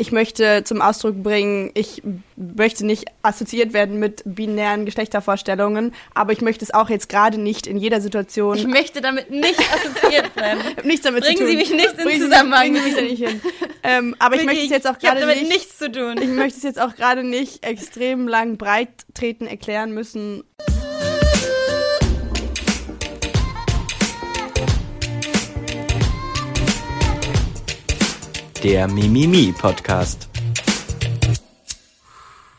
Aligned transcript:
ich 0.00 0.12
möchte 0.12 0.64
zum 0.64 0.80
Ausdruck 0.80 1.22
bringen, 1.22 1.70
ich 1.74 2.02
möchte 2.36 2.86
nicht 2.86 3.04
assoziiert 3.20 3.74
werden 3.74 3.98
mit 3.98 4.22
binären 4.24 4.86
Geschlechtervorstellungen, 4.86 5.92
aber 6.14 6.32
ich 6.32 6.40
möchte 6.40 6.64
es 6.64 6.72
auch 6.72 6.88
jetzt 6.88 7.10
gerade 7.10 7.38
nicht 7.38 7.66
in 7.66 7.76
jeder 7.76 8.00
Situation. 8.00 8.56
Ich 8.56 8.66
möchte 8.66 9.02
damit 9.02 9.30
nicht 9.30 9.60
assoziiert 9.60 10.34
werden. 10.36 10.62
nichts 10.84 11.02
damit 11.02 11.24
bringen 11.24 11.36
zu 11.36 11.42
tun. 11.42 11.50
Sie 11.50 11.56
mich 11.58 11.70
nicht 11.70 11.98
in 11.98 12.04
bringen 12.04 12.22
Zusammenhang. 12.22 12.74
Sie, 12.74 12.80
bringen 12.80 12.96
Sie 12.96 13.02
mich 13.02 13.18
da 13.20 13.26
nicht 13.26 13.28
hin. 13.28 13.40
Ähm, 13.82 14.16
aber 14.18 14.36
ich 14.36 14.44
möchte 14.44 14.64
es 14.64 14.70
jetzt 14.70 14.88
auch 14.88 14.98
gerade 14.98 15.26
nicht. 15.26 15.48
nichts 15.48 15.76
zu 15.76 15.92
tun. 15.92 16.16
Ich 16.22 16.28
möchte 16.28 16.56
es 16.56 16.62
jetzt 16.62 16.80
auch 16.80 16.94
gerade 16.94 17.22
nicht 17.22 17.66
extrem 17.66 18.26
lang 18.26 18.56
breit 18.56 18.88
treten 19.12 19.46
erklären 19.46 19.92
müssen. 19.92 20.44
Der 28.62 28.88
Mimimi 28.88 29.54
Podcast. 29.56 30.28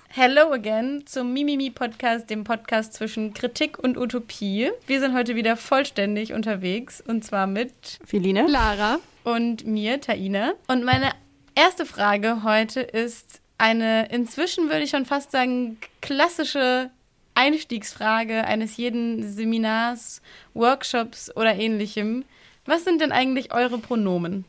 Hello 0.10 0.52
again 0.52 1.04
zum 1.06 1.32
Mimimi 1.32 1.70
Podcast, 1.70 2.28
dem 2.32 2.44
Podcast 2.44 2.96
zwischen 2.96 3.36
Kritik 3.36 3.78
und 3.78 4.00
Utopie. 4.00 4.72
Wir 4.88 5.00
sind 5.00 5.14
heute 5.14 5.36
wieder 5.36 5.56
vollständig 5.58 6.34
unterwegs 6.34 7.02
und 7.02 7.24
zwar 7.24 7.46
mit 7.46 8.00
Philine, 8.04 8.48
Lara 8.48 8.98
und 9.24 9.68
mir, 9.68 10.02
Taina. 10.02 10.54
Und 10.68 10.84
meine 10.84 11.12
erste 11.54 11.86
Frage 11.86 12.42
heute 12.44 12.82
ist 12.82 13.40
eine 13.60 14.08
inzwischen 14.10 14.70
würde 14.70 14.82
ich 14.82 14.90
schon 14.90 15.06
fast 15.06 15.30
sagen 15.32 15.78
klassische 16.02 16.90
Einstiegsfrage 17.36 18.44
eines 18.46 18.76
jeden 18.78 19.32
Seminars, 19.32 20.24
Workshops 20.56 21.30
oder 21.36 21.54
ähnlichem. 21.54 22.26
Was 22.66 22.86
sind 22.86 23.02
denn 23.02 23.12
eigentlich 23.12 23.54
eure 23.54 23.78
Pronomen? 23.78 24.46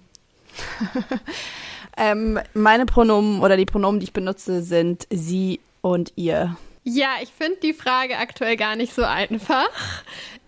ähm, 1.97 2.39
meine 2.55 2.87
Pronomen 2.87 3.41
oder 3.41 3.57
die 3.57 3.67
Pronomen, 3.67 4.01
die 4.01 4.05
ich 4.05 4.13
benutze, 4.13 4.63
sind 4.63 5.07
sie 5.11 5.61
und 5.81 6.13
ihr. 6.17 6.57
Ja, 6.85 7.11
ich 7.23 7.31
finde 7.31 7.59
die 7.63 7.75
Frage 7.75 8.19
aktuell 8.19 8.57
gar 8.57 8.77
nicht 8.77 8.95
so 8.95 9.05
einfach, 9.05 9.69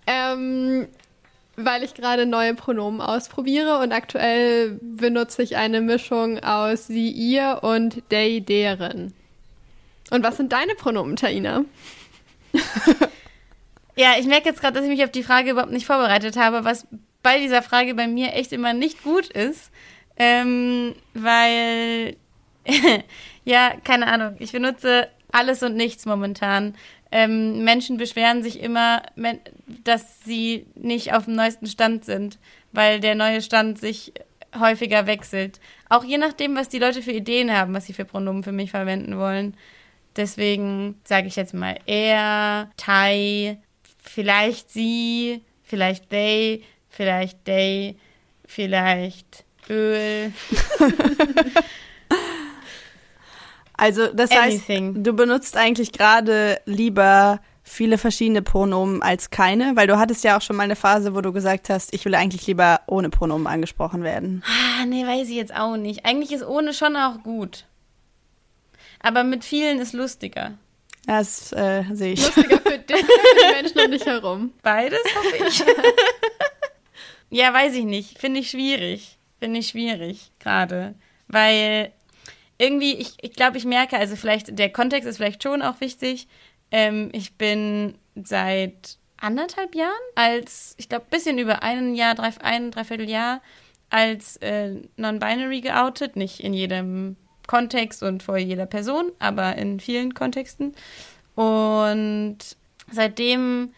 ähm, 0.06 0.88
weil 1.56 1.84
ich 1.84 1.94
gerade 1.94 2.26
neue 2.26 2.54
Pronomen 2.54 3.00
ausprobiere 3.00 3.78
und 3.78 3.92
aktuell 3.92 4.78
benutze 4.80 5.42
ich 5.42 5.56
eine 5.56 5.80
Mischung 5.80 6.42
aus 6.42 6.88
sie, 6.88 7.10
ihr 7.10 7.60
und 7.62 8.08
they, 8.08 8.40
deren. 8.40 9.14
Und 10.10 10.22
was 10.22 10.36
sind 10.36 10.52
deine 10.52 10.74
Pronomen, 10.74 11.16
Taina? 11.16 11.64
ja, 13.96 14.14
ich 14.18 14.26
merke 14.26 14.48
jetzt 14.48 14.60
gerade, 14.60 14.74
dass 14.74 14.84
ich 14.84 14.90
mich 14.90 15.04
auf 15.04 15.10
die 15.10 15.22
Frage 15.22 15.50
überhaupt 15.50 15.72
nicht 15.72 15.86
vorbereitet 15.86 16.36
habe, 16.36 16.64
was 16.64 16.86
bei 17.22 17.38
dieser 17.38 17.62
Frage 17.62 17.94
bei 17.94 18.06
mir 18.06 18.34
echt 18.34 18.52
immer 18.52 18.72
nicht 18.72 19.02
gut 19.02 19.28
ist. 19.28 19.70
Ähm, 20.16 20.94
weil, 21.14 22.16
ja, 23.44 23.74
keine 23.82 24.06
Ahnung, 24.06 24.36
ich 24.38 24.52
benutze 24.52 25.08
alles 25.32 25.62
und 25.62 25.76
nichts 25.76 26.06
momentan. 26.06 26.74
Ähm, 27.10 27.64
Menschen 27.64 27.96
beschweren 27.96 28.42
sich 28.42 28.60
immer, 28.60 29.02
dass 29.84 30.24
sie 30.24 30.66
nicht 30.74 31.12
auf 31.12 31.26
dem 31.26 31.34
neuesten 31.34 31.66
Stand 31.66 32.04
sind, 32.04 32.38
weil 32.72 33.00
der 33.00 33.14
neue 33.14 33.40
Stand 33.40 33.78
sich 33.78 34.12
häufiger 34.58 35.06
wechselt. 35.06 35.60
Auch 35.88 36.04
je 36.04 36.18
nachdem, 36.18 36.56
was 36.56 36.68
die 36.68 36.78
Leute 36.78 37.02
für 37.02 37.12
Ideen 37.12 37.52
haben, 37.52 37.74
was 37.74 37.86
sie 37.86 37.92
für 37.92 38.04
Pronomen 38.04 38.42
für 38.42 38.52
mich 38.52 38.70
verwenden 38.70 39.18
wollen. 39.18 39.56
Deswegen 40.16 41.00
sage 41.04 41.26
ich 41.26 41.36
jetzt 41.36 41.54
mal 41.54 41.78
er, 41.86 42.70
Tai, 42.76 43.58
vielleicht 44.02 44.70
sie, 44.70 45.42
vielleicht 45.62 46.10
they, 46.10 46.62
vielleicht 46.88 47.44
they, 47.44 47.96
vielleicht 48.46 49.44
Öl. 49.68 50.32
also 53.76 54.08
das 54.08 54.30
Anything. 54.30 54.94
heißt, 54.94 55.06
du 55.06 55.12
benutzt 55.12 55.56
eigentlich 55.56 55.92
gerade 55.92 56.60
lieber 56.66 57.40
viele 57.64 57.96
verschiedene 57.98 58.42
Pronomen 58.42 59.02
als 59.02 59.30
keine, 59.30 59.74
weil 59.74 59.86
du 59.86 59.98
hattest 59.98 60.22
ja 60.22 60.36
auch 60.36 60.42
schon 60.42 60.56
mal 60.56 60.64
eine 60.64 60.76
Phase, 60.76 61.14
wo 61.14 61.22
du 61.22 61.32
gesagt 61.32 61.70
hast, 61.70 61.94
ich 61.94 62.04
will 62.04 62.14
eigentlich 62.14 62.46
lieber 62.46 62.82
ohne 62.86 63.08
Pronomen 63.08 63.46
angesprochen 63.46 64.02
werden. 64.02 64.44
Ah, 64.46 64.84
nee, 64.86 65.06
weiß 65.06 65.28
ich 65.28 65.36
jetzt 65.36 65.54
auch 65.54 65.76
nicht. 65.76 66.04
Eigentlich 66.04 66.32
ist 66.32 66.44
ohne 66.46 66.74
schon 66.74 66.96
auch 66.96 67.22
gut. 67.22 67.64
Aber 69.00 69.24
mit 69.24 69.44
vielen 69.44 69.80
ist 69.80 69.94
lustiger. 69.94 70.52
Das 71.06 71.52
äh, 71.52 71.84
sehe 71.92 72.12
ich. 72.12 72.24
Lustiger 72.24 72.58
für 72.58 72.64
für 72.70 72.78
die 72.78 73.52
Menschen 73.52 73.80
um 73.80 73.90
dich 73.90 74.06
herum. 74.06 74.52
Beides 74.62 75.00
hoffe 75.16 75.46
ich. 75.46 75.64
ja, 77.38 77.52
weiß 77.52 77.74
ich 77.74 77.84
nicht. 77.84 78.18
Finde 78.18 78.40
ich 78.40 78.50
schwierig. 78.50 79.13
Finde 79.44 79.60
ich 79.60 79.68
schwierig 79.68 80.32
gerade. 80.38 80.94
Weil 81.28 81.92
irgendwie, 82.56 82.94
ich, 82.94 83.16
ich 83.20 83.34
glaube, 83.34 83.58
ich 83.58 83.66
merke, 83.66 83.98
also 83.98 84.16
vielleicht, 84.16 84.58
der 84.58 84.72
Kontext 84.72 85.06
ist 85.06 85.18
vielleicht 85.18 85.42
schon 85.42 85.60
auch 85.60 85.82
wichtig. 85.82 86.28
Ähm, 86.70 87.10
ich 87.12 87.34
bin 87.34 87.98
seit 88.14 88.96
anderthalb 89.18 89.74
Jahren 89.74 89.92
als, 90.14 90.74
ich 90.78 90.88
glaube, 90.88 91.04
ein 91.04 91.10
bisschen 91.10 91.36
über 91.36 91.62
ein 91.62 91.94
Jahr, 91.94 92.14
drei, 92.14 92.30
ein, 92.40 92.70
dreiviertel 92.70 93.06
Jahr 93.06 93.42
als 93.90 94.38
äh, 94.38 94.76
non-binary 94.96 95.60
geoutet. 95.60 96.16
Nicht 96.16 96.40
in 96.40 96.54
jedem 96.54 97.16
Kontext 97.46 98.02
und 98.02 98.22
vor 98.22 98.38
jeder 98.38 98.64
Person, 98.64 99.12
aber 99.18 99.56
in 99.56 99.78
vielen 99.78 100.14
Kontexten. 100.14 100.74
Und 101.34 102.38
seitdem 102.90 103.74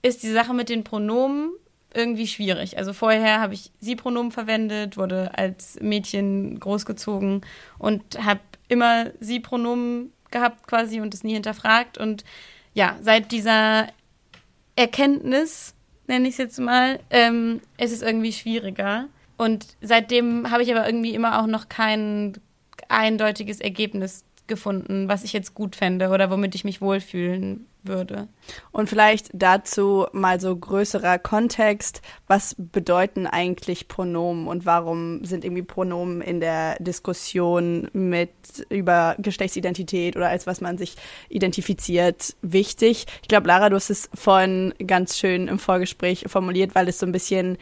ist 0.00 0.22
die 0.22 0.32
Sache 0.32 0.54
mit 0.54 0.70
den 0.70 0.82
Pronomen 0.82 1.50
irgendwie 1.94 2.26
schwierig. 2.26 2.78
Also 2.78 2.92
vorher 2.92 3.40
habe 3.40 3.54
ich 3.54 3.72
Sie-Pronomen 3.80 4.32
verwendet, 4.32 4.96
wurde 4.96 5.36
als 5.36 5.78
Mädchen 5.80 6.58
großgezogen 6.60 7.42
und 7.78 8.02
habe 8.24 8.40
immer 8.68 9.06
Sie-Pronomen 9.20 10.12
gehabt 10.30 10.66
quasi 10.66 11.00
und 11.00 11.14
es 11.14 11.24
nie 11.24 11.34
hinterfragt. 11.34 11.98
Und 11.98 12.24
ja, 12.74 12.96
seit 13.00 13.32
dieser 13.32 13.88
Erkenntnis, 14.76 15.74
nenne 16.06 16.28
ich 16.28 16.34
es 16.34 16.38
jetzt 16.38 16.60
mal, 16.60 17.00
ähm, 17.10 17.60
ist 17.78 17.92
es 17.92 18.02
irgendwie 18.02 18.32
schwieriger. 18.32 19.08
Und 19.36 19.66
seitdem 19.80 20.50
habe 20.50 20.62
ich 20.62 20.70
aber 20.74 20.86
irgendwie 20.86 21.14
immer 21.14 21.40
auch 21.40 21.46
noch 21.46 21.68
kein 21.68 22.34
eindeutiges 22.88 23.60
Ergebnis 23.60 24.24
gefunden, 24.50 25.08
was 25.08 25.24
ich 25.24 25.32
jetzt 25.32 25.54
gut 25.54 25.76
fände 25.76 26.10
oder 26.10 26.30
womit 26.30 26.54
ich 26.54 26.64
mich 26.64 26.82
wohlfühlen 26.82 27.66
würde. 27.82 28.28
Und 28.72 28.90
vielleicht 28.90 29.30
dazu 29.32 30.06
mal 30.12 30.38
so 30.40 30.54
größerer 30.54 31.18
Kontext. 31.18 32.02
Was 32.26 32.54
bedeuten 32.58 33.26
eigentlich 33.26 33.88
Pronomen 33.88 34.46
und 34.46 34.66
warum 34.66 35.24
sind 35.24 35.44
irgendwie 35.44 35.62
Pronomen 35.62 36.20
in 36.20 36.40
der 36.40 36.76
Diskussion 36.78 37.88
mit 37.92 38.30
über 38.68 39.16
Geschlechtsidentität 39.18 40.16
oder 40.16 40.28
als 40.28 40.46
was 40.46 40.60
man 40.60 40.76
sich 40.76 40.96
identifiziert 41.28 42.36
wichtig? 42.42 43.06
Ich 43.22 43.28
glaube, 43.28 43.48
Lara, 43.48 43.70
du 43.70 43.76
hast 43.76 43.88
es 43.88 44.10
vorhin 44.12 44.74
ganz 44.86 45.16
schön 45.16 45.48
im 45.48 45.58
Vorgespräch 45.58 46.24
formuliert, 46.26 46.74
weil 46.74 46.88
es 46.88 46.98
so 46.98 47.06
ein 47.06 47.12
bisschen 47.12 47.56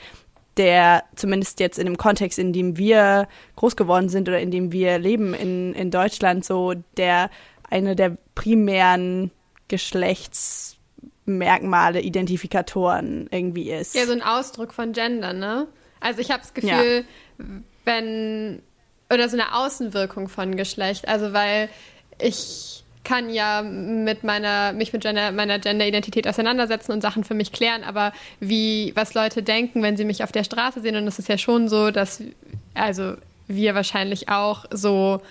der 0.59 1.05
zumindest 1.17 1.61
jetzt 1.61 1.79
in 1.79 1.87
dem 1.87 1.97
Kontext, 1.97 2.39
in 2.39 2.53
dem 2.53 2.77
wir 2.77 3.29
groß 3.57 3.77
geworden 3.77 4.09
sind 4.09 4.29
oder 4.29 4.41
in 4.41 4.51
dem 4.51 4.73
wir 4.73 4.99
leben 4.99 5.33
in, 5.33 5.73
in 5.75 5.91
Deutschland, 5.91 6.45
so 6.45 6.75
der 6.97 7.31
eine 7.71 7.97
der 7.97 8.19
primären 8.35 9.31
Geschlechtsmerkmale, 9.69 12.01
Identifikatoren 12.01 13.29
irgendwie 13.31 13.71
ist. 13.71 13.95
Ja, 13.95 14.07
so 14.07 14.13
ein 14.13 14.23
Ausdruck 14.23 14.75
von 14.75 14.93
Gender, 14.93 15.33
ne? 15.33 15.69
Also 16.01 16.21
ich 16.21 16.31
habe 16.31 16.43
das 16.43 16.55
Gefühl, 16.55 17.05
ja. 17.39 17.45
wenn 17.85 18.63
oder 19.13 19.29
so 19.29 19.37
eine 19.37 19.55
Außenwirkung 19.55 20.29
von 20.29 20.57
Geschlecht, 20.57 21.09
also 21.09 21.33
weil 21.33 21.69
ich 22.21 22.85
kann 23.09 23.31
ja 23.31 23.63
mit 23.63 24.23
meiner, 24.23 24.75
mich 24.75 24.93
mit 24.93 25.01
Gender, 25.01 25.33
meiner 25.33 25.59
Gender-Identität 25.59 26.29
auseinandersetzen 26.29 26.93
und 26.93 27.01
Sachen 27.01 27.25
für 27.25 27.33
mich 27.33 27.53
klären, 27.53 27.83
aber 27.83 28.13
wie, 28.39 28.93
was 28.97 29.15
Leute 29.15 29.43
denken, 29.43 29.83
wenn 29.83 29.97
sie 29.97 30.05
mich 30.05 30.23
auf 30.23 30.31
der 30.31 30.45
Straße 30.45 30.83
sehen, 30.83 30.95
und 30.95 31.07
es 31.07 31.19
ist 31.19 31.27
ja 31.27 31.39
schon 31.39 31.71
so, 31.71 31.91
dass, 31.91 32.23
also 32.75 33.15
wir 33.47 33.75
wahrscheinlich 33.75 34.29
auch 34.29 34.67
so 34.71 35.23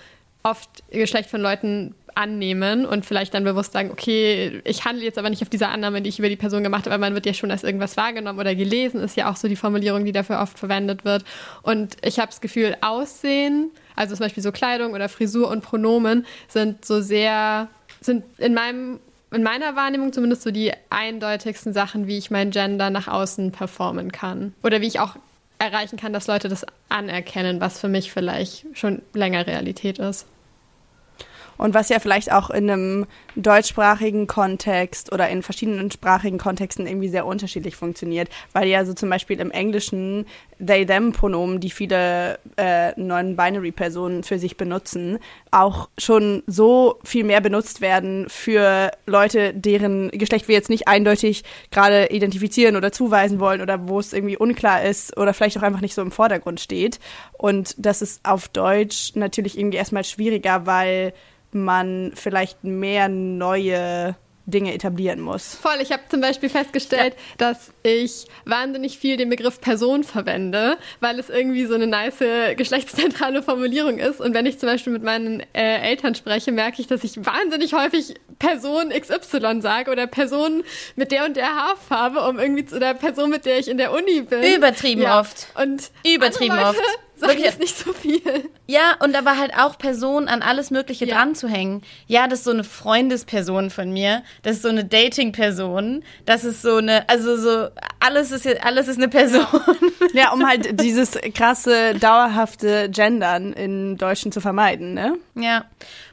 oft 0.42 0.68
Geschlecht 0.90 1.30
von 1.30 1.40
Leuten 1.40 1.94
annehmen 2.16 2.84
und 2.84 3.06
vielleicht 3.06 3.32
dann 3.32 3.44
bewusst 3.44 3.74
sagen, 3.74 3.92
okay, 3.92 4.60
ich 4.64 4.84
handle 4.84 5.04
jetzt 5.04 5.16
aber 5.16 5.30
nicht 5.30 5.42
auf 5.42 5.48
diese 5.48 5.68
Annahme, 5.68 6.02
die 6.02 6.08
ich 6.08 6.18
über 6.18 6.28
die 6.28 6.34
Person 6.34 6.64
gemacht 6.64 6.86
habe, 6.86 6.94
aber 6.96 7.02
man 7.02 7.14
wird 7.14 7.26
ja 7.26 7.32
schon 7.34 7.52
als 7.52 7.62
irgendwas 7.62 7.96
wahrgenommen 7.96 8.40
oder 8.40 8.56
gelesen, 8.56 9.00
ist 9.00 9.16
ja 9.16 9.30
auch 9.30 9.36
so 9.36 9.46
die 9.46 9.54
Formulierung, 9.54 10.04
die 10.04 10.10
dafür 10.10 10.40
oft 10.40 10.58
verwendet 10.58 11.04
wird. 11.04 11.22
Und 11.62 11.96
ich 12.04 12.18
habe 12.18 12.26
das 12.26 12.40
Gefühl, 12.40 12.76
Aussehen, 12.80 13.70
also 13.98 14.14
zum 14.14 14.24
Beispiel 14.24 14.42
so 14.42 14.52
Kleidung 14.52 14.92
oder 14.94 15.08
Frisur 15.08 15.48
und 15.48 15.62
Pronomen 15.62 16.24
sind 16.48 16.84
so 16.84 17.00
sehr, 17.00 17.68
sind 18.00 18.24
in 18.38 18.54
meinem 18.54 19.00
in 19.30 19.42
meiner 19.42 19.76
Wahrnehmung 19.76 20.14
zumindest 20.14 20.40
so 20.40 20.50
die 20.50 20.72
eindeutigsten 20.88 21.74
Sachen, 21.74 22.06
wie 22.06 22.16
ich 22.16 22.30
mein 22.30 22.50
Gender 22.50 22.88
nach 22.88 23.08
außen 23.08 23.52
performen 23.52 24.10
kann. 24.10 24.54
Oder 24.62 24.80
wie 24.80 24.86
ich 24.86 25.00
auch 25.00 25.16
erreichen 25.58 25.98
kann, 25.98 26.14
dass 26.14 26.28
Leute 26.28 26.48
das 26.48 26.64
anerkennen, 26.88 27.60
was 27.60 27.78
für 27.78 27.88
mich 27.88 28.10
vielleicht 28.10 28.64
schon 28.72 29.02
länger 29.12 29.46
Realität 29.46 29.98
ist. 29.98 30.26
Und 31.58 31.74
was 31.74 31.88
ja 31.88 31.98
vielleicht 31.98 32.32
auch 32.32 32.50
in 32.50 32.70
einem 32.70 33.06
deutschsprachigen 33.38 34.26
Kontext 34.26 35.12
oder 35.12 35.28
in 35.28 35.42
verschiedenen 35.42 35.90
sprachigen 35.90 36.38
Kontexten 36.38 36.86
irgendwie 36.86 37.08
sehr 37.08 37.24
unterschiedlich 37.24 37.76
funktioniert, 37.76 38.28
weil 38.52 38.68
ja 38.68 38.84
so 38.84 38.94
zum 38.94 39.08
Beispiel 39.08 39.40
im 39.40 39.52
Englischen 39.52 40.26
they-them-Pronomen, 40.58 41.60
die 41.60 41.70
viele 41.70 42.40
äh, 42.56 42.92
non-binary-Personen 43.00 44.24
für 44.24 44.40
sich 44.40 44.56
benutzen, 44.56 45.18
auch 45.52 45.88
schon 45.96 46.42
so 46.46 46.98
viel 47.04 47.22
mehr 47.22 47.40
benutzt 47.40 47.80
werden 47.80 48.26
für 48.28 48.90
Leute, 49.06 49.54
deren 49.54 50.10
Geschlecht 50.10 50.48
wir 50.48 50.56
jetzt 50.56 50.68
nicht 50.70 50.88
eindeutig 50.88 51.44
gerade 51.70 52.06
identifizieren 52.06 52.74
oder 52.74 52.90
zuweisen 52.90 53.38
wollen 53.38 53.60
oder 53.60 53.88
wo 53.88 54.00
es 54.00 54.12
irgendwie 54.12 54.36
unklar 54.36 54.82
ist 54.82 55.16
oder 55.16 55.32
vielleicht 55.32 55.58
auch 55.58 55.62
einfach 55.62 55.80
nicht 55.80 55.94
so 55.94 56.02
im 56.02 56.10
Vordergrund 56.10 56.58
steht. 56.58 56.98
Und 57.34 57.76
das 57.78 58.02
ist 58.02 58.24
auf 58.24 58.48
Deutsch 58.48 59.12
natürlich 59.14 59.56
irgendwie 59.56 59.78
erstmal 59.78 60.04
schwieriger, 60.04 60.66
weil 60.66 61.12
man 61.52 62.12
vielleicht 62.14 62.62
mehr 62.64 63.08
neue 63.36 64.16
Dinge 64.48 64.72
etablieren 64.72 65.20
muss. 65.20 65.54
Voll, 65.54 65.76
ich 65.82 65.92
habe 65.92 66.02
zum 66.08 66.22
Beispiel 66.22 66.48
festgestellt, 66.48 67.14
ja. 67.14 67.20
dass 67.36 67.70
ich 67.82 68.26
wahnsinnig 68.46 68.98
viel 68.98 69.18
den 69.18 69.28
Begriff 69.28 69.60
Person 69.60 70.04
verwende, 70.04 70.78
weil 71.00 71.18
es 71.18 71.28
irgendwie 71.28 71.66
so 71.66 71.74
eine 71.74 71.86
nice 71.86 72.24
geschlechtszentrale 72.56 73.42
Formulierung 73.42 73.98
ist. 73.98 74.20
Und 74.20 74.34
wenn 74.34 74.46
ich 74.46 74.58
zum 74.58 74.68
Beispiel 74.68 74.92
mit 74.92 75.02
meinen 75.02 75.40
äh, 75.52 75.82
Eltern 75.82 76.14
spreche, 76.14 76.50
merke 76.50 76.80
ich, 76.80 76.86
dass 76.86 77.04
ich 77.04 77.24
wahnsinnig 77.24 77.74
häufig 77.74 78.14
Person 78.38 78.88
XY 78.88 79.60
sage 79.60 79.90
oder 79.90 80.06
Person 80.06 80.64
mit 80.96 81.12
der 81.12 81.26
und 81.26 81.36
der 81.36 81.54
Haarfarbe, 81.54 82.26
um 82.26 82.38
irgendwie 82.38 82.64
zu 82.64 82.80
der 82.80 82.94
Person, 82.94 83.28
mit 83.28 83.44
der 83.44 83.58
ich 83.58 83.68
in 83.68 83.76
der 83.76 83.92
Uni 83.92 84.22
bin. 84.22 84.42
Übertrieben 84.42 85.02
ja. 85.02 85.20
oft. 85.20 85.48
Und 85.60 85.90
übertrieben 86.04 86.58
oft 86.58 86.80
Wirklich 87.20 87.44
jetzt 87.44 87.60
nicht 87.60 87.76
so 87.76 87.92
viel. 87.92 88.20
Ja, 88.66 88.96
und 89.02 89.16
aber 89.16 89.38
halt 89.38 89.54
auch 89.56 89.78
Personen 89.78 90.28
an 90.28 90.42
alles 90.42 90.70
Mögliche 90.70 91.06
ja. 91.06 91.16
dran 91.16 91.34
zu 91.34 91.48
hängen. 91.48 91.82
Ja, 92.06 92.28
das 92.28 92.40
ist 92.40 92.44
so 92.44 92.50
eine 92.50 92.64
Freundesperson 92.64 93.70
von 93.70 93.90
mir. 93.92 94.22
Das 94.42 94.56
ist 94.56 94.62
so 94.62 94.68
eine 94.68 94.84
Dating-Person. 94.84 96.04
Das 96.26 96.44
ist 96.44 96.62
so 96.62 96.76
eine, 96.76 97.08
also 97.08 97.36
so, 97.36 97.68
alles 98.00 98.30
ist, 98.30 98.46
alles 98.64 98.88
ist 98.88 98.98
eine 98.98 99.08
Person. 99.08 99.46
Ja, 100.12 100.32
um 100.32 100.46
halt 100.46 100.80
dieses 100.80 101.18
krasse, 101.34 101.94
dauerhafte 101.94 102.88
Gendern 102.90 103.52
in 103.52 103.96
Deutschen 103.96 104.32
zu 104.32 104.40
vermeiden, 104.40 104.94
ne? 104.94 105.18
Ja, 105.34 105.66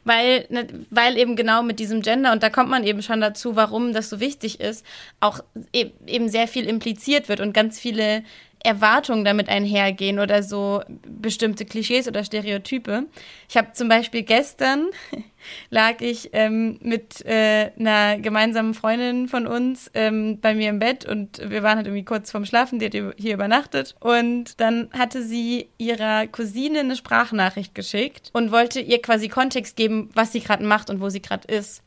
weil, 0.04 0.46
ne, 0.50 0.68
weil 0.90 1.18
eben 1.18 1.36
genau 1.36 1.64
mit 1.64 1.80
diesem 1.80 2.02
Gender, 2.02 2.32
und 2.32 2.44
da 2.44 2.50
kommt 2.50 2.70
man 2.70 2.84
eben 2.84 3.02
schon 3.02 3.22
dazu, 3.22 3.56
warum 3.56 3.94
das 3.94 4.10
so 4.10 4.20
wichtig 4.20 4.60
ist, 4.60 4.86
auch 5.20 5.40
e-, 5.74 5.92
eben 6.06 6.30
sehr 6.30 6.48
viel 6.48 6.68
impliziert 6.68 7.28
wird 7.28 7.40
und 7.40 7.54
ganz 7.54 7.80
viele 7.80 8.24
Erwartungen 8.66 9.24
damit 9.24 9.48
einhergehen 9.48 10.20
oder 10.20 10.44
so 10.44 10.82
bestimmte 11.08 11.66
Klischees 11.66 12.08
oder 12.08 12.24
Stereotype. 12.24 13.06
Ich 13.48 13.58
habe 13.58 13.74
zum 13.74 13.88
Beispiel 13.88 14.24
gestern 14.24 14.88
lag 15.70 16.02
ich 16.02 16.32
ähm, 16.34 16.80
mit 16.82 17.24
äh, 17.26 17.72
einer 17.80 18.18
gemeinsamen 18.18 18.74
Freundin 18.74 19.28
von 19.28 19.48
uns 19.48 19.92
ähm, 19.94 20.40
bei 20.42 20.56
mir 20.56 20.70
im 20.70 20.80
Bett 20.80 21.06
und 21.06 21.40
wir 21.50 21.64
waren 21.64 21.78
halt 21.78 21.88
irgendwie 21.88 22.06
kurz 22.06 22.32
vorm 22.32 22.46
Schlafen, 22.46 22.80
die 22.80 22.86
hat 22.86 23.14
hier 23.18 23.34
übernachtet 23.34 23.96
und 24.00 24.60
dann 24.60 24.90
hatte 24.92 25.22
sie 25.22 25.70
ihrer 25.78 26.28
Cousine 26.28 26.80
eine 26.80 26.96
Sprachnachricht 26.96 27.76
geschickt 27.76 28.32
und 28.34 28.52
wollte 28.52 28.80
ihr 28.80 29.02
quasi 29.02 29.30
Kontext 29.30 29.76
geben, 29.76 30.10
was 30.14 30.32
sie 30.32 30.40
gerade 30.42 30.66
macht 30.66 30.90
und 30.90 31.00
wo 31.00 31.10
sie 31.10 31.22
gerade 31.22 31.48
ist. 31.48 31.84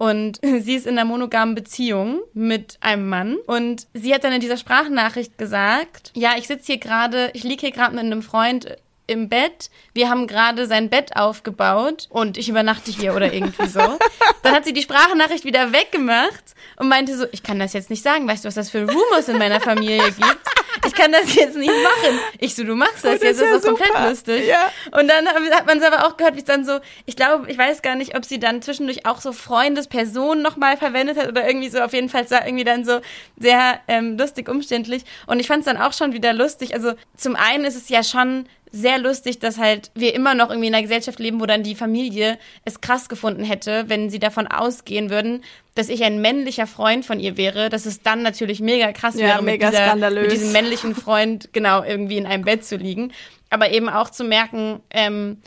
Und 0.00 0.40
sie 0.60 0.76
ist 0.76 0.86
in 0.86 0.98
einer 0.98 1.04
monogamen 1.04 1.54
Beziehung 1.54 2.22
mit 2.32 2.78
einem 2.80 3.08
Mann. 3.08 3.36
Und 3.46 3.86
sie 3.92 4.14
hat 4.14 4.24
dann 4.24 4.32
in 4.32 4.40
dieser 4.40 4.56
Sprachnachricht 4.56 5.36
gesagt, 5.36 6.10
ja, 6.14 6.32
ich 6.38 6.46
sitze 6.46 6.72
hier 6.72 6.78
gerade, 6.78 7.30
ich 7.34 7.44
liege 7.44 7.60
hier 7.60 7.70
gerade 7.70 7.94
mit 7.94 8.04
einem 8.04 8.22
Freund 8.22 8.76
im 9.06 9.28
Bett. 9.28 9.70
Wir 9.92 10.08
haben 10.08 10.26
gerade 10.26 10.66
sein 10.66 10.88
Bett 10.88 11.16
aufgebaut 11.16 12.06
und 12.10 12.38
ich 12.38 12.48
übernachte 12.48 12.90
hier 12.90 13.14
oder 13.14 13.32
irgendwie 13.34 13.66
so. 13.66 13.80
Dann 14.42 14.54
hat 14.54 14.64
sie 14.64 14.72
die 14.72 14.82
Sprachnachricht 14.82 15.44
wieder 15.44 15.72
weggemacht 15.72 16.54
und 16.76 16.88
meinte 16.88 17.14
so, 17.18 17.26
ich 17.32 17.42
kann 17.42 17.58
das 17.58 17.74
jetzt 17.74 17.90
nicht 17.90 18.02
sagen. 18.02 18.26
Weißt 18.26 18.44
du, 18.44 18.48
was 18.48 18.54
das 18.54 18.70
für 18.70 18.88
Rumors 18.88 19.28
in 19.28 19.36
meiner 19.36 19.60
Familie 19.60 20.12
gibt? 20.12 20.40
Ich 20.86 20.94
kann 20.94 21.12
das 21.12 21.34
jetzt 21.34 21.56
nicht 21.56 21.70
machen. 21.70 22.18
Ich 22.38 22.54
so, 22.54 22.64
du 22.64 22.74
machst 22.74 23.04
das, 23.04 23.04
oh, 23.04 23.14
das 23.14 23.22
jetzt, 23.22 23.40
ist 23.40 23.52
das 23.52 23.64
ja 23.64 23.70
komplett 23.70 24.08
lustig. 24.08 24.46
Ja. 24.46 24.70
Und 24.98 25.08
dann 25.08 25.26
hat 25.28 25.66
man 25.66 25.78
es 25.78 25.84
aber 25.84 26.06
auch 26.06 26.16
gehört, 26.16 26.34
wie 26.34 26.40
es 26.40 26.44
dann 26.44 26.64
so, 26.64 26.80
ich 27.06 27.16
glaube, 27.16 27.50
ich 27.50 27.58
weiß 27.58 27.82
gar 27.82 27.94
nicht, 27.94 28.16
ob 28.16 28.24
sie 28.24 28.38
dann 28.38 28.62
zwischendurch 28.62 29.06
auch 29.06 29.20
so 29.20 29.32
Freundespersonen 29.32 30.42
nochmal 30.42 30.76
verwendet 30.76 31.18
hat 31.18 31.28
oder 31.28 31.46
irgendwie 31.46 31.68
so, 31.68 31.80
auf 31.80 31.92
jeden 31.92 32.08
Fall 32.08 32.26
irgendwie 32.30 32.64
dann 32.64 32.84
so 32.84 33.00
sehr 33.38 33.80
ähm, 33.88 34.16
lustig, 34.18 34.48
umständlich. 34.48 35.04
Und 35.26 35.40
ich 35.40 35.46
fand 35.46 35.60
es 35.60 35.66
dann 35.66 35.76
auch 35.76 35.92
schon 35.92 36.12
wieder 36.12 36.32
lustig. 36.32 36.74
Also 36.74 36.92
zum 37.16 37.36
einen 37.36 37.64
ist 37.64 37.76
es 37.76 37.88
ja 37.88 38.02
schon 38.02 38.46
sehr 38.72 38.98
lustig, 38.98 39.38
dass 39.40 39.58
halt 39.58 39.90
wir 39.94 40.14
immer 40.14 40.34
noch 40.34 40.50
irgendwie 40.50 40.68
in 40.68 40.74
einer 40.74 40.82
Gesellschaft 40.82 41.18
leben, 41.18 41.40
wo 41.40 41.46
dann 41.46 41.62
die 41.62 41.74
Familie 41.74 42.38
es 42.64 42.80
krass 42.80 43.08
gefunden 43.08 43.44
hätte, 43.44 43.84
wenn 43.88 44.10
sie 44.10 44.20
davon 44.20 44.46
ausgehen 44.46 45.10
würden, 45.10 45.42
dass 45.74 45.88
ich 45.88 46.02
ein 46.02 46.20
männlicher 46.20 46.66
Freund 46.66 47.04
von 47.04 47.20
ihr 47.20 47.36
wäre, 47.36 47.68
dass 47.68 47.86
es 47.86 48.02
dann 48.02 48.22
natürlich 48.22 48.60
mega 48.60 48.92
krass 48.92 49.14
ja, 49.14 49.26
wäre, 49.26 49.42
mega 49.42 49.66
mit, 49.66 49.74
dieser, 49.74 49.86
skandalös. 49.86 50.22
mit 50.24 50.32
diesem 50.32 50.52
männlichen 50.52 50.94
Freund 50.94 51.52
genau 51.52 51.82
irgendwie 51.82 52.18
in 52.18 52.26
einem 52.26 52.44
Bett 52.44 52.64
zu 52.64 52.76
liegen. 52.76 53.12
Aber 53.50 53.70
eben 53.70 53.88
auch 53.88 54.10
zu 54.10 54.24
merken, 54.24 54.80
ähm, 54.90 55.38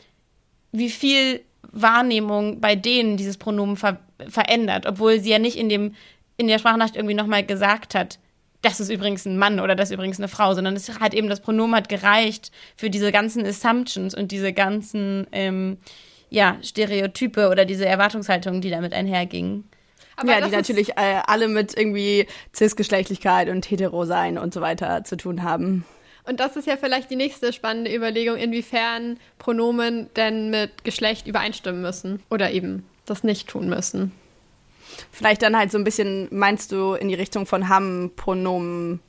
wie 0.72 0.90
viel 0.90 1.42
Wahrnehmung 1.72 2.60
bei 2.60 2.76
denen 2.76 3.16
dieses 3.16 3.36
Pronomen 3.36 3.76
ver 3.76 3.98
verändert, 4.28 4.86
obwohl 4.86 5.20
sie 5.20 5.30
ja 5.30 5.40
nicht 5.40 5.56
in 5.56 5.68
dem 5.68 5.94
in 6.36 6.46
der 6.46 6.58
Sprachnachricht 6.58 6.96
irgendwie 6.96 7.14
nochmal 7.14 7.44
gesagt 7.44 7.94
hat, 7.94 8.18
das 8.62 8.80
ist 8.80 8.90
übrigens 8.90 9.26
ein 9.26 9.38
Mann 9.38 9.60
oder 9.60 9.74
das 9.74 9.90
ist 9.90 9.94
übrigens 9.94 10.18
eine 10.18 10.28
Frau, 10.28 10.54
sondern 10.54 10.74
es 10.74 11.00
hat 11.00 11.14
eben 11.14 11.28
das 11.28 11.40
Pronomen 11.40 11.76
hat 11.76 11.88
gereicht 11.88 12.50
für 12.76 12.90
diese 12.90 13.12
ganzen 13.12 13.44
Assumptions 13.44 14.14
und 14.14 14.32
diese 14.32 14.52
ganzen 14.52 15.26
ähm, 15.32 15.78
ja, 16.30 16.56
Stereotype 16.62 17.48
oder 17.48 17.64
diese 17.64 17.86
Erwartungshaltungen, 17.86 18.60
die 18.60 18.70
damit 18.70 18.94
einhergingen. 18.94 19.64
Aber 20.16 20.32
ja, 20.32 20.46
die 20.46 20.52
natürlich 20.52 20.90
äh, 20.90 21.20
alle 21.26 21.48
mit 21.48 21.76
irgendwie 21.76 22.26
Cisgeschlechtlichkeit 22.54 23.48
und 23.48 23.68
Hetero 23.70 24.04
sein 24.04 24.38
und 24.38 24.54
so 24.54 24.60
weiter 24.60 25.04
zu 25.04 25.16
tun 25.16 25.42
haben. 25.42 25.84
Und 26.26 26.40
das 26.40 26.56
ist 26.56 26.66
ja 26.66 26.76
vielleicht 26.76 27.10
die 27.10 27.16
nächste 27.16 27.52
spannende 27.52 27.94
Überlegung, 27.94 28.36
inwiefern 28.36 29.18
Pronomen 29.38 30.08
denn 30.16 30.50
mit 30.50 30.84
Geschlecht 30.84 31.26
übereinstimmen 31.26 31.82
müssen 31.82 32.22
oder 32.30 32.50
eben 32.50 32.86
das 33.04 33.24
nicht 33.24 33.48
tun 33.48 33.68
müssen. 33.68 34.12
Vielleicht 35.10 35.42
dann 35.42 35.56
halt 35.56 35.70
so 35.70 35.78
ein 35.78 35.84
bisschen, 35.84 36.28
meinst 36.30 36.72
du, 36.72 36.94
in 36.94 37.08
die 37.08 37.14
Richtung 37.14 37.46
von 37.46 37.68
haben 37.68 38.12
Pronomen 38.16 39.00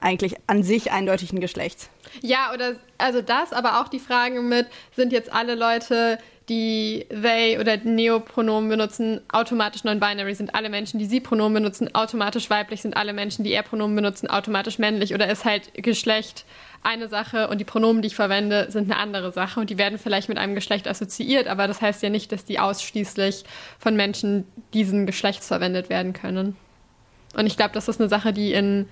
eigentlich 0.00 0.36
an 0.46 0.62
sich 0.62 0.92
eindeutigen 0.92 1.40
Geschlechts? 1.40 1.90
Ja, 2.20 2.52
oder 2.52 2.76
also 2.98 3.20
das, 3.22 3.52
aber 3.52 3.80
auch 3.80 3.88
die 3.88 4.00
Frage 4.00 4.40
mit, 4.40 4.66
sind 4.96 5.12
jetzt 5.12 5.32
alle 5.32 5.54
Leute, 5.54 6.18
die 6.52 7.06
they 7.08 7.58
oder 7.58 7.78
Neopronomen 7.78 8.68
benutzen, 8.68 9.22
automatisch 9.32 9.84
non-binary, 9.84 10.34
sind 10.34 10.54
alle 10.54 10.68
Menschen, 10.68 10.98
die 10.98 11.06
sie 11.06 11.20
Pronomen 11.20 11.54
benutzen, 11.54 11.94
automatisch 11.94 12.50
weiblich, 12.50 12.82
sind 12.82 12.94
alle 12.94 13.14
Menschen, 13.14 13.42
die 13.42 13.52
er 13.52 13.62
Pronomen 13.62 13.96
benutzen, 13.96 14.28
automatisch 14.28 14.78
männlich 14.78 15.14
oder 15.14 15.30
ist 15.30 15.46
halt 15.46 15.72
Geschlecht 15.74 16.44
eine 16.82 17.08
Sache 17.08 17.48
und 17.48 17.58
die 17.58 17.64
Pronomen, 17.64 18.02
die 18.02 18.08
ich 18.08 18.14
verwende, 18.14 18.70
sind 18.70 18.90
eine 18.90 19.00
andere 19.00 19.32
Sache 19.32 19.60
und 19.60 19.70
die 19.70 19.78
werden 19.78 19.98
vielleicht 19.98 20.28
mit 20.28 20.36
einem 20.36 20.54
Geschlecht 20.54 20.86
assoziiert, 20.86 21.46
aber 21.46 21.66
das 21.66 21.80
heißt 21.80 22.02
ja 22.02 22.10
nicht, 22.10 22.32
dass 22.32 22.44
die 22.44 22.58
ausschließlich 22.58 23.44
von 23.78 23.96
Menschen 23.96 24.44
diesen 24.74 25.06
Geschlechts 25.06 25.46
verwendet 25.46 25.88
werden 25.88 26.12
können. 26.12 26.56
Und 27.34 27.46
ich 27.46 27.56
glaube, 27.56 27.72
das 27.72 27.88
ist 27.88 27.98
eine 27.98 28.10
Sache, 28.10 28.34
die 28.34 28.52
in 28.52 28.88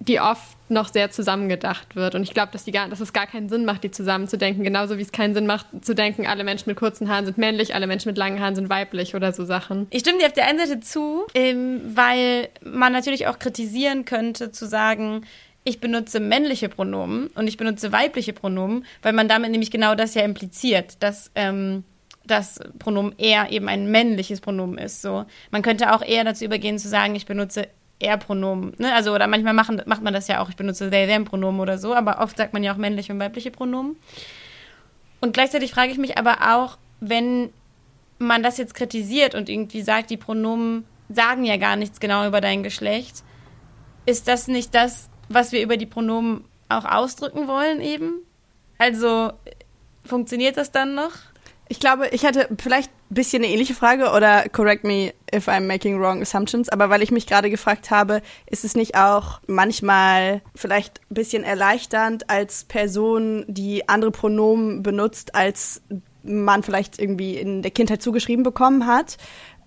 die 0.00 0.20
oft 0.20 0.56
noch 0.68 0.88
sehr 0.88 1.10
zusammengedacht 1.10 1.96
wird. 1.96 2.14
Und 2.14 2.22
ich 2.22 2.34
glaube, 2.34 2.52
dass, 2.52 2.64
dass 2.64 3.00
es 3.00 3.12
gar 3.12 3.26
keinen 3.26 3.48
Sinn 3.48 3.64
macht, 3.64 3.84
die 3.84 3.90
zusammenzudenken. 3.90 4.62
Genauso 4.64 4.98
wie 4.98 5.02
es 5.02 5.12
keinen 5.12 5.34
Sinn 5.34 5.46
macht, 5.46 5.66
zu 5.82 5.94
denken, 5.94 6.26
alle 6.26 6.44
Menschen 6.44 6.68
mit 6.68 6.78
kurzen 6.78 7.08
Haaren 7.08 7.24
sind 7.24 7.38
männlich, 7.38 7.74
alle 7.74 7.86
Menschen 7.86 8.08
mit 8.08 8.18
langen 8.18 8.40
Haaren 8.40 8.54
sind 8.54 8.68
weiblich 8.68 9.14
oder 9.14 9.32
so 9.32 9.44
Sachen. 9.44 9.86
Ich 9.90 10.00
stimme 10.00 10.18
dir 10.18 10.26
auf 10.26 10.32
der 10.32 10.46
einen 10.46 10.58
Seite 10.58 10.80
zu, 10.80 11.26
ähm, 11.34 11.80
weil 11.94 12.48
man 12.62 12.92
natürlich 12.92 13.26
auch 13.26 13.38
kritisieren 13.38 14.04
könnte, 14.04 14.52
zu 14.52 14.66
sagen, 14.66 15.24
ich 15.64 15.80
benutze 15.80 16.20
männliche 16.20 16.68
Pronomen 16.68 17.28
und 17.28 17.48
ich 17.48 17.56
benutze 17.56 17.90
weibliche 17.90 18.32
Pronomen, 18.32 18.84
weil 19.02 19.12
man 19.12 19.28
damit 19.28 19.50
nämlich 19.50 19.72
genau 19.72 19.94
das 19.96 20.14
ja 20.14 20.22
impliziert, 20.22 21.02
dass 21.02 21.32
ähm, 21.34 21.82
das 22.24 22.60
Pronomen 22.78 23.14
er 23.18 23.50
eben 23.50 23.68
ein 23.68 23.90
männliches 23.90 24.40
Pronomen 24.40 24.78
ist. 24.78 25.02
So, 25.02 25.24
man 25.50 25.62
könnte 25.62 25.92
auch 25.94 26.02
eher 26.02 26.24
dazu 26.24 26.44
übergehen 26.44 26.78
zu 26.78 26.88
sagen, 26.88 27.14
ich 27.14 27.26
benutze 27.26 27.68
er-Pronomen. 27.98 28.74
Ne? 28.78 28.94
Also 28.94 29.14
oder 29.14 29.26
manchmal 29.26 29.54
machen, 29.54 29.82
macht 29.86 30.02
man 30.02 30.12
das 30.12 30.28
ja 30.28 30.40
auch, 30.40 30.48
ich 30.48 30.56
benutze 30.56 30.90
they 30.90 31.06
them 31.06 31.24
Pronomen 31.24 31.60
oder 31.60 31.78
so, 31.78 31.94
aber 31.94 32.20
oft 32.20 32.36
sagt 32.36 32.52
man 32.52 32.62
ja 32.62 32.72
auch 32.72 32.76
männliche 32.76 33.12
und 33.12 33.20
weibliche 33.20 33.50
Pronomen. 33.50 33.96
Und 35.20 35.32
gleichzeitig 35.32 35.72
frage 35.72 35.92
ich 35.92 35.98
mich 35.98 36.18
aber 36.18 36.54
auch, 36.54 36.78
wenn 37.00 37.50
man 38.18 38.42
das 38.42 38.58
jetzt 38.58 38.74
kritisiert 38.74 39.34
und 39.34 39.48
irgendwie 39.48 39.82
sagt, 39.82 40.10
die 40.10 40.16
Pronomen 40.16 40.84
sagen 41.08 41.44
ja 41.44 41.56
gar 41.56 41.76
nichts 41.76 42.00
genau 42.00 42.26
über 42.26 42.40
dein 42.40 42.62
Geschlecht, 42.62 43.22
ist 44.06 44.28
das 44.28 44.48
nicht 44.48 44.74
das, 44.74 45.08
was 45.28 45.52
wir 45.52 45.62
über 45.62 45.76
die 45.76 45.86
Pronomen 45.86 46.44
auch 46.68 46.84
ausdrücken 46.84 47.48
wollen 47.48 47.80
eben? 47.80 48.14
Also 48.78 49.32
funktioniert 50.04 50.56
das 50.56 50.70
dann 50.70 50.94
noch? 50.94 51.12
Ich 51.68 51.80
glaube, 51.80 52.08
ich 52.12 52.24
hatte 52.24 52.48
vielleicht 52.60 52.90
ein 53.10 53.14
bisschen 53.14 53.42
eine 53.42 53.52
ähnliche 53.52 53.74
Frage 53.74 54.10
oder 54.12 54.48
correct 54.48 54.84
me 54.84 55.12
if 55.34 55.48
I'm 55.48 55.66
making 55.66 56.00
wrong 56.00 56.22
assumptions, 56.22 56.68
aber 56.68 56.90
weil 56.90 57.02
ich 57.02 57.10
mich 57.10 57.26
gerade 57.26 57.50
gefragt 57.50 57.90
habe, 57.90 58.22
ist 58.48 58.64
es 58.64 58.76
nicht 58.76 58.96
auch 58.96 59.40
manchmal 59.48 60.42
vielleicht 60.54 61.00
ein 61.10 61.14
bisschen 61.14 61.42
erleichternd 61.42 62.30
als 62.30 62.64
Person, 62.64 63.44
die 63.48 63.88
andere 63.88 64.12
Pronomen 64.12 64.84
benutzt 64.84 65.34
als 65.34 65.82
man 66.22 66.62
vielleicht 66.62 66.98
irgendwie 67.00 67.36
in 67.36 67.62
der 67.62 67.70
Kindheit 67.70 68.02
zugeschrieben 68.02 68.42
bekommen 68.42 68.86
hat, 68.86 69.16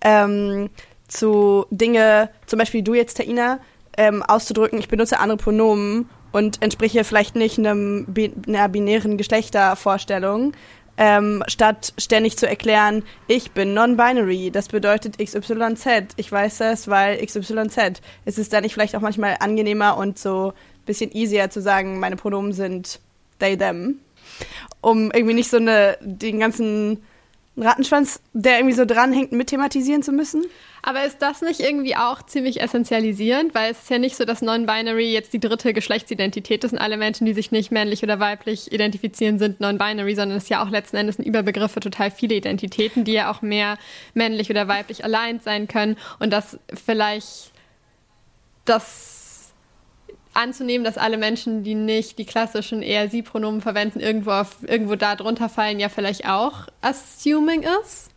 ähm, 0.01 0.69
zu 1.07 1.65
Dinge, 1.69 2.29
zum 2.45 2.59
Beispiel 2.59 2.81
du 2.81 2.93
jetzt, 2.93 3.17
Taina, 3.17 3.59
ähm, 3.97 4.23
auszudrücken, 4.23 4.79
ich 4.79 4.87
benutze 4.87 5.19
andere 5.19 5.37
Pronomen 5.37 6.09
und 6.31 6.61
entspreche 6.61 7.03
vielleicht 7.03 7.35
nicht 7.35 7.57
einem, 7.57 8.07
einer 8.47 8.69
binären 8.69 9.17
Geschlechtervorstellung, 9.17 10.53
ähm, 10.99 11.43
statt 11.47 11.93
ständig 11.97 12.37
zu 12.37 12.45
erklären, 12.45 13.03
ich 13.27 13.51
bin 13.51 13.73
non-binary, 13.73 14.51
das 14.51 14.67
bedeutet 14.67 15.17
XYZ, 15.17 16.13
ich 16.17 16.29
weiß 16.29 16.57
das, 16.57 16.89
weil 16.89 17.25
XYZ. 17.25 18.01
Ist 18.25 18.37
es 18.37 18.49
da 18.49 18.59
nicht 18.59 18.73
vielleicht 18.73 18.97
auch 18.97 19.01
manchmal 19.01 19.37
angenehmer 19.39 19.95
und 19.95 20.19
so 20.19 20.49
ein 20.49 20.85
bisschen 20.85 21.15
easier 21.15 21.49
zu 21.49 21.61
sagen, 21.61 22.01
meine 22.01 22.17
Pronomen 22.17 22.51
sind 22.51 22.99
they, 23.39 23.57
them, 23.57 24.01
um 24.81 25.09
irgendwie 25.11 25.35
nicht 25.35 25.49
so 25.49 25.55
eine, 25.55 25.97
den 26.01 26.41
ganzen 26.41 27.01
Rattenschwanz, 27.61 28.21
der 28.33 28.57
irgendwie 28.57 28.75
so 28.75 28.85
dranhängt, 28.85 29.31
mit 29.31 29.47
thematisieren 29.47 30.03
zu 30.03 30.11
müssen? 30.11 30.45
Aber 30.81 31.03
ist 31.05 31.21
das 31.21 31.41
nicht 31.41 31.59
irgendwie 31.59 31.95
auch 31.95 32.23
ziemlich 32.23 32.61
essentialisierend? 32.61 33.53
Weil 33.53 33.71
es 33.71 33.79
ist 33.79 33.89
ja 33.89 33.97
nicht 33.97 34.15
so, 34.15 34.25
dass 34.25 34.41
Non-Binary 34.41 35.11
jetzt 35.11 35.33
die 35.33 35.39
dritte 35.39 35.73
Geschlechtsidentität 35.73 36.63
ist 36.63 36.71
und 36.71 36.79
alle 36.79 36.97
Menschen, 36.97 37.25
die 37.25 37.33
sich 37.33 37.51
nicht 37.51 37.71
männlich 37.71 38.01
oder 38.03 38.19
weiblich 38.19 38.71
identifizieren, 38.71 39.39
sind 39.39 39.59
Non-Binary, 39.59 40.15
sondern 40.15 40.37
es 40.37 40.43
ist 40.43 40.49
ja 40.49 40.63
auch 40.63 40.69
letzten 40.69 40.97
Endes 40.97 41.19
ein 41.19 41.23
Überbegriff 41.23 41.71
für 41.71 41.81
total 41.81 42.11
viele 42.11 42.35
Identitäten, 42.35 43.03
die 43.03 43.13
ja 43.13 43.31
auch 43.31 43.41
mehr 43.41 43.77
männlich 44.13 44.49
oder 44.49 44.67
weiblich 44.67 45.03
allein 45.03 45.39
sein 45.41 45.67
können 45.67 45.97
und 46.19 46.31
dass 46.31 46.57
vielleicht 46.73 47.51
das 48.65 49.18
anzunehmen, 50.39 50.83
dass 50.83 50.97
alle 50.97 51.17
Menschen, 51.17 51.63
die 51.63 51.75
nicht 51.75 52.17
die 52.17 52.25
klassischen 52.25 52.81
eher 52.81 53.09
Sie-Pronomen 53.09 53.61
verwenden, 53.61 53.99
irgendwo, 53.99 54.31
auf, 54.31 54.57
irgendwo 54.65 54.95
da 54.95 55.15
drunter 55.15 55.49
fallen, 55.49 55.79
ja 55.79 55.89
vielleicht 55.89 56.27
auch 56.27 56.67
assuming 56.81 57.63
ist? 57.83 58.09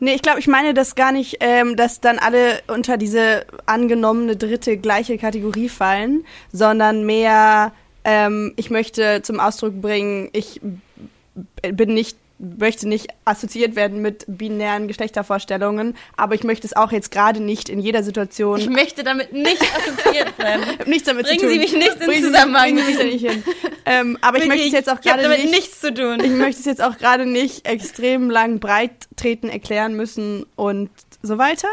Nee, 0.00 0.14
ich 0.14 0.22
glaube, 0.22 0.40
ich 0.40 0.46
meine 0.46 0.74
das 0.74 0.94
gar 0.94 1.12
nicht, 1.12 1.36
ähm, 1.40 1.76
dass 1.76 2.00
dann 2.00 2.18
alle 2.18 2.60
unter 2.66 2.96
diese 2.96 3.46
angenommene 3.66 4.36
dritte 4.36 4.76
gleiche 4.76 5.18
Kategorie 5.18 5.68
fallen, 5.68 6.24
sondern 6.52 7.04
mehr, 7.04 7.72
ähm, 8.04 8.54
ich 8.56 8.70
möchte 8.70 9.22
zum 9.22 9.40
Ausdruck 9.40 9.80
bringen, 9.80 10.30
ich 10.32 10.60
bin 11.62 11.94
nicht 11.94 12.16
möchte 12.38 12.86
nicht 12.86 13.08
assoziiert 13.24 13.76
werden 13.76 14.02
mit 14.02 14.24
binären 14.28 14.88
Geschlechtervorstellungen, 14.88 15.96
aber 16.16 16.34
ich 16.34 16.44
möchte 16.44 16.66
es 16.66 16.76
auch 16.76 16.92
jetzt 16.92 17.10
gerade 17.10 17.40
nicht 17.40 17.68
in 17.68 17.80
jeder 17.80 18.02
Situation. 18.02 18.58
Ich 18.58 18.68
möchte 18.68 19.04
damit 19.04 19.32
nicht 19.32 19.62
assoziiert 19.76 20.38
werden. 20.38 20.64
nichts 20.86 21.04
damit 21.08 21.26
Bringen 21.26 21.40
zu 21.40 21.46
tun. 21.46 21.52
Sie 21.54 21.58
mich 21.58 21.72
nicht 21.72 21.92
in 21.94 21.98
Bringen 22.06 22.22
Sie- 22.24 22.30
Zusammenhang. 22.32 22.62
bringen 22.74 22.78
Sie 22.78 22.84
mich 22.92 22.98
da 22.98 23.04
nicht 23.04 23.30
hin. 23.30 23.44
Ähm, 23.86 24.18
aber 24.20 24.38
ich 24.38 24.46
möchte 24.46 24.66
es 24.66 24.72
jetzt 24.72 24.90
auch 24.90 25.00
gerade 25.00 25.22
damit 25.22 25.38
nicht. 25.38 25.50
nichts 25.50 25.80
zu 25.80 25.94
tun. 25.94 26.20
Ich 26.22 26.30
möchte 26.30 26.60
es 26.60 26.66
jetzt 26.66 26.82
auch 26.82 26.98
gerade 26.98 27.24
nicht 27.24 27.66
extrem 27.66 28.28
lang 28.30 28.58
breit 28.60 28.92
treten, 29.16 29.48
erklären 29.48 29.94
müssen 29.94 30.44
und 30.56 30.90
so 31.22 31.38
weiter. 31.38 31.68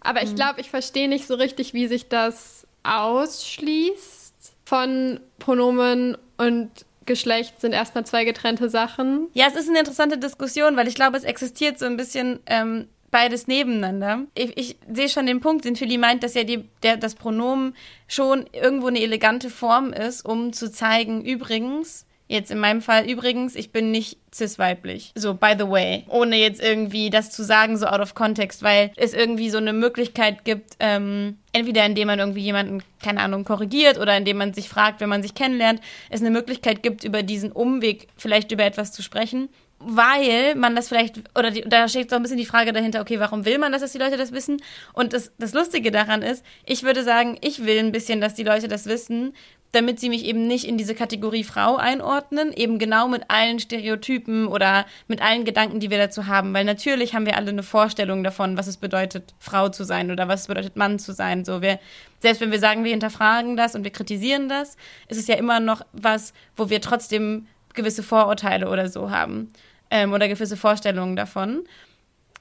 Aber 0.00 0.22
ich 0.22 0.34
glaube, 0.36 0.60
ich 0.60 0.70
verstehe 0.70 1.08
nicht 1.08 1.26
so 1.26 1.34
richtig, 1.34 1.74
wie 1.74 1.86
sich 1.88 2.08
das 2.08 2.66
ausschließt 2.84 4.34
von 4.64 5.20
Pronomen 5.38 6.16
und 6.38 6.70
Geschlecht 7.06 7.60
sind 7.60 7.72
erstmal 7.72 8.04
zwei 8.04 8.24
getrennte 8.24 8.68
Sachen. 8.68 9.28
Ja, 9.34 9.46
es 9.48 9.56
ist 9.56 9.68
eine 9.68 9.78
interessante 9.78 10.18
Diskussion, 10.18 10.76
weil 10.76 10.88
ich 10.88 10.94
glaube, 10.94 11.16
es 11.16 11.24
existiert 11.24 11.78
so 11.78 11.86
ein 11.86 11.96
bisschen 11.96 12.40
ähm, 12.46 12.88
beides 13.10 13.46
nebeneinander. 13.46 14.26
Ich, 14.34 14.56
ich 14.56 14.76
sehe 14.92 15.08
schon 15.08 15.26
den 15.26 15.40
Punkt, 15.40 15.64
den 15.64 15.76
Philly 15.76 15.98
meint, 15.98 16.22
dass 16.22 16.34
ja 16.34 16.44
die, 16.44 16.68
der, 16.82 16.96
das 16.96 17.14
Pronomen 17.14 17.74
schon 18.08 18.46
irgendwo 18.52 18.88
eine 18.88 19.00
elegante 19.00 19.50
Form 19.50 19.92
ist, 19.92 20.24
um 20.24 20.52
zu 20.52 20.70
zeigen, 20.70 21.24
übrigens, 21.24 22.05
jetzt 22.28 22.50
in 22.50 22.58
meinem 22.58 22.82
Fall, 22.82 23.08
übrigens, 23.08 23.54
ich 23.54 23.70
bin 23.70 23.90
nicht 23.90 24.18
cis-weiblich. 24.34 25.12
So, 25.14 25.34
by 25.34 25.54
the 25.58 25.68
way. 25.68 26.04
Ohne 26.08 26.36
jetzt 26.36 26.62
irgendwie 26.62 27.10
das 27.10 27.30
zu 27.30 27.44
sagen, 27.44 27.76
so 27.76 27.86
out 27.86 28.00
of 28.00 28.14
context, 28.14 28.62
weil 28.62 28.90
es 28.96 29.14
irgendwie 29.14 29.50
so 29.50 29.58
eine 29.58 29.72
Möglichkeit 29.72 30.44
gibt, 30.44 30.76
ähm, 30.80 31.38
entweder 31.52 31.86
indem 31.86 32.08
man 32.08 32.18
irgendwie 32.18 32.40
jemanden, 32.40 32.82
keine 33.02 33.20
Ahnung, 33.20 33.44
korrigiert 33.44 33.98
oder 33.98 34.16
indem 34.16 34.38
man 34.38 34.54
sich 34.54 34.68
fragt, 34.68 35.00
wenn 35.00 35.08
man 35.08 35.22
sich 35.22 35.34
kennenlernt, 35.34 35.80
es 36.10 36.20
eine 36.20 36.30
Möglichkeit 36.30 36.82
gibt, 36.82 37.04
über 37.04 37.22
diesen 37.22 37.52
Umweg 37.52 38.08
vielleicht 38.16 38.52
über 38.52 38.64
etwas 38.64 38.92
zu 38.92 39.02
sprechen 39.02 39.48
weil 39.78 40.54
man 40.54 40.74
das 40.74 40.88
vielleicht, 40.88 41.18
oder 41.38 41.50
die, 41.50 41.62
da 41.62 41.86
steht 41.88 42.08
so 42.08 42.16
ein 42.16 42.22
bisschen 42.22 42.38
die 42.38 42.46
Frage 42.46 42.72
dahinter, 42.72 43.00
okay, 43.00 43.20
warum 43.20 43.44
will 43.44 43.58
man 43.58 43.72
das, 43.72 43.82
dass 43.82 43.92
die 43.92 43.98
Leute 43.98 44.16
das 44.16 44.32
wissen? 44.32 44.62
Und 44.94 45.12
das, 45.12 45.32
das 45.38 45.52
Lustige 45.52 45.90
daran 45.90 46.22
ist, 46.22 46.44
ich 46.64 46.82
würde 46.82 47.02
sagen, 47.02 47.36
ich 47.42 47.64
will 47.66 47.78
ein 47.78 47.92
bisschen, 47.92 48.20
dass 48.20 48.34
die 48.34 48.42
Leute 48.42 48.68
das 48.68 48.86
wissen, 48.86 49.34
damit 49.76 50.00
sie 50.00 50.08
mich 50.08 50.24
eben 50.24 50.46
nicht 50.46 50.64
in 50.64 50.78
diese 50.78 50.94
Kategorie 50.94 51.44
Frau 51.44 51.76
einordnen, 51.76 52.52
eben 52.52 52.78
genau 52.78 53.06
mit 53.08 53.24
allen 53.28 53.60
Stereotypen 53.60 54.48
oder 54.48 54.86
mit 55.06 55.20
allen 55.22 55.44
Gedanken, 55.44 55.80
die 55.80 55.90
wir 55.90 55.98
dazu 55.98 56.26
haben. 56.26 56.54
Weil 56.54 56.64
natürlich 56.64 57.14
haben 57.14 57.26
wir 57.26 57.36
alle 57.36 57.50
eine 57.50 57.62
Vorstellung 57.62 58.24
davon, 58.24 58.56
was 58.56 58.66
es 58.66 58.78
bedeutet, 58.78 59.34
Frau 59.38 59.68
zu 59.68 59.84
sein 59.84 60.10
oder 60.10 60.28
was 60.28 60.42
es 60.42 60.46
bedeutet, 60.48 60.76
Mann 60.76 60.98
zu 60.98 61.12
sein. 61.12 61.44
So, 61.44 61.60
wir, 61.60 61.78
selbst 62.20 62.40
wenn 62.40 62.50
wir 62.50 62.58
sagen, 62.58 62.84
wir 62.84 62.90
hinterfragen 62.90 63.56
das 63.56 63.74
und 63.74 63.84
wir 63.84 63.92
kritisieren 63.92 64.48
das, 64.48 64.76
ist 65.08 65.18
es 65.18 65.26
ja 65.26 65.36
immer 65.36 65.60
noch 65.60 65.82
was, 65.92 66.32
wo 66.56 66.70
wir 66.70 66.80
trotzdem 66.80 67.46
gewisse 67.74 68.02
Vorurteile 68.02 68.70
oder 68.70 68.88
so 68.88 69.10
haben 69.10 69.52
ähm, 69.90 70.14
oder 70.14 70.26
gewisse 70.26 70.56
Vorstellungen 70.56 71.16
davon. 71.16 71.64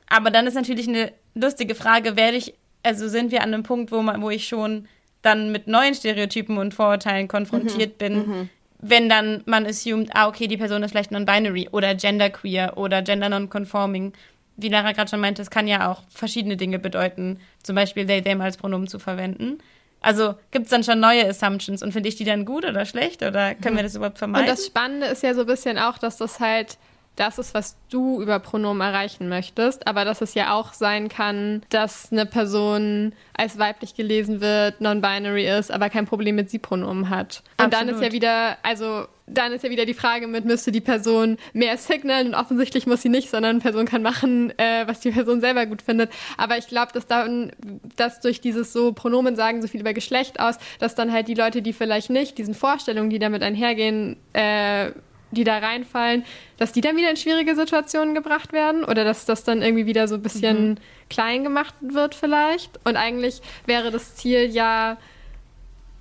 Aber 0.08 0.32
dann 0.32 0.48
ist 0.48 0.54
natürlich 0.54 0.88
eine 0.88 1.12
lustige 1.34 1.76
Frage, 1.76 2.16
werde 2.16 2.38
ich, 2.38 2.54
also 2.82 3.10
sind 3.10 3.32
wir 3.32 3.44
an 3.44 3.54
einem 3.54 3.64
Punkt, 3.64 3.92
wo, 3.92 4.02
man, 4.02 4.22
wo 4.22 4.30
ich 4.30 4.48
schon 4.48 4.88
dann 5.26 5.52
mit 5.52 5.68
neuen 5.68 5.96
Stereotypen 5.96 6.58
und 6.58 6.74
Vorurteilen 6.74 7.28
konfrontiert 7.28 7.98
bin, 7.98 8.50
wenn 8.80 9.10
dann 9.10 9.42
man 9.46 9.66
assumed, 9.66 10.12
ah, 10.14 10.28
okay, 10.28 10.48
die 10.48 10.58
Person 10.58 10.84
ist 10.84 10.92
vielleicht 10.92 11.12
non-binary 11.12 11.70
oder 11.72 11.96
genderqueer 11.96 12.74
oder 12.78 13.02
gender 13.02 13.30
non-conforming. 13.30 14.14
Wie 14.58 14.70
Lara 14.70 14.92
gerade 14.92 15.10
schon 15.10 15.20
meinte, 15.20 15.42
es 15.42 15.50
kann 15.50 15.68
ja 15.68 15.92
auch 15.92 16.04
verschiedene 16.10 16.56
Dinge 16.56 16.80
bedeuten, 16.80 17.40
zum 17.64 17.76
Beispiel 17.76 18.06
they, 18.06 18.22
them 18.22 18.42
als 18.42 18.58
Pronomen 18.58 18.88
zu 18.88 19.00
verwenden. 19.00 19.58
Also 20.02 20.36
gibt 20.52 20.66
es 20.66 20.70
dann 20.70 20.84
schon 20.84 21.00
neue 21.00 21.28
Assumptions 21.28 21.82
und 21.82 21.92
finde 21.92 22.10
ich 22.10 22.16
die 22.16 22.26
dann 22.26 22.46
gut 22.46 22.64
oder 22.64 22.86
schlecht 22.86 23.24
oder 23.24 23.56
können 23.56 23.76
wir 23.76 23.84
das 23.84 23.96
überhaupt 23.96 24.20
vermeiden? 24.20 24.48
Und 24.48 24.56
das 24.56 24.68
Spannende 24.68 25.08
ist 25.08 25.24
ja 25.24 25.34
so 25.34 25.42
ein 25.42 25.48
bisschen 25.48 25.80
auch, 25.80 25.98
dass 25.98 26.18
das 26.18 26.40
halt 26.40 26.78
das 27.16 27.38
ist, 27.38 27.54
was 27.54 27.78
du 27.90 28.22
über 28.22 28.40
Pronomen 28.40 28.82
erreichen 28.82 29.30
möchtest, 29.30 29.88
aber 29.88 30.06
dass 30.06 30.22
es 30.22 30.34
ja 30.34 30.54
auch 30.54 30.74
sein 30.74 31.10
kann, 31.10 31.62
dass 31.70 32.12
eine 32.12 32.26
Person 32.26 33.14
als 33.34 33.58
weiblich 33.58 33.96
gelesen 33.96 34.42
wird, 34.42 34.82
non-binary 34.82 35.48
ist, 35.48 35.72
aber 35.72 35.90
kein 35.90 36.06
Problem 36.06 36.36
mit 36.36 36.50
Sie-Pronomen 36.50 37.10
hat. 37.10 37.44
Und 37.58 37.74
dann 37.74 37.88
ist 37.88 37.96
Absolut. 37.96 38.04
ja 38.04 38.12
wieder, 38.12 38.58
also 38.64 39.08
dann 39.28 39.54
ist 39.54 39.64
ja 39.64 39.70
wieder 39.70 39.86
die 39.86 39.94
Frage 39.94 40.28
mit, 40.28 40.46
müsste 40.46 40.72
die 40.72 40.82
Person 40.82 41.38
mehr 41.54 41.78
signalen 41.78 42.28
und 42.28 42.36
offensichtlich 42.36 42.86
muss 42.86 43.02
sie 43.02 43.10
nicht, 43.10 43.30
sondern 43.30 43.52
eine 43.52 43.60
Person 43.60 43.86
kann 43.86 44.04
machen, 44.04 44.54
äh, 44.60 44.88
was 44.88 45.00
die 45.00 45.12
Person 45.12 45.42
selber 45.42 45.66
gut 45.66 45.82
findet. 45.82 46.12
Aber 46.38 46.58
ich 46.58 46.68
glaube, 46.68 46.92
dass 46.94 47.08
dann, 47.08 47.52
dass 47.96 48.20
durch 48.20 48.40
dieses 48.42 48.72
so 48.72 48.94
Pronomen 48.94 49.36
sagen 49.36 49.62
so 49.62 49.68
viel 49.68 49.82
über 49.82 49.94
Geschlecht 49.94 50.40
aus, 50.40 50.58
dass 50.80 50.96
dann 50.96 51.12
halt 51.12 51.28
die 51.28 51.34
Leute, 51.34 51.62
die 51.62 51.74
vielleicht 51.74 52.10
nicht 52.10 52.38
diesen 52.38 52.54
Vorstellungen, 52.54 53.10
die 53.10 53.20
damit 53.20 53.42
einhergehen, 53.42 54.18
äh, 54.34 54.92
die 55.32 55.44
da 55.44 55.58
reinfallen, 55.58 56.24
dass 56.58 56.72
die 56.72 56.82
dann 56.82 56.96
wieder 56.98 57.10
in 57.10 57.18
schwierige 57.18 57.56
Situationen 57.56 58.16
gebracht 58.16 58.54
werden 58.54 58.84
oder 58.84 59.04
dass 59.04 59.26
das 59.26 59.44
dann 59.44 59.62
irgendwie 59.62 59.86
wieder 59.86 60.08
so 60.08 60.16
ein 60.16 60.22
bisschen 60.22 60.70
Mhm. 60.72 60.78
klein 61.10 61.44
gemacht 61.44 61.74
wird 61.82 62.16
vielleicht. 62.16 62.80
Und 62.86 62.96
eigentlich 62.96 63.42
wäre 63.66 63.92
das 63.92 64.16
Ziel 64.16 64.46
ja, 64.46 64.98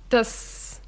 dass 0.09 0.81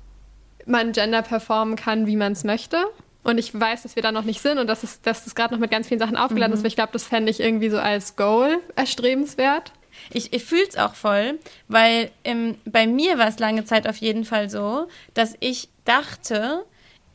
man 0.65 0.91
Gender 0.91 1.21
performen 1.21 1.75
kann, 1.75 2.07
wie 2.07 2.15
man 2.15 2.33
es 2.33 2.43
möchte. 2.43 2.77
Und 3.23 3.37
ich 3.37 3.57
weiß, 3.59 3.83
dass 3.83 3.95
wir 3.95 4.03
da 4.03 4.11
noch 4.11 4.23
nicht 4.23 4.41
sind 4.41 4.57
und 4.57 4.67
dass, 4.67 4.83
es, 4.83 5.01
dass 5.01 5.25
das 5.25 5.35
gerade 5.35 5.53
noch 5.53 5.59
mit 5.59 5.69
ganz 5.71 5.87
vielen 5.87 5.99
Sachen 5.99 6.15
aufgeladen 6.15 6.53
ist, 6.53 6.59
aber 6.59 6.67
ich 6.67 6.75
glaube, 6.75 6.93
das 6.93 7.03
fände 7.03 7.29
ich 7.29 7.39
irgendwie 7.41 7.69
so 7.69 7.77
als 7.77 8.15
Goal 8.15 8.59
erstrebenswert. 8.75 9.73
Ich, 10.13 10.31
ich 10.31 10.45
fühle 10.45 10.63
es 10.67 10.77
auch 10.77 10.93
voll, 10.93 11.39
weil 11.67 12.11
ähm, 12.23 12.55
bei 12.65 12.87
mir 12.87 13.17
war 13.17 13.27
es 13.27 13.39
lange 13.39 13.65
Zeit 13.65 13.87
auf 13.87 13.97
jeden 13.97 14.23
Fall 14.23 14.49
so, 14.49 14.87
dass 15.13 15.35
ich 15.41 15.67
dachte, 15.83 16.63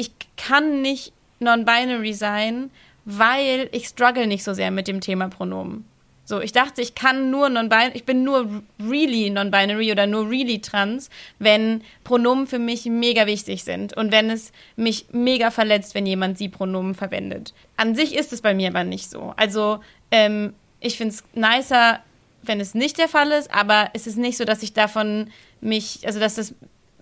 ich 0.02 0.10
kann 0.36 0.82
nicht 0.82 1.12
non-binary 1.38 2.12
sein, 2.12 2.70
weil 3.04 3.68
ich 3.70 3.86
struggle 3.86 4.26
nicht 4.26 4.42
so 4.42 4.52
sehr 4.52 4.72
mit 4.72 4.88
dem 4.88 5.00
Thema 5.00 5.28
Pronomen. 5.28 5.84
So, 6.24 6.40
ich 6.40 6.52
dachte, 6.52 6.82
ich 6.82 6.94
kann 6.96 7.30
nur 7.30 7.48
non-binary, 7.48 7.92
ich 7.94 8.04
bin 8.04 8.24
nur 8.24 8.62
really 8.80 9.30
non-binary 9.30 9.92
oder 9.92 10.08
nur 10.08 10.28
really 10.28 10.60
trans, 10.60 11.08
wenn 11.38 11.82
Pronomen 12.02 12.48
für 12.48 12.58
mich 12.58 12.86
mega 12.86 13.26
wichtig 13.26 13.62
sind 13.62 13.96
und 13.96 14.10
wenn 14.10 14.28
es 14.28 14.50
mich 14.74 15.06
mega 15.12 15.52
verletzt, 15.52 15.94
wenn 15.94 16.06
jemand 16.06 16.36
sie 16.36 16.48
Pronomen 16.48 16.94
verwendet. 16.94 17.54
An 17.76 17.94
sich 17.94 18.16
ist 18.16 18.32
es 18.32 18.40
bei 18.40 18.54
mir 18.54 18.68
aber 18.68 18.82
nicht 18.82 19.08
so. 19.08 19.34
Also, 19.36 19.80
ähm, 20.10 20.52
ich 20.80 20.96
finde 20.96 21.14
es 21.14 21.24
nicer, 21.34 22.00
wenn 22.42 22.60
es 22.60 22.74
nicht 22.74 22.98
der 22.98 23.08
Fall 23.08 23.30
ist, 23.30 23.54
aber 23.54 23.90
es 23.92 24.08
ist 24.08 24.18
nicht 24.18 24.36
so, 24.36 24.44
dass 24.44 24.64
ich 24.64 24.72
davon 24.72 25.30
mich, 25.60 26.00
also 26.04 26.18
dass 26.18 26.34
das 26.34 26.54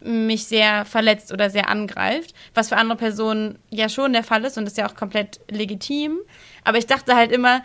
mich 0.02 0.44
sehr 0.46 0.84
verletzt 0.84 1.32
oder 1.32 1.50
sehr 1.50 1.68
angreift, 1.68 2.34
was 2.54 2.68
für 2.70 2.76
andere 2.76 2.96
Personen 2.96 3.58
ja 3.70 3.88
schon 3.88 4.12
der 4.12 4.24
Fall 4.24 4.44
ist 4.44 4.56
und 4.56 4.66
ist 4.66 4.78
ja 4.78 4.88
auch 4.88 4.94
komplett 4.94 5.40
legitim. 5.50 6.18
Aber 6.64 6.78
ich 6.78 6.86
dachte 6.86 7.16
halt 7.16 7.32
immer, 7.32 7.62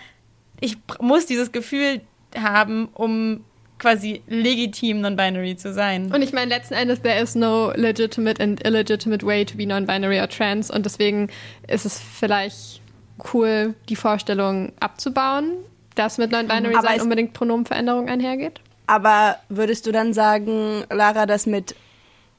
ich 0.60 0.78
muss 1.00 1.26
dieses 1.26 1.52
Gefühl 1.52 2.02
haben, 2.38 2.90
um 2.94 3.44
quasi 3.78 4.22
legitim 4.28 5.02
non-binary 5.02 5.58
zu 5.58 5.74
sein. 5.74 6.12
Und 6.14 6.22
ich 6.22 6.34
meine, 6.34 6.50
letzten 6.50 6.76
Endes, 6.76 7.02
there 7.02 7.22
is 7.22 7.36
no 7.36 7.72
legitimate 7.76 8.42
and 8.42 8.66
illegitimate 8.66 9.26
way 9.26 9.46
to 9.46 9.58
be 9.58 9.66
non-binary 9.66 10.20
or 10.20 10.30
trans. 10.30 10.72
Und 10.72 10.86
deswegen 10.86 11.30
ist 11.68 11.86
es 11.86 12.00
vielleicht 12.00 12.82
cool, 13.34 13.76
die 13.90 13.96
Vorstellung 13.96 14.72
abzubauen, 14.80 15.52
dass 15.96 16.18
mit 16.18 16.32
Non-Binary-Sein 16.32 17.02
unbedingt 17.02 17.34
Pronomenveränderung 17.34 18.10
einhergeht. 18.10 18.60
Aber 18.88 19.38
würdest 19.50 19.88
du 19.88 19.92
dann 19.92 20.14
sagen, 20.14 20.84
Lara, 20.90 21.26
dass 21.26 21.46
mit 21.46 21.76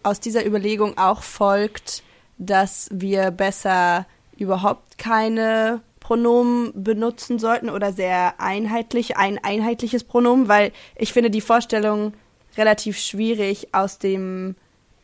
aus 0.06 0.20
dieser 0.20 0.46
Überlegung 0.46 0.96
auch 0.98 1.22
folgt, 1.22 2.04
dass 2.38 2.88
wir 2.92 3.32
besser 3.32 4.06
überhaupt 4.36 4.98
keine 4.98 5.80
Pronomen 5.98 6.70
benutzen 6.74 7.40
sollten 7.40 7.68
oder 7.68 7.92
sehr 7.92 8.40
einheitlich, 8.40 9.16
ein 9.16 9.42
einheitliches 9.42 10.04
Pronomen, 10.04 10.46
weil 10.46 10.70
ich 10.94 11.12
finde 11.12 11.30
die 11.30 11.40
Vorstellung 11.40 12.12
relativ 12.56 12.98
schwierig 12.98 13.74
aus 13.74 13.98
dem, 13.98 14.54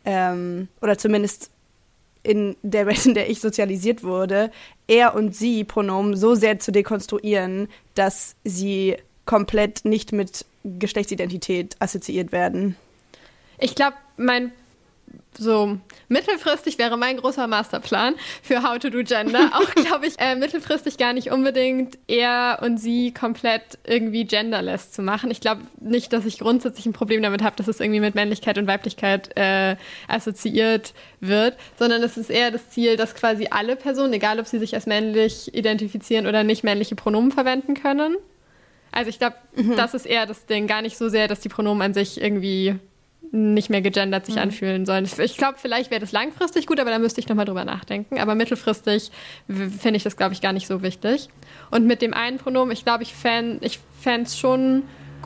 ähm, 0.04 0.68
oder 0.80 0.96
zumindest 0.96 1.50
in 2.22 2.54
der 2.62 2.86
Welt, 2.86 3.04
in 3.04 3.14
der 3.14 3.28
ich 3.28 3.40
sozialisiert 3.40 4.04
wurde, 4.04 4.52
er 4.86 5.16
und 5.16 5.34
sie 5.34 5.64
Pronomen 5.64 6.16
so 6.16 6.36
sehr 6.36 6.60
zu 6.60 6.70
dekonstruieren, 6.70 7.66
dass 7.96 8.36
sie 8.44 8.96
komplett 9.26 9.84
nicht 9.84 10.12
mit 10.12 10.44
Geschlechtsidentität 10.62 11.74
assoziiert 11.80 12.30
werden. 12.30 12.76
Ich 13.58 13.74
glaube, 13.74 13.96
mein 14.16 14.52
so 15.38 15.78
mittelfristig 16.08 16.78
wäre 16.78 16.96
mein 16.96 17.16
großer 17.16 17.46
Masterplan 17.46 18.14
für 18.42 18.62
How 18.62 18.78
to 18.78 18.90
Do 18.90 19.02
Gender 19.02 19.50
auch, 19.54 19.70
glaube 19.74 20.06
ich, 20.06 20.18
äh, 20.18 20.34
mittelfristig 20.34 20.98
gar 20.98 21.12
nicht 21.12 21.30
unbedingt 21.30 21.98
er 22.06 22.58
und 22.62 22.78
sie 22.78 23.12
komplett 23.12 23.78
irgendwie 23.84 24.24
genderless 24.24 24.92
zu 24.92 25.02
machen. 25.02 25.30
Ich 25.30 25.40
glaube 25.40 25.62
nicht, 25.80 26.12
dass 26.12 26.26
ich 26.26 26.38
grundsätzlich 26.38 26.86
ein 26.86 26.92
Problem 26.92 27.22
damit 27.22 27.42
habe, 27.42 27.56
dass 27.56 27.68
es 27.68 27.80
irgendwie 27.80 28.00
mit 28.00 28.14
Männlichkeit 28.14 28.58
und 28.58 28.66
Weiblichkeit 28.66 29.30
äh, 29.36 29.76
assoziiert 30.08 30.92
wird, 31.20 31.56
sondern 31.78 32.02
es 32.02 32.16
ist 32.16 32.30
eher 32.30 32.50
das 32.50 32.70
Ziel, 32.70 32.96
dass 32.96 33.14
quasi 33.14 33.48
alle 33.50 33.76
Personen, 33.76 34.12
egal 34.12 34.38
ob 34.38 34.46
sie 34.46 34.58
sich 34.58 34.74
als 34.74 34.86
männlich 34.86 35.54
identifizieren 35.54 36.26
oder 36.26 36.44
nicht, 36.44 36.64
männliche 36.64 36.94
Pronomen 36.94 37.32
verwenden 37.32 37.74
können. 37.74 38.16
Also 38.92 39.08
ich 39.08 39.18
glaube, 39.18 39.36
mhm. 39.56 39.74
das 39.76 39.94
ist 39.94 40.04
eher 40.04 40.26
das 40.26 40.44
Ding, 40.44 40.66
gar 40.66 40.82
nicht 40.82 40.98
so 40.98 41.08
sehr, 41.08 41.26
dass 41.26 41.40
die 41.40 41.48
Pronomen 41.48 41.82
an 41.82 41.94
sich 41.94 42.20
irgendwie 42.20 42.78
nicht 43.32 43.70
mehr 43.70 43.80
gegendert 43.80 44.26
sich 44.26 44.36
mhm. 44.36 44.42
anfühlen 44.42 44.86
sollen. 44.86 45.08
Ich 45.18 45.38
glaube, 45.38 45.56
vielleicht 45.58 45.90
wäre 45.90 46.00
das 46.00 46.12
langfristig 46.12 46.66
gut, 46.66 46.78
aber 46.78 46.90
da 46.90 46.98
müsste 46.98 47.18
ich 47.18 47.28
nochmal 47.28 47.46
drüber 47.46 47.64
nachdenken. 47.64 48.18
Aber 48.20 48.34
mittelfristig 48.34 49.10
finde 49.48 49.96
ich 49.96 50.02
das, 50.02 50.18
glaube 50.18 50.34
ich, 50.34 50.42
gar 50.42 50.52
nicht 50.52 50.66
so 50.66 50.82
wichtig. 50.82 51.28
Und 51.70 51.86
mit 51.86 52.02
dem 52.02 52.12
einen 52.12 52.36
Pronomen, 52.36 52.72
ich 52.72 52.84
glaube, 52.84 53.02
ich 53.02 53.14
fände 53.14 53.64
ich 53.64 53.80
es 54.04 54.38
schon 54.38 54.82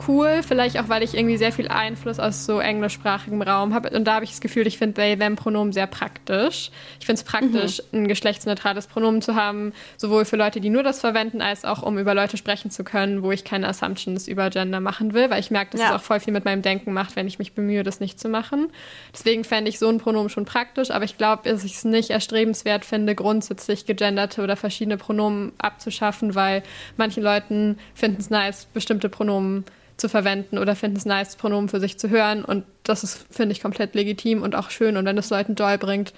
cool, 0.07 0.41
vielleicht 0.43 0.79
auch, 0.79 0.89
weil 0.89 1.03
ich 1.03 1.15
irgendwie 1.15 1.37
sehr 1.37 1.51
viel 1.51 1.67
Einfluss 1.67 2.19
aus 2.19 2.45
so 2.45 2.59
englischsprachigem 2.59 3.41
Raum 3.41 3.73
habe. 3.73 3.89
Und 3.89 4.05
da 4.05 4.15
habe 4.15 4.25
ich 4.25 4.31
das 4.31 4.41
Gefühl, 4.41 4.67
ich 4.67 4.77
finde 4.77 4.95
They-Them-Pronomen 4.95 5.73
sehr 5.73 5.87
praktisch. 5.87 6.71
Ich 6.99 7.05
finde 7.05 7.21
es 7.21 7.23
praktisch, 7.23 7.81
mhm. 7.91 8.03
ein 8.03 8.07
geschlechtsneutrales 8.07 8.87
Pronomen 8.87 9.21
zu 9.21 9.35
haben, 9.35 9.73
sowohl 9.97 10.25
für 10.25 10.35
Leute, 10.35 10.61
die 10.61 10.69
nur 10.69 10.83
das 10.83 10.99
verwenden, 10.99 11.41
als 11.41 11.65
auch 11.65 11.83
um 11.83 11.97
über 11.97 12.13
Leute 12.13 12.37
sprechen 12.37 12.71
zu 12.71 12.83
können, 12.83 13.23
wo 13.23 13.31
ich 13.31 13.43
keine 13.43 13.67
Assumptions 13.67 14.27
über 14.27 14.49
Gender 14.49 14.79
machen 14.79 15.13
will, 15.13 15.29
weil 15.29 15.39
ich 15.39 15.51
merke, 15.51 15.71
dass 15.71 15.81
ja. 15.81 15.89
es 15.89 15.95
auch 15.95 16.03
voll 16.03 16.19
viel 16.19 16.33
mit 16.33 16.45
meinem 16.45 16.61
Denken 16.61 16.93
macht, 16.93 17.15
wenn 17.15 17.27
ich 17.27 17.39
mich 17.39 17.53
bemühe, 17.53 17.83
das 17.83 17.99
nicht 17.99 18.19
zu 18.19 18.29
machen. 18.29 18.67
Deswegen 19.13 19.43
fände 19.43 19.69
ich 19.69 19.79
so 19.79 19.87
ein 19.89 19.97
Pronomen 19.97 20.29
schon 20.29 20.45
praktisch, 20.45 20.91
aber 20.91 21.05
ich 21.05 21.17
glaube, 21.17 21.49
dass 21.49 21.63
ich 21.63 21.75
es 21.75 21.85
nicht 21.85 22.09
erstrebenswert 22.09 22.85
finde, 22.85 23.15
grundsätzlich 23.15 23.85
gegenderte 23.85 24.41
oder 24.41 24.55
verschiedene 24.55 24.97
Pronomen 24.97 25.53
abzuschaffen, 25.57 26.35
weil 26.35 26.63
manchen 26.97 27.23
Leuten 27.23 27.77
finden 27.93 28.19
es 28.19 28.29
nice, 28.29 28.65
bestimmte 28.73 29.09
Pronomen 29.09 29.65
zu 29.97 30.09
verwenden 30.09 30.57
oder 30.57 30.75
finden 30.75 30.97
es 30.97 31.05
nice, 31.05 31.35
Pronomen 31.35 31.69
für 31.69 31.79
sich 31.79 31.97
zu 31.97 32.09
hören. 32.09 32.45
Und 32.45 32.63
das 32.83 33.03
ist, 33.03 33.25
finde 33.31 33.53
ich, 33.53 33.61
komplett 33.61 33.95
legitim 33.95 34.43
und 34.43 34.55
auch 34.55 34.69
schön. 34.69 34.95
Und 34.95 35.05
wenn 35.05 35.17
es 35.17 35.29
Leuten 35.29 35.55
Joy 35.55 35.77
bringt, 35.77 36.13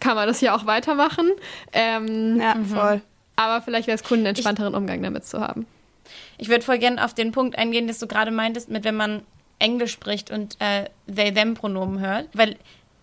kann 0.00 0.16
man 0.16 0.26
das 0.26 0.40
hier 0.40 0.54
auch 0.54 0.66
weitermachen. 0.66 1.30
Ähm, 1.72 2.40
ja, 2.40 2.54
mhm. 2.54 2.66
voll. 2.66 3.00
Aber 3.36 3.62
vielleicht 3.62 3.86
wäre 3.86 3.96
es 3.96 4.10
cool, 4.10 4.18
einen 4.18 4.26
entspannteren 4.26 4.72
ich, 4.72 4.78
Umgang 4.78 5.02
damit 5.02 5.24
zu 5.24 5.40
haben. 5.40 5.66
Ich 6.38 6.48
würde 6.48 6.64
voll 6.64 6.78
gerne 6.78 7.02
auf 7.04 7.14
den 7.14 7.32
Punkt 7.32 7.56
eingehen, 7.56 7.86
dass 7.86 7.98
du 7.98 8.06
gerade 8.06 8.30
meintest, 8.30 8.68
mit 8.68 8.84
wenn 8.84 8.96
man 8.96 9.22
Englisch 9.58 9.92
spricht 9.92 10.30
und 10.30 10.56
äh, 10.58 10.86
they-them-Pronomen 11.06 12.00
hört. 12.00 12.28
Weil 12.32 12.56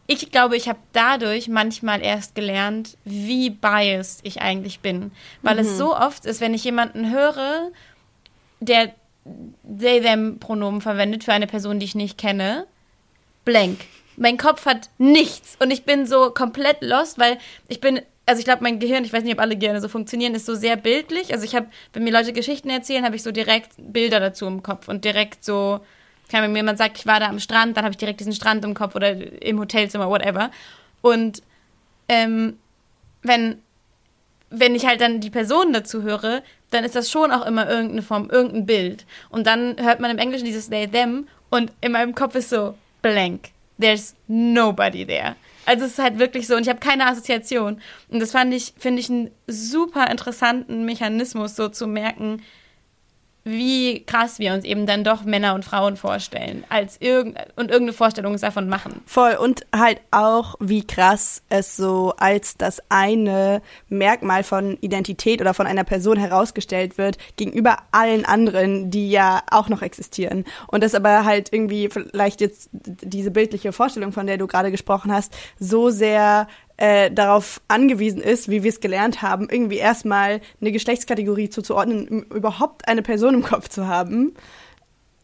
ich 0.07 0.31
glaube, 0.31 0.57
ich 0.57 0.67
habe 0.67 0.79
dadurch 0.93 1.47
manchmal 1.47 2.01
erst 2.01 2.35
gelernt, 2.35 2.97
wie 3.03 3.49
biased 3.49 4.21
ich 4.23 4.41
eigentlich 4.41 4.79
bin. 4.79 5.11
Weil 5.41 5.55
mhm. 5.55 5.61
es 5.61 5.77
so 5.77 5.95
oft 5.95 6.25
ist, 6.25 6.41
wenn 6.41 6.53
ich 6.53 6.63
jemanden 6.63 7.11
höre, 7.11 7.71
der 8.59 8.93
they, 9.63 10.01
them 10.01 10.39
Pronomen 10.39 10.81
verwendet 10.81 11.23
für 11.23 11.33
eine 11.33 11.47
Person, 11.47 11.79
die 11.79 11.85
ich 11.85 11.95
nicht 11.95 12.17
kenne. 12.17 12.67
Blank. 13.45 13.79
Mein 14.17 14.37
Kopf 14.37 14.65
hat 14.65 14.89
nichts 14.97 15.55
und 15.59 15.71
ich 15.71 15.83
bin 15.83 16.05
so 16.05 16.31
komplett 16.31 16.81
lost, 16.81 17.19
weil 17.19 17.37
ich 17.67 17.79
bin, 17.79 18.01
also 18.25 18.39
ich 18.39 18.45
glaube, 18.45 18.63
mein 18.63 18.79
Gehirn, 18.79 19.05
ich 19.05 19.13
weiß 19.13 19.23
nicht, 19.23 19.33
ob 19.33 19.39
alle 19.39 19.57
Gehirne 19.57 19.79
so 19.79 19.89
funktionieren, 19.89 20.33
ist 20.33 20.47
so 20.47 20.55
sehr 20.55 20.75
bildlich. 20.75 21.33
Also 21.33 21.45
ich 21.45 21.55
habe, 21.55 21.67
wenn 21.93 22.03
mir 22.03 22.11
Leute 22.11 22.33
Geschichten 22.33 22.69
erzählen, 22.69 23.05
habe 23.05 23.15
ich 23.15 23.23
so 23.23 23.31
direkt 23.31 23.73
Bilder 23.77 24.19
dazu 24.19 24.47
im 24.47 24.63
Kopf 24.63 24.87
und 24.87 25.05
direkt 25.05 25.45
so, 25.45 25.79
wenn 26.31 26.51
mir 26.51 26.57
jemand 26.57 26.79
sagt, 26.79 26.97
ich 26.97 27.05
war 27.05 27.19
da 27.19 27.27
am 27.27 27.39
Strand, 27.39 27.77
dann 27.77 27.83
habe 27.83 27.91
ich 27.91 27.97
direkt 27.97 28.19
diesen 28.19 28.33
Strand 28.33 28.65
im 28.65 28.73
Kopf 28.73 28.95
oder 28.95 29.11
im 29.41 29.59
Hotelzimmer, 29.59 30.09
whatever. 30.09 30.49
Und 31.01 31.43
ähm, 32.09 32.57
wenn 33.21 33.61
wenn 34.49 34.75
ich 34.75 34.85
halt 34.85 35.01
dann 35.01 35.19
die 35.19 35.29
Person 35.29 35.73
dazu 35.73 36.03
höre, 36.03 36.41
dann 36.69 36.83
ist 36.83 36.95
das 36.95 37.09
schon 37.09 37.31
auch 37.31 37.45
immer 37.45 37.69
irgendeine 37.69 38.01
Form, 38.01 38.29
irgendein 38.29 38.65
Bild. 38.65 39.05
Und 39.29 39.47
dann 39.47 39.75
hört 39.79 39.99
man 39.99 40.11
im 40.11 40.17
Englischen 40.17 40.45
dieses 40.45 40.69
they, 40.69 40.87
them 40.87 41.27
und 41.49 41.71
in 41.81 41.91
meinem 41.91 42.13
Kopf 42.13 42.35
ist 42.35 42.49
so 42.49 42.75
blank. 43.01 43.49
There's 43.79 44.15
nobody 44.27 45.05
there. 45.05 45.35
Also 45.65 45.85
es 45.85 45.91
ist 45.91 45.99
halt 45.99 46.17
wirklich 46.17 46.47
so 46.47 46.55
und 46.55 46.63
ich 46.63 46.69
habe 46.69 46.79
keine 46.79 47.05
Assoziation. 47.05 47.81
Und 48.09 48.19
das 48.21 48.31
fand 48.31 48.53
ich, 48.53 48.73
finde 48.77 49.01
ich, 49.01 49.09
einen 49.09 49.31
super 49.47 50.09
interessanten 50.09 50.85
Mechanismus, 50.85 51.55
so 51.55 51.67
zu 51.67 51.87
merken, 51.87 52.41
wie 53.47 54.03
krass 54.05 54.39
wir 54.39 54.53
uns 54.53 54.65
eben 54.65 54.85
dann 54.85 55.03
doch 55.03 55.23
Männer 55.23 55.55
und 55.55 55.65
Frauen 55.65 55.97
vorstellen 55.97 56.63
als 56.69 56.97
irgend 56.99 57.37
und 57.55 57.71
irgendeine 57.71 57.93
Vorstellung 57.93 58.37
davon 58.37 58.69
machen. 58.69 59.01
Voll 59.05 59.35
und 59.35 59.65
halt 59.75 60.01
auch 60.11 60.55
wie 60.59 60.85
krass 60.85 61.41
es 61.49 61.75
so 61.75 62.13
als 62.17 62.57
das 62.57 62.81
eine 62.89 63.61
Merkmal 63.89 64.43
von 64.43 64.77
Identität 64.81 65.41
oder 65.41 65.53
von 65.53 65.67
einer 65.67 65.83
Person 65.83 66.17
herausgestellt 66.17 66.97
wird 66.97 67.17
gegenüber 67.37 67.77
allen 67.91 68.25
anderen, 68.25 68.91
die 68.91 69.09
ja 69.09 69.41
auch 69.49 69.69
noch 69.69 69.81
existieren 69.81 70.45
und 70.67 70.83
das 70.83 70.93
aber 70.93 71.25
halt 71.25 71.53
irgendwie 71.53 71.89
vielleicht 71.89 72.41
jetzt 72.41 72.69
diese 72.73 73.31
bildliche 73.31 73.71
Vorstellung, 73.71 74.11
von 74.11 74.27
der 74.27 74.37
du 74.37 74.47
gerade 74.47 74.71
gesprochen 74.71 75.11
hast, 75.11 75.33
so 75.59 75.89
sehr 75.89 76.47
äh, 76.77 77.11
darauf 77.11 77.61
angewiesen 77.67 78.21
ist, 78.21 78.49
wie 78.49 78.63
wir 78.63 78.69
es 78.69 78.79
gelernt 78.79 79.21
haben, 79.21 79.49
irgendwie 79.49 79.77
erstmal 79.77 80.41
eine 80.61 80.71
Geschlechtskategorie 80.71 81.49
zuzuordnen, 81.49 82.07
um 82.07 82.23
überhaupt 82.35 82.87
eine 82.87 83.01
Person 83.01 83.33
im 83.33 83.43
Kopf 83.43 83.67
zu 83.69 83.87
haben. 83.87 84.35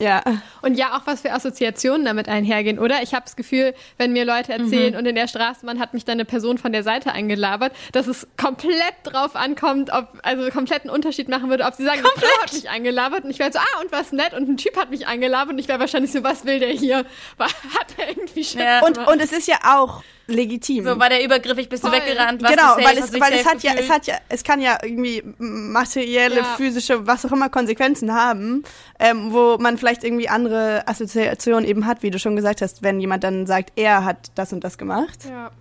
Ja. 0.01 0.21
Und 0.61 0.75
ja, 0.75 0.97
auch 0.97 1.05
was 1.05 1.21
für 1.21 1.31
Assoziationen 1.31 2.05
damit 2.05 2.27
einhergehen, 2.27 2.79
oder? 2.79 3.03
Ich 3.03 3.13
habe 3.13 3.23
das 3.23 3.35
Gefühl, 3.35 3.73
wenn 3.97 4.11
mir 4.11 4.25
Leute 4.25 4.51
erzählen 4.51 4.93
mhm. 4.93 4.99
und 4.99 5.05
in 5.05 5.15
der 5.15 5.27
Straßenbahn 5.27 5.79
hat 5.79 5.93
mich 5.93 6.03
dann 6.03 6.13
eine 6.13 6.25
Person 6.25 6.57
von 6.57 6.71
der 6.73 6.83
Seite 6.83 7.11
eingelabert, 7.13 7.73
dass 7.93 8.07
es 8.07 8.27
komplett 8.35 8.95
drauf 9.03 9.35
ankommt, 9.35 9.91
ob, 9.93 10.07
also 10.23 10.49
komplett 10.49 10.81
einen 10.81 10.89
Unterschied 10.89 11.29
machen 11.29 11.49
würde, 11.49 11.63
ob 11.63 11.75
sie 11.75 11.85
sagen, 11.85 12.01
komplett. 12.01 12.23
eine 12.23 12.33
Frau 12.33 12.43
hat 12.43 12.53
mich 12.53 12.69
eingelabert 12.69 13.23
und 13.23 13.29
ich 13.29 13.39
wäre 13.39 13.51
so, 13.51 13.59
ah, 13.59 13.81
und 13.81 13.91
was 13.91 14.11
nett 14.11 14.33
und 14.33 14.49
ein 14.49 14.57
Typ 14.57 14.75
hat 14.77 14.89
mich 14.89 15.07
eingelabert 15.07 15.53
und 15.53 15.59
ich 15.59 15.67
wäre 15.67 15.79
wahrscheinlich 15.79 16.11
so, 16.11 16.23
was 16.23 16.43
will 16.45 16.59
der 16.59 16.69
hier? 16.69 17.05
Hat 17.37 17.87
er 17.97 18.09
irgendwie 18.09 18.43
Shit 18.43 18.59
ja. 18.59 18.83
Und, 18.85 18.97
und 18.97 19.21
es 19.21 19.31
ist 19.31 19.47
ja 19.47 19.57
auch 19.63 20.03
legitim. 20.27 20.86
So 20.86 20.99
war 20.99 21.09
der 21.09 21.23
übergriffig, 21.23 21.69
bist 21.69 21.83
Voll. 21.83 21.91
du 21.91 21.97
weggerannt, 21.97 22.41
was 22.41 22.51
Genau, 22.51 22.75
weil 22.77 22.97
es, 22.97 23.13
weil 23.13 23.33
es 23.33 23.45
hat 23.45 23.62
gefühlt. 23.62 23.75
ja, 23.75 23.81
es 23.81 23.89
hat 23.89 24.07
ja, 24.07 24.15
es 24.29 24.43
kann 24.43 24.62
ja 24.62 24.77
irgendwie 24.81 25.23
materielle, 25.38 26.38
ja. 26.38 26.43
physische, 26.55 27.05
was 27.05 27.25
auch 27.25 27.31
immer 27.31 27.49
Konsequenzen 27.49 28.13
haben, 28.13 28.63
ähm, 28.99 29.33
wo 29.33 29.57
man 29.57 29.77
vielleicht 29.77 30.03
irgendwie 30.03 30.29
andere 30.29 30.88
Assoziationen 30.88 31.65
eben 31.65 31.86
hat, 31.86 32.03
wie 32.03 32.12
du 32.12 32.19
schon 32.19 32.36
gesagt 32.36 32.62
hast, 32.62 32.83
wenn 32.83 32.99
jemand 32.99 33.23
dann 33.23 33.45
sagt, 33.45 33.73
er 33.75 34.05
hat 34.05 34.31
das 34.36 34.53
und 34.53 34.63
das 34.63 34.77
gemacht. 34.77 35.19
Ja. 35.27 35.51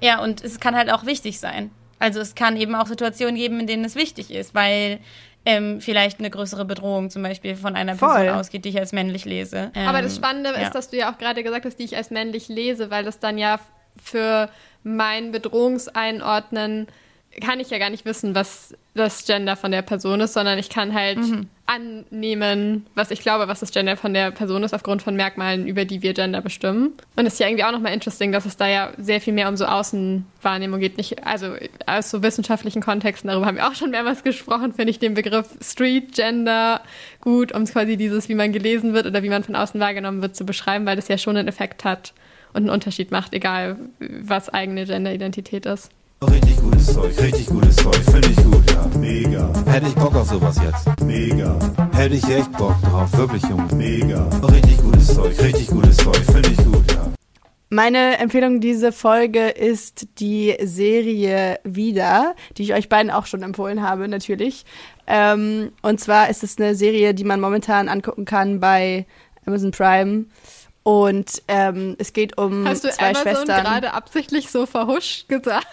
Ja, 0.00 0.20
und 0.20 0.42
es 0.42 0.58
kann 0.58 0.74
halt 0.74 0.90
auch 0.90 1.06
wichtig 1.06 1.38
sein. 1.38 1.70
Also 2.00 2.20
es 2.20 2.34
kann 2.34 2.56
eben 2.56 2.74
auch 2.74 2.88
Situationen 2.88 3.36
geben, 3.36 3.60
in 3.60 3.68
denen 3.68 3.84
es 3.84 3.94
wichtig 3.94 4.32
ist, 4.32 4.52
weil 4.52 4.98
ähm, 5.44 5.80
vielleicht 5.80 6.18
eine 6.18 6.30
größere 6.30 6.64
Bedrohung 6.64 7.10
zum 7.10 7.22
Beispiel 7.22 7.54
von 7.54 7.76
einer 7.76 7.94
Voll. 7.94 8.08
Person 8.08 8.38
ausgeht, 8.38 8.64
die 8.64 8.70
ich 8.70 8.78
als 8.78 8.92
männlich 8.92 9.24
lese. 9.24 9.70
Ähm, 9.74 9.86
Aber 9.88 10.02
das 10.02 10.16
Spannende 10.16 10.50
ja. 10.50 10.62
ist, 10.62 10.74
dass 10.74 10.90
du 10.90 10.96
ja 10.96 11.12
auch 11.12 11.18
gerade 11.18 11.44
gesagt 11.44 11.64
hast, 11.64 11.76
die 11.76 11.84
ich 11.84 11.96
als 11.96 12.10
männlich 12.10 12.48
lese, 12.48 12.90
weil 12.90 13.04
das 13.04 13.20
dann 13.20 13.38
ja 13.38 13.60
für 14.02 14.48
mein 14.84 15.32
Bedrohungseinordnen 15.32 16.88
kann 17.40 17.60
ich 17.60 17.70
ja 17.70 17.78
gar 17.78 17.90
nicht 17.90 18.04
wissen, 18.04 18.34
was 18.34 18.74
das 18.94 19.24
Gender 19.24 19.56
von 19.56 19.70
der 19.70 19.80
Person 19.80 20.20
ist, 20.20 20.34
sondern 20.34 20.58
ich 20.58 20.68
kann 20.68 20.92
halt 20.92 21.16
mhm. 21.16 21.48
annehmen, 21.64 22.86
was 22.94 23.10
ich 23.10 23.22
glaube, 23.22 23.48
was 23.48 23.60
das 23.60 23.72
Gender 23.72 23.96
von 23.96 24.12
der 24.12 24.30
Person 24.32 24.62
ist, 24.62 24.74
aufgrund 24.74 25.00
von 25.00 25.16
Merkmalen, 25.16 25.66
über 25.66 25.86
die 25.86 26.02
wir 26.02 26.12
Gender 26.12 26.42
bestimmen. 26.42 26.92
Und 27.16 27.24
es 27.24 27.34
ist 27.34 27.38
ja 27.38 27.46
irgendwie 27.46 27.64
auch 27.64 27.72
nochmal 27.72 27.94
interesting, 27.94 28.32
dass 28.32 28.44
es 28.44 28.58
da 28.58 28.68
ja 28.68 28.92
sehr 28.98 29.22
viel 29.22 29.32
mehr 29.32 29.48
um 29.48 29.56
so 29.56 29.64
Außenwahrnehmung 29.64 30.78
geht. 30.78 30.98
Nicht, 30.98 31.24
also 31.24 31.54
aus 31.86 32.10
so 32.10 32.22
wissenschaftlichen 32.22 32.82
Kontexten, 32.82 33.28
darüber 33.28 33.46
haben 33.46 33.56
wir 33.56 33.66
auch 33.66 33.74
schon 33.74 33.90
mehrmals 33.90 34.22
gesprochen, 34.24 34.74
finde 34.74 34.90
ich 34.90 34.98
den 34.98 35.14
Begriff 35.14 35.48
Street 35.62 36.14
Gender 36.14 36.82
gut, 37.22 37.52
um 37.52 37.64
quasi 37.64 37.96
dieses, 37.96 38.28
wie 38.28 38.34
man 38.34 38.52
gelesen 38.52 38.92
wird 38.92 39.06
oder 39.06 39.22
wie 39.22 39.30
man 39.30 39.42
von 39.42 39.56
außen 39.56 39.80
wahrgenommen 39.80 40.20
wird, 40.20 40.36
zu 40.36 40.44
beschreiben, 40.44 40.84
weil 40.84 40.96
das 40.96 41.08
ja 41.08 41.16
schon 41.16 41.38
einen 41.38 41.48
Effekt 41.48 41.84
hat 41.84 42.12
und 42.54 42.62
einen 42.62 42.70
Unterschied 42.70 43.10
macht, 43.10 43.34
egal 43.34 43.76
was 43.98 44.48
eigene 44.48 44.84
Genderidentität 44.84 45.66
ist. 45.66 45.90
Richtig 46.22 46.56
gutes 46.56 46.86
Zeug, 46.86 47.20
richtig 47.20 47.46
gutes 47.46 47.76
Zeug, 47.76 47.96
finde 47.96 48.28
ich 48.28 48.36
gut, 48.36 48.70
ja. 48.70 48.98
Mega. 48.98 49.52
Hätte 49.66 49.88
ich 49.88 49.94
Bock 49.94 50.14
auf 50.14 50.28
sowas 50.28 50.56
jetzt. 50.62 51.02
Mega. 51.04 51.58
Hätte 51.92 52.14
ich 52.14 52.24
echt 52.28 52.52
Bock 52.52 52.80
drauf, 52.82 53.12
wirklich, 53.16 53.42
Junge. 53.42 53.66
Mega. 53.74 54.28
Richtig 54.44 54.76
gutes 54.78 55.14
Zeug, 55.14 55.42
richtig 55.42 55.66
gutes 55.68 55.96
Zeug, 55.96 56.16
finde 56.16 56.48
ich 56.48 56.56
gut, 56.58 56.92
ja. 56.92 57.12
Meine 57.70 58.18
Empfehlung 58.18 58.60
diese 58.60 58.92
Folge 58.92 59.48
ist 59.48 60.06
die 60.20 60.54
Serie 60.62 61.58
Wieder, 61.64 62.36
die 62.56 62.64
ich 62.64 62.74
euch 62.74 62.88
beiden 62.88 63.10
auch 63.10 63.26
schon 63.26 63.42
empfohlen 63.42 63.82
habe, 63.82 64.06
natürlich. 64.06 64.64
Ähm, 65.06 65.72
und 65.82 65.98
zwar 65.98 66.28
ist 66.28 66.44
es 66.44 66.58
eine 66.58 66.74
Serie, 66.74 67.14
die 67.14 67.24
man 67.24 67.40
momentan 67.40 67.88
angucken 67.88 68.26
kann 68.26 68.60
bei 68.60 69.06
Amazon 69.46 69.70
Prime. 69.72 70.26
Und 70.82 71.42
ähm, 71.48 71.96
es 71.98 72.12
geht 72.12 72.38
um 72.38 72.66
Hast 72.66 72.84
du 72.84 72.90
zwei 72.90 73.10
Amazon 73.10 73.22
Schwestern. 73.22 73.64
gerade 73.64 73.92
absichtlich 73.92 74.50
so 74.50 74.66
verhuscht 74.66 75.28
gesagt? 75.28 75.66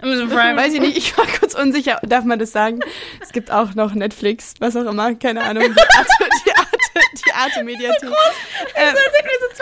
Amazon 0.00 0.28
Prime. 0.28 0.56
Weiß 0.60 0.74
ich 0.74 0.80
nicht, 0.80 0.96
ich 0.96 1.16
war 1.16 1.26
kurz 1.26 1.54
unsicher. 1.54 2.00
Darf 2.02 2.24
man 2.24 2.38
das 2.38 2.50
sagen? 2.50 2.80
Es 3.20 3.30
gibt 3.30 3.52
auch 3.52 3.74
noch 3.74 3.94
Netflix, 3.94 4.54
was 4.58 4.74
auch 4.74 4.86
immer, 4.86 5.14
keine 5.14 5.42
Ahnung. 5.44 5.64
Die 6.46 6.50
Die 7.26 7.32
Arte 7.32 7.64
Mediathek. 7.64 8.02
Ähm, 8.04 8.10
Das 8.74 8.86
sind 8.94 9.28
so 9.40 9.46
20.000 9.46 9.56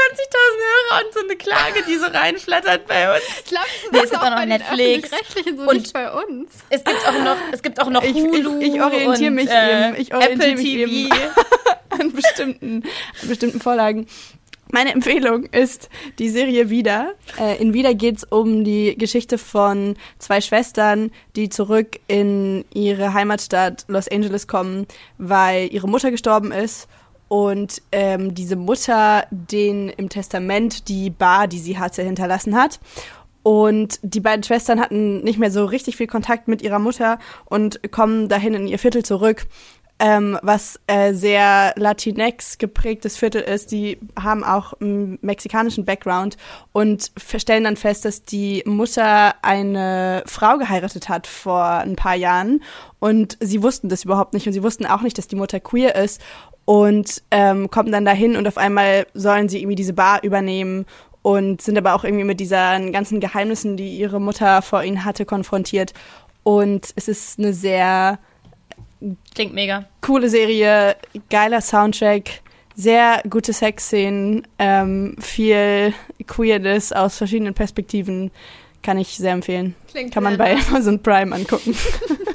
Hörer 0.60 1.04
und 1.06 1.14
so 1.14 1.20
eine 1.20 1.36
Klage, 1.36 1.82
die 1.88 1.96
so 1.96 2.06
reinflattert 2.06 2.86
bei 2.86 3.12
uns. 3.14 3.22
Ich 3.38 3.44
glaube, 3.46 3.66
es 3.92 4.02
ist 4.04 4.10
gibt 4.10 4.22
auch 4.22 4.26
auch 4.26 4.30
noch 4.36 4.44
Netflix 4.46 5.10
so 5.10 5.62
und- 5.62 5.72
nicht 5.76 5.92
bei 5.92 6.10
uns. 6.10 6.50
Es 6.70 6.84
gibt 6.84 7.06
auch 7.08 7.24
noch, 7.24 7.36
es 7.52 7.62
gibt 7.62 7.80
auch 7.80 7.90
noch 7.90 8.02
Ich- 8.02 8.10
ich- 8.16 8.22
Hulu 8.22 8.60
ich 8.60 8.80
orientiere 8.82 9.28
und, 9.30 9.34
mich 9.34 9.50
äh, 9.50 9.88
eben, 9.88 10.00
ich 10.00 10.14
orientiere 10.14 10.48
Apple 10.50 10.56
mich 10.56 11.08
TV. 11.08 11.14
eben. 11.16 11.32
an 12.00 12.12
bestimmten, 12.12 12.82
an 13.22 13.28
bestimmten 13.28 13.60
Vorlagen. 13.60 14.06
Meine 14.72 14.92
Empfehlung 14.92 15.46
ist 15.46 15.88
die 16.20 16.28
Serie 16.28 16.70
Wieder. 16.70 17.14
Äh, 17.40 17.60
in 17.60 17.72
Wieder 17.74 17.92
geht 17.92 18.18
es 18.18 18.24
um 18.24 18.62
die 18.62 18.96
Geschichte 18.96 19.36
von 19.36 19.96
zwei 20.20 20.40
Schwestern, 20.40 21.10
die 21.34 21.48
zurück 21.48 21.98
in 22.06 22.64
ihre 22.72 23.12
Heimatstadt 23.12 23.84
Los 23.88 24.06
Angeles 24.06 24.46
kommen, 24.46 24.86
weil 25.18 25.72
ihre 25.72 25.88
Mutter 25.88 26.12
gestorben 26.12 26.52
ist 26.52 26.86
und 27.30 27.80
ähm, 27.92 28.34
diese 28.34 28.56
Mutter 28.56 29.24
den 29.30 29.88
im 29.88 30.08
Testament 30.08 30.88
die 30.88 31.10
Bar, 31.10 31.46
die 31.46 31.60
sie 31.60 31.78
hatte, 31.78 32.02
hinterlassen 32.02 32.56
hat. 32.56 32.80
Und 33.44 34.00
die 34.02 34.18
beiden 34.18 34.42
Schwestern 34.42 34.80
hatten 34.80 35.22
nicht 35.22 35.38
mehr 35.38 35.52
so 35.52 35.64
richtig 35.64 35.96
viel 35.96 36.08
Kontakt 36.08 36.48
mit 36.48 36.60
ihrer 36.60 36.80
Mutter 36.80 37.20
und 37.44 37.92
kommen 37.92 38.28
dahin 38.28 38.54
in 38.54 38.66
ihr 38.66 38.80
Viertel 38.80 39.04
zurück, 39.04 39.46
ähm, 40.00 40.40
was 40.42 40.80
äh, 40.88 41.12
sehr 41.12 41.72
Latinx 41.76 42.58
geprägtes 42.58 43.16
Viertel 43.16 43.42
ist. 43.42 43.70
Die 43.70 43.98
haben 44.20 44.42
auch 44.42 44.72
einen 44.80 45.18
mexikanischen 45.22 45.84
Background 45.84 46.36
und 46.72 47.12
stellen 47.36 47.62
dann 47.62 47.76
fest, 47.76 48.06
dass 48.06 48.24
die 48.24 48.64
Mutter 48.66 49.34
eine 49.42 50.24
Frau 50.26 50.58
geheiratet 50.58 51.08
hat 51.08 51.28
vor 51.28 51.64
ein 51.64 51.94
paar 51.94 52.16
Jahren 52.16 52.64
und 52.98 53.36
sie 53.40 53.62
wussten 53.62 53.88
das 53.88 54.04
überhaupt 54.04 54.34
nicht 54.34 54.46
und 54.46 54.52
sie 54.52 54.62
wussten 54.62 54.86
auch 54.86 55.02
nicht, 55.02 55.16
dass 55.16 55.28
die 55.28 55.36
Mutter 55.36 55.60
queer 55.60 55.94
ist 55.94 56.20
und 56.70 57.24
ähm, 57.33 57.68
kommen 57.68 57.90
dann 57.90 58.04
dahin 58.04 58.37
und 58.37 58.46
auf 58.46 58.56
einmal 58.56 59.04
sollen 59.12 59.48
sie 59.48 59.59
irgendwie 59.59 59.74
diese 59.74 59.92
Bar 59.92 60.22
übernehmen 60.22 60.87
und 61.20 61.61
sind 61.61 61.76
aber 61.76 61.96
auch 61.96 62.04
irgendwie 62.04 62.22
mit 62.22 62.38
diesen 62.38 62.92
ganzen 62.92 63.18
Geheimnissen, 63.18 63.76
die 63.76 63.98
ihre 63.98 64.20
Mutter 64.20 64.62
vor 64.62 64.85
ihnen 64.85 65.04
hatte, 65.04 65.24
konfrontiert. 65.24 65.94
Und 66.44 66.92
es 66.94 67.09
ist 67.09 67.40
eine 67.40 67.54
sehr 67.54 68.20
Klingt 69.35 69.52
mega. 69.52 69.87
coole 70.00 70.28
Serie, 70.28 70.94
geiler 71.28 71.61
Soundtrack, 71.61 72.40
sehr 72.76 73.20
gute 73.28 73.52
Sexszenen, 73.52 74.46
ähm, 74.61 75.16
viel 75.18 75.92
Queerness 76.28 76.92
aus 76.92 77.18
verschiedenen 77.18 77.54
Perspektiven. 77.54 78.30
Kann 78.83 78.96
ich 78.96 79.09
sehr 79.16 79.33
empfehlen. 79.33 79.74
Klingt 79.90 80.14
Kann 80.14 80.22
man 80.22 80.38
bei. 80.38 80.56
Amazon 80.68 81.02
Prime 81.02 81.35
angucken. 81.35 81.74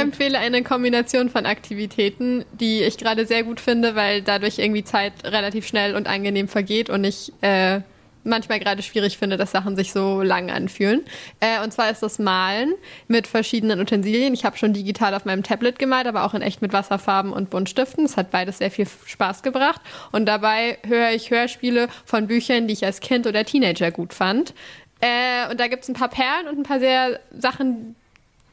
empfehle 0.00 0.38
eine 0.38 0.62
Kombination 0.62 1.30
von 1.30 1.46
Aktivitäten, 1.46 2.44
die 2.52 2.82
ich 2.82 2.98
gerade 2.98 3.26
sehr 3.26 3.42
gut 3.42 3.60
finde, 3.60 3.94
weil 3.94 4.22
dadurch 4.22 4.58
irgendwie 4.58 4.84
Zeit 4.84 5.12
relativ 5.24 5.66
schnell 5.66 5.94
und 5.94 6.06
angenehm 6.06 6.48
vergeht 6.48 6.90
und 6.90 7.04
ich 7.04 7.32
äh, 7.42 7.80
manchmal 8.24 8.60
gerade 8.60 8.82
schwierig 8.82 9.18
finde, 9.18 9.36
dass 9.36 9.50
Sachen 9.50 9.76
sich 9.76 9.92
so 9.92 10.22
lang 10.22 10.50
anfühlen. 10.50 11.02
Äh, 11.40 11.62
und 11.62 11.72
zwar 11.72 11.90
ist 11.90 12.02
das 12.02 12.18
Malen 12.18 12.74
mit 13.08 13.26
verschiedenen 13.26 13.80
Utensilien. 13.80 14.34
Ich 14.34 14.44
habe 14.44 14.58
schon 14.58 14.72
digital 14.72 15.14
auf 15.14 15.24
meinem 15.24 15.42
Tablet 15.42 15.78
gemalt, 15.78 16.06
aber 16.06 16.24
auch 16.24 16.34
in 16.34 16.42
echt 16.42 16.62
mit 16.62 16.72
Wasserfarben 16.72 17.32
und 17.32 17.50
Buntstiften. 17.50 18.04
Es 18.04 18.16
hat 18.16 18.30
beides 18.30 18.58
sehr 18.58 18.70
viel 18.70 18.86
Spaß 19.06 19.42
gebracht. 19.42 19.80
Und 20.12 20.26
dabei 20.26 20.78
höre 20.86 21.10
ich 21.10 21.30
Hörspiele 21.30 21.88
von 22.04 22.26
Büchern, 22.26 22.66
die 22.66 22.74
ich 22.74 22.84
als 22.84 23.00
Kind 23.00 23.26
oder 23.26 23.44
Teenager 23.44 23.90
gut 23.90 24.14
fand. 24.14 24.54
Äh, 25.00 25.50
und 25.50 25.58
da 25.58 25.68
gibt 25.68 25.84
es 25.84 25.88
ein 25.88 25.94
paar 25.94 26.10
Perlen 26.10 26.48
und 26.48 26.58
ein 26.58 26.62
paar 26.62 26.78
sehr 26.78 27.20
Sachen, 27.30 27.96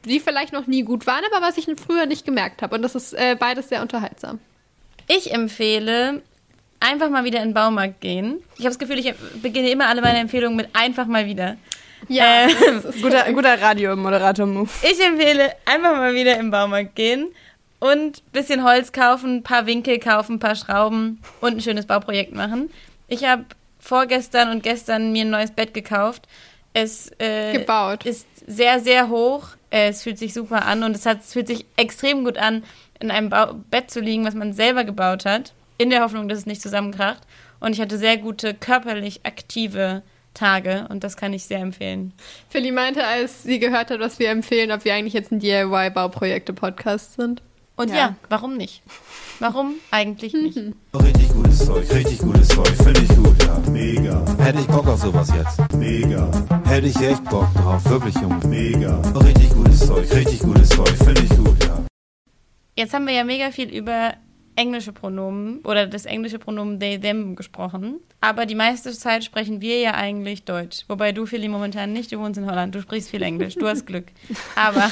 die 0.08 0.20
vielleicht 0.20 0.54
noch 0.54 0.68
nie 0.68 0.84
gut 0.84 1.08
waren, 1.08 1.24
aber 1.32 1.46
was 1.46 1.58
ich 1.58 1.68
früher 1.86 2.06
nicht 2.06 2.26
gemerkt 2.26 2.62
habe. 2.62 2.76
Und 2.76 2.82
das 2.82 2.96
ist 2.96 3.14
äh, 3.14 3.36
beides 3.40 3.70
sehr 3.70 3.82
unterhaltsam. 3.82 4.40
Ich 5.08 5.34
empfehle, 5.34 6.22
einfach 6.80 7.10
mal 7.10 7.24
wieder 7.24 7.40
in 7.42 7.50
den 7.50 7.54
Baumarkt 7.54 8.02
gehen. 8.02 8.42
Ich 8.56 8.62
habe 8.66 8.70
das 8.70 8.80
Gefühl, 8.80 9.00
ich 9.00 9.14
beginne 9.42 9.70
immer 9.70 9.88
alle 9.88 10.02
meine 10.02 10.20
Empfehlungen 10.20 10.58
mit 10.58 10.70
einfach 10.74 11.06
mal 11.06 11.26
wieder. 11.26 11.58
Ja, 12.08 12.48
Ähm, 12.48 12.84
guter 13.02 13.32
guter 13.34 13.62
Radiomoderator-Move. 13.62 14.70
Ich 14.84 15.04
empfehle, 15.04 15.52
einfach 15.66 15.96
mal 15.96 16.14
wieder 16.14 16.38
im 16.38 16.52
Baumarkt 16.52 16.96
gehen 16.96 17.28
und 17.80 18.18
ein 18.18 18.32
bisschen 18.32 18.64
Holz 18.64 18.92
kaufen, 18.92 19.38
ein 19.38 19.44
paar 19.44 19.66
Winkel 19.66 20.00
kaufen, 20.00 20.36
ein 20.36 20.40
paar 20.40 20.56
Schrauben 20.56 21.22
und 21.42 21.58
ein 21.58 21.62
schönes 21.62 21.86
Bauprojekt 21.86 22.34
machen. 22.34 22.70
Ich 23.08 23.24
habe 23.26 23.46
vorgestern 23.80 24.52
und 24.52 24.64
gestern 24.64 25.12
mir 25.12 25.24
ein 25.26 25.30
neues 25.30 25.52
Bett 25.52 25.74
gekauft. 25.74 26.28
Es 26.82 27.12
äh, 27.20 27.54
Gebaut. 27.54 28.06
ist 28.06 28.28
sehr, 28.46 28.80
sehr 28.80 29.10
hoch. 29.10 29.50
Äh, 29.70 29.90
Es 29.90 30.04
fühlt 30.04 30.18
sich 30.18 30.34
super 30.34 30.66
an 30.66 30.84
und 30.84 30.96
es, 30.96 31.06
hat, 31.06 31.22
es 31.22 31.34
fühlt 31.34 31.48
sich 31.48 31.66
extrem 31.76 32.24
gut 32.24 32.38
an, 32.38 32.64
in 33.00 33.12
einem 33.12 33.30
Bau 33.30 33.54
Bett 33.70 33.92
zu 33.92 34.00
liegen, 34.00 34.26
was 34.26 34.34
man 34.36 34.54
selber 34.54 34.84
gebaut 34.84 35.26
hat, 35.26 35.54
in 35.78 35.90
der 35.90 36.02
Hoffnung, 36.02 36.28
dass 36.30 36.40
es 36.40 36.46
nicht 36.46 36.62
zusammenkracht. 36.62 37.22
Und 37.60 37.74
ich 37.74 37.82
hatte 37.82 37.98
sehr 37.98 38.18
gute 38.18 38.54
körperlich 38.54 39.22
aktive 39.24 40.04
Tage 40.34 40.86
und 40.90 41.04
das 41.04 41.18
kann 41.18 41.34
ich 41.34 41.46
sehr 41.46 41.60
empfehlen. 41.60 42.14
Philly 42.50 42.72
meinte, 42.72 43.04
als 43.04 43.42
sie 43.44 43.58
gehört 43.60 43.90
hat, 43.90 44.00
was 44.00 44.20
wir 44.20 44.30
empfehlen, 44.30 44.72
ob 44.72 44.86
wir 44.86 44.94
eigentlich 44.94 45.14
jetzt 45.16 45.32
ein 45.32 45.40
DIY-Bauprojekte-Podcast 45.40 47.16
sind. 47.16 47.42
Und 47.78 47.90
Ja. 47.90 47.96
ja. 47.96 48.16
warum 48.30 48.58
nicht? 48.58 48.82
Warum 49.40 49.76
eigentlich 49.92 50.34
nicht? 50.34 50.58
Richtig 50.96 51.30
gutes 51.30 51.64
Zeug, 51.64 51.88
richtig 51.94 52.18
gutes 52.20 52.48
Zeug, 52.48 52.68
finde 52.70 53.02
ich 53.02 53.16
gut, 53.16 53.44
ja. 53.44 53.72
Mega. 53.72 54.26
Hätte 54.40 54.60
ich 54.62 54.68
Bock 54.68 54.88
auf 54.88 55.00
sowas 55.00 55.32
jetzt. 55.36 55.74
Mega. 55.76 56.30
Hätte 56.66 56.88
ich 56.88 57.00
echt 57.00 57.24
Bock 57.26 57.48
drauf, 57.54 57.86
wirklich, 57.86 58.16
Junge. 58.16 58.40
Mega. 58.48 59.00
Richtig 59.24 59.52
gutes 59.52 59.86
Zeug, 59.86 60.12
richtig 60.12 60.40
gutes 60.40 60.70
Zeug, 60.70 60.90
finde 60.90 61.22
ich 61.22 61.30
gut, 61.30 61.64
ja. 61.64 61.86
Jetzt 62.76 62.96
haben 62.96 63.06
wir 63.06 63.14
ja 63.14 63.24
mega 63.24 63.52
viel 63.52 63.70
über 63.70 64.16
englische 64.56 64.92
Pronomen 64.92 65.60
oder 65.60 65.86
das 65.86 66.06
englische 66.06 66.40
Pronomen 66.40 66.80
they, 66.80 67.00
them 67.00 67.36
gesprochen. 67.36 68.00
Aber 68.22 68.48
die 68.48 68.56
meiste 68.56 68.92
Zeit 68.92 69.24
sprechen 69.24 69.62
wir 69.62 69.80
ja 69.80 69.94
eigentlich 69.94 70.46
Deutsch. 70.46 70.84
Wobei 70.88 71.12
du, 71.12 71.28
Philly, 71.28 71.48
momentan 71.48 71.94
nicht. 71.94 72.12
Du 72.12 72.18
wohnst 72.18 72.40
in 72.40 72.48
Holland. 72.50 72.74
Du 72.74 72.82
sprichst 72.82 73.12
viel 73.12 73.22
Englisch. 73.22 73.54
Du 73.54 73.68
hast 73.68 73.86
Glück. 73.86 74.08
Aber 74.56 74.90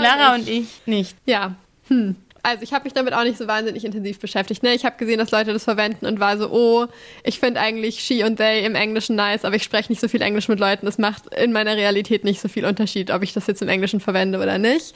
Lara 0.00 0.36
und 0.36 0.48
ich 0.48 0.80
nicht. 0.86 1.16
Ja. 1.26 1.56
Hm. 1.88 2.16
Also 2.42 2.62
ich 2.62 2.74
habe 2.74 2.84
mich 2.84 2.92
damit 2.92 3.14
auch 3.14 3.24
nicht 3.24 3.38
so 3.38 3.46
wahnsinnig 3.46 3.86
intensiv 3.86 4.18
beschäftigt. 4.20 4.62
Ne? 4.62 4.74
Ich 4.74 4.84
habe 4.84 4.96
gesehen, 4.98 5.18
dass 5.18 5.30
Leute 5.30 5.54
das 5.54 5.64
verwenden 5.64 6.04
und 6.04 6.20
war 6.20 6.36
so, 6.36 6.50
oh, 6.50 6.86
ich 7.22 7.40
finde 7.40 7.58
eigentlich 7.58 8.00
she 8.00 8.22
und 8.22 8.36
they 8.36 8.66
im 8.66 8.74
Englischen 8.74 9.16
nice, 9.16 9.46
aber 9.46 9.56
ich 9.56 9.62
spreche 9.62 9.90
nicht 9.90 10.00
so 10.00 10.08
viel 10.08 10.20
Englisch 10.20 10.48
mit 10.48 10.60
Leuten. 10.60 10.84
Das 10.84 10.98
macht 10.98 11.34
in 11.34 11.52
meiner 11.52 11.74
Realität 11.74 12.22
nicht 12.22 12.42
so 12.42 12.48
viel 12.48 12.66
Unterschied, 12.66 13.10
ob 13.10 13.22
ich 13.22 13.32
das 13.32 13.46
jetzt 13.46 13.62
im 13.62 13.68
Englischen 13.70 13.98
verwende 13.98 14.38
oder 14.38 14.58
nicht. 14.58 14.94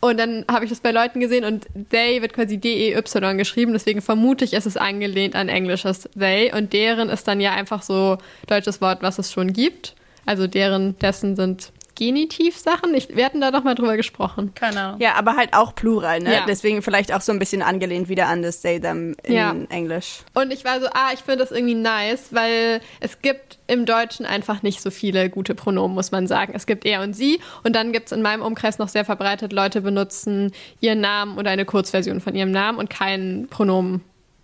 Und 0.00 0.18
dann 0.18 0.44
habe 0.50 0.64
ich 0.64 0.70
das 0.70 0.80
bei 0.80 0.90
Leuten 0.90 1.20
gesehen 1.20 1.44
und 1.44 1.66
they 1.90 2.20
wird 2.20 2.34
quasi 2.34 2.58
D-E-Y 2.58 3.38
geschrieben, 3.38 3.72
deswegen 3.72 4.02
vermute 4.02 4.44
ich, 4.44 4.52
es 4.52 4.66
ist 4.66 4.76
angelehnt 4.76 5.34
an 5.34 5.48
englisches 5.48 6.10
they 6.18 6.52
und 6.52 6.72
deren 6.72 7.08
ist 7.08 7.26
dann 7.26 7.40
ja 7.40 7.52
einfach 7.52 7.82
so 7.82 8.18
deutsches 8.48 8.80
Wort, 8.80 9.00
was 9.00 9.18
es 9.18 9.32
schon 9.32 9.52
gibt. 9.52 9.94
Also 10.26 10.46
deren, 10.46 10.98
dessen 10.98 11.36
sind 11.36 11.72
Genitivsachen. 12.02 12.92
Ich, 12.94 13.14
wir 13.14 13.24
hatten 13.24 13.40
da 13.40 13.52
doch 13.52 13.62
mal 13.62 13.76
drüber 13.76 13.96
gesprochen. 13.96 14.52
Keine 14.56 14.80
Ahnung. 14.80 15.00
Ja, 15.00 15.14
aber 15.14 15.36
halt 15.36 15.54
auch 15.54 15.72
Plural, 15.76 16.18
ne? 16.18 16.34
Ja. 16.34 16.44
Deswegen 16.48 16.82
vielleicht 16.82 17.14
auch 17.14 17.20
so 17.20 17.30
ein 17.30 17.38
bisschen 17.38 17.62
angelehnt 17.62 18.08
wieder 18.08 18.26
an 18.26 18.42
das 18.42 18.60
They 18.60 18.80
Them 18.80 19.14
in 19.22 19.34
Ja. 19.34 19.54
Englisch. 19.68 20.18
Und 20.34 20.52
ich 20.52 20.64
war 20.64 20.80
so, 20.80 20.86
ah, 20.88 21.10
ich 21.14 21.20
finde 21.20 21.38
das 21.38 21.52
irgendwie 21.52 21.76
nice, 21.76 22.28
weil 22.32 22.80
es 22.98 23.22
gibt 23.22 23.58
im 23.68 23.86
Deutschen 23.86 24.26
einfach 24.26 24.64
nicht 24.64 24.82
so 24.82 24.90
viele 24.90 25.30
gute 25.30 25.54
Pronomen, 25.54 25.94
muss 25.94 26.10
man 26.10 26.26
sagen. 26.26 26.54
Es 26.56 26.66
gibt 26.66 26.84
er 26.84 27.02
und 27.02 27.14
sie 27.14 27.38
und 27.62 27.76
dann 27.76 27.92
gibt 27.92 28.06
es 28.06 28.12
in 28.12 28.20
meinem 28.20 28.42
Umkreis 28.42 28.78
noch 28.78 28.88
sehr 28.88 29.04
verbreitet, 29.04 29.52
Leute 29.52 29.80
benutzen 29.80 30.50
ihren 30.80 31.00
Namen 31.00 31.38
oder 31.38 31.52
eine 31.52 31.64
Kurzversion 31.64 32.20
von 32.20 32.34
ihrem 32.34 32.50
Namen 32.50 32.78
und 32.78 32.90
kein 32.90 33.46
Pronomen 33.48 34.00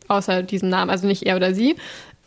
außer 0.06 0.44
diesem 0.44 0.68
Namen, 0.68 0.90
also 0.90 1.08
nicht 1.08 1.24
er 1.24 1.34
oder 1.34 1.54
sie. 1.54 1.74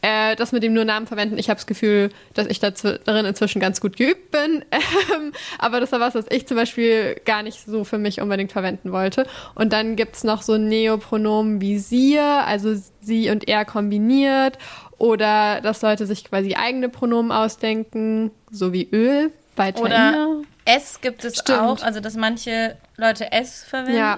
Äh, 0.03 0.35
das 0.35 0.51
mit 0.51 0.63
dem 0.63 0.73
nur 0.73 0.83
Namen 0.83 1.05
verwenden, 1.05 1.37
ich 1.37 1.49
habe 1.49 1.57
das 1.57 1.67
Gefühl, 1.67 2.09
dass 2.33 2.47
ich 2.47 2.59
darin 2.59 3.25
inzwischen 3.25 3.59
ganz 3.59 3.81
gut 3.81 3.97
geübt 3.97 4.31
bin. 4.31 4.65
Ähm, 5.13 5.31
aber 5.57 5.79
das 5.79 5.91
war 5.91 5.99
was, 5.99 6.15
was 6.15 6.25
ich 6.29 6.47
zum 6.47 6.57
Beispiel 6.57 7.15
gar 7.25 7.43
nicht 7.43 7.65
so 7.65 7.83
für 7.83 7.97
mich 7.97 8.21
unbedingt 8.21 8.51
verwenden 8.51 8.91
wollte. 8.91 9.25
Und 9.55 9.73
dann 9.73 9.95
gibt's 9.95 10.23
noch 10.23 10.41
so 10.41 10.57
Neopronomen 10.57 11.59
wie 11.61 11.79
sie, 11.79 12.19
also 12.19 12.75
sie 13.01 13.29
und 13.29 13.47
er 13.47 13.65
kombiniert. 13.65 14.57
Oder 14.97 15.61
dass 15.61 15.81
Leute 15.81 16.05
sich 16.05 16.25
quasi 16.25 16.55
eigene 16.55 16.89
Pronomen 16.89 17.31
ausdenken, 17.31 18.31
so 18.51 18.73
wie 18.73 18.87
Öl 18.91 19.31
bei 19.55 19.73
Oder 19.73 19.89
Taina. 19.89 20.41
S 20.65 21.01
gibt 21.01 21.25
es 21.25 21.39
Stimmt. 21.39 21.59
auch, 21.59 21.81
also 21.81 21.99
dass 21.99 22.15
manche 22.15 22.77
Leute 22.97 23.31
S 23.31 23.63
verwenden. 23.63 23.97
Ja. 23.97 24.17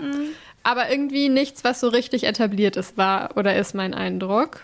Aber 0.64 0.90
irgendwie 0.90 1.30
nichts, 1.30 1.64
was 1.64 1.80
so 1.80 1.88
richtig 1.88 2.26
etabliert 2.26 2.76
ist, 2.76 2.98
war 2.98 3.38
oder 3.38 3.56
ist 3.56 3.76
mein 3.76 3.94
Eindruck. 3.94 4.62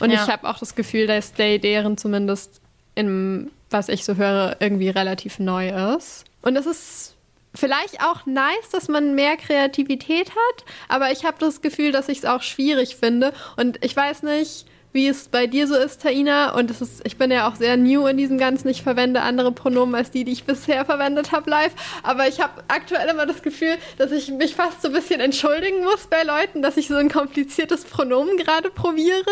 Und 0.00 0.10
Ja. 0.10 0.22
ich 0.24 0.30
habe 0.30 0.48
auch 0.48 0.58
das 0.58 0.74
Gefühl, 0.74 1.06
dass 1.06 1.32
der 1.34 1.58
deren 1.58 1.96
zumindest 1.96 2.60
in 2.94 3.50
was 3.70 3.88
ich 3.88 4.04
so 4.04 4.16
höre, 4.16 4.56
irgendwie 4.58 4.88
relativ 4.88 5.38
neu 5.38 5.68
ist. 5.96 6.24
Und 6.42 6.56
es 6.56 6.66
ist 6.66 7.14
vielleicht 7.54 8.02
auch 8.02 8.26
nice, 8.26 8.68
dass 8.72 8.88
man 8.88 9.14
mehr 9.14 9.36
Kreativität 9.36 10.30
hat, 10.30 10.64
aber 10.88 11.12
ich 11.12 11.24
habe 11.24 11.36
das 11.38 11.62
Gefühl, 11.62 11.92
dass 11.92 12.08
ich 12.08 12.18
es 12.18 12.24
auch 12.24 12.42
schwierig 12.42 12.96
finde. 12.96 13.32
Und 13.56 13.84
ich 13.84 13.94
weiß 13.94 14.24
nicht, 14.24 14.66
wie 14.92 15.06
es 15.08 15.28
bei 15.28 15.46
dir 15.46 15.66
so 15.66 15.76
ist, 15.76 16.02
Taina. 16.02 16.54
Und 16.54 16.70
es 16.70 16.80
ist, 16.80 17.06
ich 17.06 17.16
bin 17.16 17.30
ja 17.30 17.48
auch 17.48 17.54
sehr 17.54 17.76
new 17.76 18.06
in 18.06 18.16
diesem 18.16 18.38
Ganzen. 18.38 18.68
Ich 18.68 18.82
verwende 18.82 19.22
andere 19.22 19.52
Pronomen 19.52 19.94
als 19.94 20.10
die, 20.10 20.24
die 20.24 20.32
ich 20.32 20.44
bisher 20.44 20.84
verwendet 20.84 21.32
habe 21.32 21.48
live. 21.48 21.72
Aber 22.02 22.26
ich 22.28 22.40
habe 22.40 22.62
aktuell 22.68 23.08
immer 23.08 23.26
das 23.26 23.42
Gefühl, 23.42 23.76
dass 23.98 24.10
ich 24.12 24.30
mich 24.30 24.54
fast 24.54 24.82
so 24.82 24.88
ein 24.88 24.94
bisschen 24.94 25.20
entschuldigen 25.20 25.84
muss 25.84 26.06
bei 26.08 26.22
Leuten, 26.22 26.62
dass 26.62 26.76
ich 26.76 26.88
so 26.88 26.96
ein 26.96 27.08
kompliziertes 27.08 27.84
Pronomen 27.84 28.36
gerade 28.36 28.70
probiere. 28.70 29.24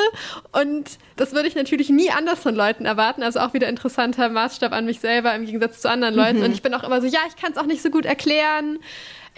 Und 0.52 0.98
das 1.16 1.32
würde 1.32 1.48
ich 1.48 1.54
natürlich 1.54 1.90
nie 1.90 2.10
anders 2.10 2.38
von 2.38 2.54
Leuten 2.54 2.84
erwarten. 2.84 3.22
Also 3.22 3.40
auch 3.40 3.52
wieder 3.52 3.68
interessanter 3.68 4.28
Maßstab 4.28 4.72
an 4.72 4.84
mich 4.84 5.00
selber 5.00 5.34
im 5.34 5.44
Gegensatz 5.44 5.80
zu 5.80 5.90
anderen 5.90 6.14
Leuten. 6.14 6.42
Und 6.42 6.52
ich 6.52 6.62
bin 6.62 6.74
auch 6.74 6.84
immer 6.84 7.00
so, 7.00 7.06
ja, 7.06 7.20
ich 7.28 7.36
kann 7.36 7.52
es 7.52 7.58
auch 7.58 7.66
nicht 7.66 7.82
so 7.82 7.90
gut 7.90 8.04
erklären. 8.04 8.78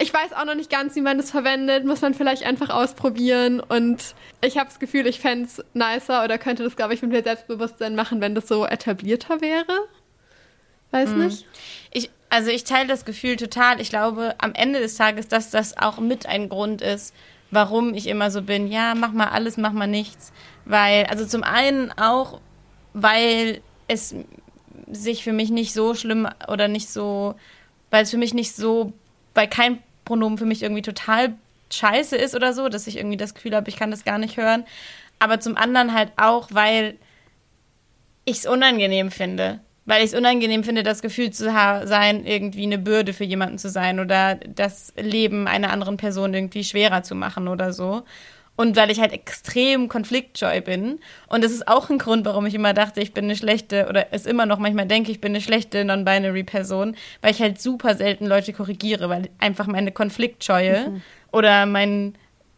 Ich 0.01 0.13
weiß 0.13 0.33
auch 0.33 0.45
noch 0.45 0.55
nicht 0.55 0.71
ganz, 0.71 0.95
wie 0.95 1.01
man 1.01 1.17
das 1.17 1.29
verwendet. 1.29 1.85
Muss 1.85 2.01
man 2.01 2.13
vielleicht 2.13 2.43
einfach 2.43 2.69
ausprobieren. 2.69 3.59
Und 3.59 4.15
ich 4.41 4.57
habe 4.57 4.67
das 4.67 4.79
Gefühl, 4.79 5.05
ich 5.05 5.19
fände 5.19 5.45
es 5.45 5.63
nicer 5.73 6.23
oder 6.23 6.37
könnte 6.37 6.63
das, 6.63 6.75
glaube 6.75 6.93
ich, 6.93 7.01
mit 7.01 7.11
mehr 7.11 7.23
Selbstbewusstsein 7.23 7.95
machen, 7.95 8.19
wenn 8.19 8.33
das 8.33 8.47
so 8.47 8.65
etablierter 8.65 9.41
wäre. 9.41 9.87
Weiß 10.89 11.11
nicht. 11.11 11.45
Ich, 11.91 12.09
also 12.29 12.49
ich 12.49 12.63
teile 12.63 12.87
das 12.87 13.05
Gefühl 13.05 13.35
total. 13.35 13.79
Ich 13.79 13.89
glaube 13.89 14.35
am 14.39 14.53
Ende 14.53 14.79
des 14.79 14.95
Tages, 14.95 15.27
dass 15.27 15.51
das 15.51 15.77
auch 15.77 15.99
mit 15.99 16.25
ein 16.25 16.49
Grund 16.49 16.81
ist, 16.81 17.13
warum 17.51 17.93
ich 17.93 18.07
immer 18.07 18.31
so 18.31 18.41
bin, 18.41 18.67
ja, 18.67 18.95
mach 18.95 19.11
mal 19.11 19.29
alles, 19.29 19.57
mach 19.57 19.71
mal 19.71 19.87
nichts. 19.87 20.33
Weil, 20.65 21.05
also 21.05 21.25
zum 21.25 21.43
einen 21.43 21.91
auch, 21.91 22.41
weil 22.93 23.61
es 23.87 24.15
sich 24.91 25.23
für 25.23 25.33
mich 25.33 25.51
nicht 25.51 25.73
so 25.73 25.93
schlimm 25.93 26.27
oder 26.47 26.67
nicht 26.67 26.89
so, 26.89 27.35
weil 27.89 28.03
es 28.03 28.11
für 28.11 28.17
mich 28.17 28.33
nicht 28.33 28.55
so, 28.55 28.93
weil 29.33 29.47
kein 29.47 29.81
Pronomen 30.05 30.37
für 30.37 30.45
mich 30.45 30.63
irgendwie 30.63 30.81
total 30.81 31.33
scheiße 31.71 32.15
ist 32.15 32.35
oder 32.35 32.53
so, 32.53 32.69
dass 32.69 32.87
ich 32.87 32.97
irgendwie 32.97 33.17
das 33.17 33.33
Gefühl 33.33 33.55
habe, 33.55 33.69
ich 33.69 33.77
kann 33.77 33.91
das 33.91 34.03
gar 34.03 34.17
nicht 34.17 34.37
hören. 34.37 34.65
Aber 35.19 35.39
zum 35.39 35.55
anderen 35.57 35.93
halt 35.93 36.11
auch, 36.17 36.49
weil 36.51 36.97
ich 38.25 38.39
es 38.39 38.45
unangenehm 38.45 39.11
finde. 39.11 39.59
Weil 39.85 40.03
ich 40.03 40.11
es 40.11 40.17
unangenehm 40.17 40.63
finde, 40.63 40.83
das 40.83 41.01
Gefühl 41.01 41.31
zu 41.31 41.45
sein, 41.45 42.25
irgendwie 42.25 42.63
eine 42.63 42.77
Bürde 42.77 43.13
für 43.13 43.23
jemanden 43.23 43.57
zu 43.57 43.69
sein 43.69 43.99
oder 43.99 44.35
das 44.35 44.93
Leben 44.95 45.47
einer 45.47 45.71
anderen 45.71 45.97
Person 45.97 46.33
irgendwie 46.33 46.63
schwerer 46.63 47.03
zu 47.03 47.15
machen 47.15 47.47
oder 47.47 47.73
so. 47.73 48.03
Und 48.57 48.75
weil 48.75 48.91
ich 48.91 48.99
halt 48.99 49.13
extrem 49.13 49.87
konfliktscheu 49.89 50.61
bin. 50.61 50.99
Und 51.27 51.43
das 51.43 51.51
ist 51.51 51.67
auch 51.67 51.89
ein 51.89 51.97
Grund, 51.97 52.25
warum 52.25 52.45
ich 52.45 52.53
immer 52.53 52.73
dachte, 52.73 53.01
ich 53.01 53.13
bin 53.13 53.25
eine 53.25 53.35
schlechte, 53.35 53.87
oder 53.89 54.07
es 54.11 54.25
immer 54.25 54.45
noch 54.45 54.59
manchmal 54.59 54.85
denke, 54.85 55.11
ich 55.11 55.21
bin 55.21 55.31
eine 55.31 55.41
schlechte 55.41 55.83
Non-Binary-Person, 55.83 56.95
weil 57.21 57.31
ich 57.31 57.41
halt 57.41 57.59
super 57.59 57.95
selten 57.95 58.27
Leute 58.27 58.53
korrigiere, 58.53 59.09
weil 59.09 59.29
einfach 59.39 59.67
meine 59.67 59.91
Konfliktscheue 59.91 61.01
oder 61.31 61.65
mein 61.65 62.15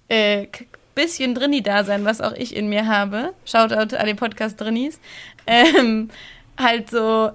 äh, 0.10 0.48
bisschen 0.96 1.36
Drinni-Dasein, 1.36 2.06
was 2.06 2.22
auch 2.22 2.34
ich 2.34 2.56
in 2.56 2.68
mir 2.68 2.88
habe, 2.88 3.34
Shoutout 3.46 3.96
an 3.96 4.06
den 4.06 4.16
Podcast 4.16 4.60
Drinnis, 4.60 5.00
ähm, 5.48 6.10
halt 6.58 6.90
so 6.90 7.32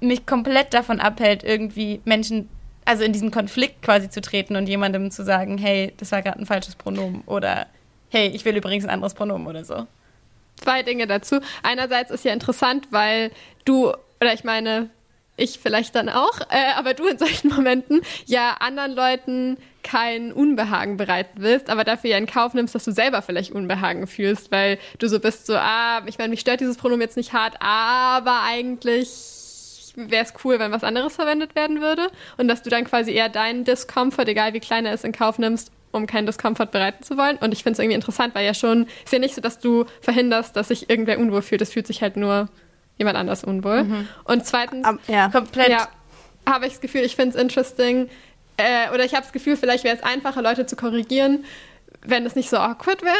mich 0.00 0.26
komplett 0.26 0.74
davon 0.74 1.00
abhält, 1.00 1.42
irgendwie 1.42 2.00
Menschen, 2.04 2.48
also 2.86 3.04
in 3.04 3.12
diesen 3.12 3.30
Konflikt 3.30 3.82
quasi 3.82 4.08
zu 4.08 4.22
treten 4.22 4.56
und 4.56 4.68
jemandem 4.68 5.10
zu 5.10 5.24
sagen, 5.24 5.58
hey, 5.58 5.92
das 5.98 6.12
war 6.12 6.22
gerade 6.22 6.38
ein 6.38 6.46
falsches 6.46 6.76
Pronomen 6.76 7.22
oder 7.26 7.66
hey, 8.10 8.28
ich 8.28 8.44
will 8.44 8.56
übrigens 8.56 8.84
ein 8.84 8.90
anderes 8.90 9.14
Pronomen 9.14 9.46
oder 9.46 9.64
so. 9.64 9.86
zwei 10.62 10.82
Dinge 10.82 11.06
dazu. 11.06 11.40
Einerseits 11.62 12.10
ist 12.10 12.24
ja 12.24 12.32
interessant, 12.32 12.88
weil 12.90 13.30
du, 13.66 13.88
oder 14.20 14.32
ich 14.32 14.44
meine, 14.44 14.88
ich 15.36 15.58
vielleicht 15.58 15.94
dann 15.94 16.08
auch, 16.08 16.40
äh, 16.48 16.72
aber 16.76 16.94
du 16.94 17.06
in 17.06 17.18
solchen 17.18 17.48
Momenten 17.54 18.00
ja 18.24 18.56
anderen 18.60 18.92
Leuten 18.92 19.58
kein 19.82 20.32
Unbehagen 20.32 20.96
bereiten 20.96 21.42
willst, 21.42 21.68
aber 21.68 21.84
dafür 21.84 22.10
ja 22.10 22.18
in 22.18 22.26
Kauf 22.26 22.54
nimmst, 22.54 22.74
dass 22.74 22.84
du 22.84 22.92
selber 22.92 23.20
vielleicht 23.20 23.52
Unbehagen 23.52 24.06
fühlst, 24.06 24.50
weil 24.50 24.78
du 24.98 25.08
so 25.08 25.20
bist, 25.20 25.46
so, 25.46 25.56
ah, 25.56 26.02
ich 26.06 26.18
meine, 26.18 26.30
mich 26.30 26.40
stört 26.40 26.60
dieses 26.60 26.76
Pronomen 26.76 27.02
jetzt 27.02 27.16
nicht 27.16 27.32
hart, 27.32 27.56
aber 27.60 28.42
eigentlich 28.42 29.35
wäre 29.96 30.24
es 30.24 30.34
cool, 30.44 30.58
wenn 30.58 30.70
was 30.72 30.84
anderes 30.84 31.14
verwendet 31.16 31.54
werden 31.56 31.80
würde 31.80 32.08
und 32.36 32.48
dass 32.48 32.62
du 32.62 32.70
dann 32.70 32.84
quasi 32.84 33.12
eher 33.12 33.28
deinen 33.28 33.64
Discomfort, 33.64 34.28
egal 34.28 34.52
wie 34.52 34.60
klein 34.60 34.86
er 34.86 34.92
ist, 34.94 35.04
in 35.04 35.12
Kauf 35.12 35.38
nimmst, 35.38 35.72
um 35.90 36.06
keinen 36.06 36.26
Discomfort 36.26 36.70
bereiten 36.70 37.02
zu 37.02 37.16
wollen. 37.16 37.38
Und 37.38 37.52
ich 37.52 37.62
finde 37.62 37.72
es 37.72 37.78
irgendwie 37.78 37.94
interessant, 37.96 38.34
weil 38.34 38.44
ja 38.44 38.54
schon, 38.54 38.86
ist 39.04 39.12
ja 39.12 39.18
nicht 39.18 39.34
so, 39.34 39.40
dass 39.40 39.58
du 39.58 39.86
verhinderst, 40.02 40.54
dass 40.54 40.68
sich 40.68 40.90
irgendwer 40.90 41.18
unwohl 41.18 41.42
fühlt. 41.42 41.62
Es 41.62 41.72
fühlt 41.72 41.86
sich 41.86 42.02
halt 42.02 42.16
nur 42.16 42.48
jemand 42.98 43.16
anders 43.16 43.42
unwohl. 43.44 44.06
Und 44.24 44.46
zweitens, 44.46 44.86
Am- 44.86 45.00
ja. 45.08 45.28
Komplett. 45.30 45.70
ja, 45.70 45.88
habe 46.48 46.66
ich 46.66 46.72
das 46.72 46.80
Gefühl, 46.80 47.00
ich 47.02 47.16
finde 47.16 47.36
es 47.36 47.42
interesting, 47.42 48.08
äh, 48.58 48.90
oder 48.92 49.04
ich 49.04 49.12
habe 49.14 49.22
das 49.22 49.32
Gefühl, 49.32 49.56
vielleicht 49.56 49.84
wäre 49.84 49.96
es 49.96 50.02
einfacher, 50.02 50.42
Leute 50.42 50.66
zu 50.66 50.76
korrigieren, 50.76 51.44
wenn 52.02 52.24
es 52.26 52.34
nicht 52.36 52.50
so 52.50 52.58
awkward 52.58 53.02
wäre. 53.02 53.16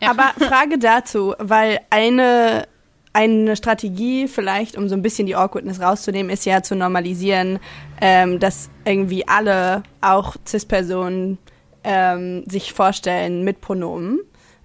Ja. 0.00 0.10
Aber 0.10 0.32
Frage 0.38 0.78
dazu, 0.78 1.34
weil 1.38 1.80
eine, 1.90 2.68
eine 3.18 3.56
Strategie 3.56 4.28
vielleicht, 4.28 4.76
um 4.76 4.88
so 4.88 4.94
ein 4.94 5.02
bisschen 5.02 5.26
die 5.26 5.34
Awkwardness 5.34 5.80
rauszunehmen, 5.80 6.30
ist 6.30 6.46
ja 6.46 6.62
zu 6.62 6.76
normalisieren, 6.76 7.58
ähm, 8.00 8.38
dass 8.38 8.70
irgendwie 8.84 9.26
alle, 9.26 9.82
auch 10.00 10.36
Cis-Personen, 10.46 11.38
ähm, 11.82 12.44
sich 12.48 12.72
vorstellen 12.72 13.42
mit 13.42 13.60
Pronomen, 13.60 14.20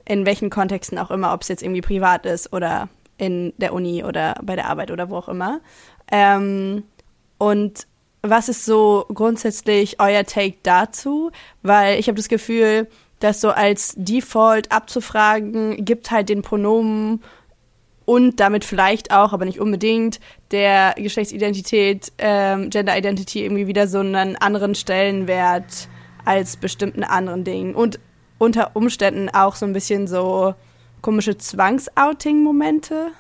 in 0.06 0.28
welchen 0.28 0.52
Kontexten 0.52 1.00
auch 1.00 1.10
immer, 1.10 1.34
ob 1.34 1.42
es 1.42 1.48
jetzt 1.48 1.64
irgendwie 1.64 1.82
privat 1.82 2.28
ist 2.28 2.54
oder 2.54 2.90
in 3.18 3.54
der 3.58 3.74
Uni 3.74 4.04
oder 4.04 4.36
bei 4.44 4.56
der 4.56 4.70
Arbeit 4.70 4.92
oder 4.92 5.10
wo 5.10 5.18
auch 5.18 5.30
immer. 5.30 5.60
Ähm, 6.12 6.84
und 7.40 7.88
was 8.22 8.50
ist 8.50 8.66
so 8.66 9.08
grundsätzlich 9.12 10.00
euer 10.00 10.26
Take 10.26 10.58
dazu? 10.62 11.32
Weil 11.64 12.00
ich 12.00 12.08
habe 12.08 12.18
das 12.18 12.30
Gefühl, 12.30 12.88
dass 13.20 13.42
so 13.42 13.50
als 13.50 13.96
Default 13.98 14.72
abzufragen, 14.72 15.84
gibt 15.84 16.12
halt 16.12 16.30
den 16.30 16.44
Pronomen 16.44 17.24
und 18.06 18.40
damit 18.40 18.66
vielleicht 18.66 19.12
auch, 19.12 19.34
aber 19.34 19.46
nicht 19.46 19.60
unbedingt, 19.60 20.20
der 20.52 20.94
Geschlechtsidentität, 20.98 22.12
ähm, 22.18 22.70
Gender 22.70 22.98
Identity 22.98 23.44
irgendwie 23.44 23.68
wieder 23.68 23.88
so 23.88 24.00
einen 24.00 24.36
anderen 24.36 24.76
Stellenwert 24.76 25.88
als 26.26 26.58
bestimmten 26.58 27.04
anderen 27.04 27.44
Dingen. 27.44 27.76
Und 27.76 28.00
unter 28.38 28.76
Umständen 28.76 29.30
auch 29.30 29.56
so 29.56 29.66
ein 29.66 29.74
bisschen 29.74 30.08
so 30.08 30.54
komische 31.02 31.38
Zwangsouting-Momente. 31.38 33.12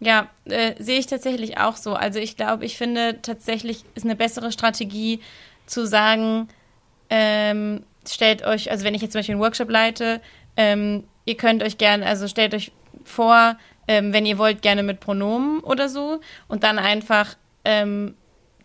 Ja, 0.00 0.28
äh, 0.46 0.74
sehe 0.82 0.98
ich 0.98 1.06
tatsächlich 1.06 1.58
auch 1.58 1.76
so. 1.76 1.94
Also 1.94 2.18
ich 2.18 2.36
glaube, 2.36 2.64
ich 2.64 2.76
finde 2.76 3.20
tatsächlich 3.22 3.84
ist 3.94 4.04
eine 4.04 4.16
bessere 4.16 4.50
Strategie 4.50 5.20
zu 5.66 5.86
sagen, 5.86 6.48
ähm, 7.10 7.84
stellt 8.08 8.44
euch, 8.44 8.70
also 8.70 8.84
wenn 8.84 8.94
ich 8.94 9.02
jetzt 9.02 9.12
zum 9.12 9.20
Beispiel 9.20 9.34
einen 9.34 9.42
Workshop 9.42 9.70
leite, 9.70 10.20
ähm, 10.56 11.04
ihr 11.24 11.36
könnt 11.36 11.62
euch 11.62 11.78
gerne, 11.78 12.04
also 12.06 12.26
stellt 12.26 12.54
euch 12.54 12.72
vor, 13.04 13.56
ähm, 13.88 14.12
wenn 14.12 14.26
ihr 14.26 14.38
wollt, 14.38 14.62
gerne 14.62 14.82
mit 14.82 15.00
Pronomen 15.00 15.60
oder 15.60 15.88
so. 15.88 16.20
Und 16.48 16.62
dann 16.64 16.78
einfach 16.78 17.36
ähm, 17.64 18.14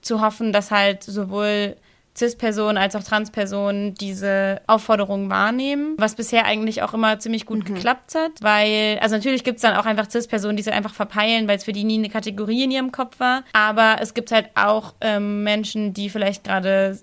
zu 0.02 0.22
hoffen, 0.22 0.54
dass 0.54 0.72
halt 0.72 1.04
sowohl 1.04 1.76
Cis-Personen 2.18 2.78
als 2.78 2.96
auch 2.96 3.04
Trans-Personen 3.04 3.94
diese 3.94 4.62
Aufforderungen 4.66 5.30
wahrnehmen, 5.30 5.94
was 5.98 6.16
bisher 6.16 6.46
eigentlich 6.46 6.82
auch 6.82 6.94
immer 6.94 7.20
ziemlich 7.20 7.46
gut 7.46 7.64
geklappt 7.66 8.16
hat, 8.16 8.32
weil, 8.42 8.98
also 9.02 9.16
natürlich 9.16 9.44
gibt 9.44 9.58
es 9.58 9.62
dann 9.62 9.76
auch 9.76 9.86
einfach 9.86 10.10
Cis-Personen, 10.10 10.58
die 10.58 10.62
es 10.62 10.68
halt 10.68 10.78
einfach 10.78 10.96
verpeilen, 10.96 11.48
weil 11.48 11.58
es 11.58 11.64
für 11.64 11.74
die 11.74 11.84
nie 11.84 12.00
eine 12.00 12.10
Kategorie 12.10 12.64
in 12.64 12.72
ihrem 12.72 12.92
Kopf 12.92 13.20
war, 13.20 13.44
aber 13.54 13.98
es 14.02 14.14
gibt 14.16 14.32
halt 14.32 14.50
auch 14.56 14.96
ähm, 15.02 15.44
Menschen, 15.44 15.94
die 15.94 16.10
vielleicht 16.10 16.44
gerade 16.44 16.98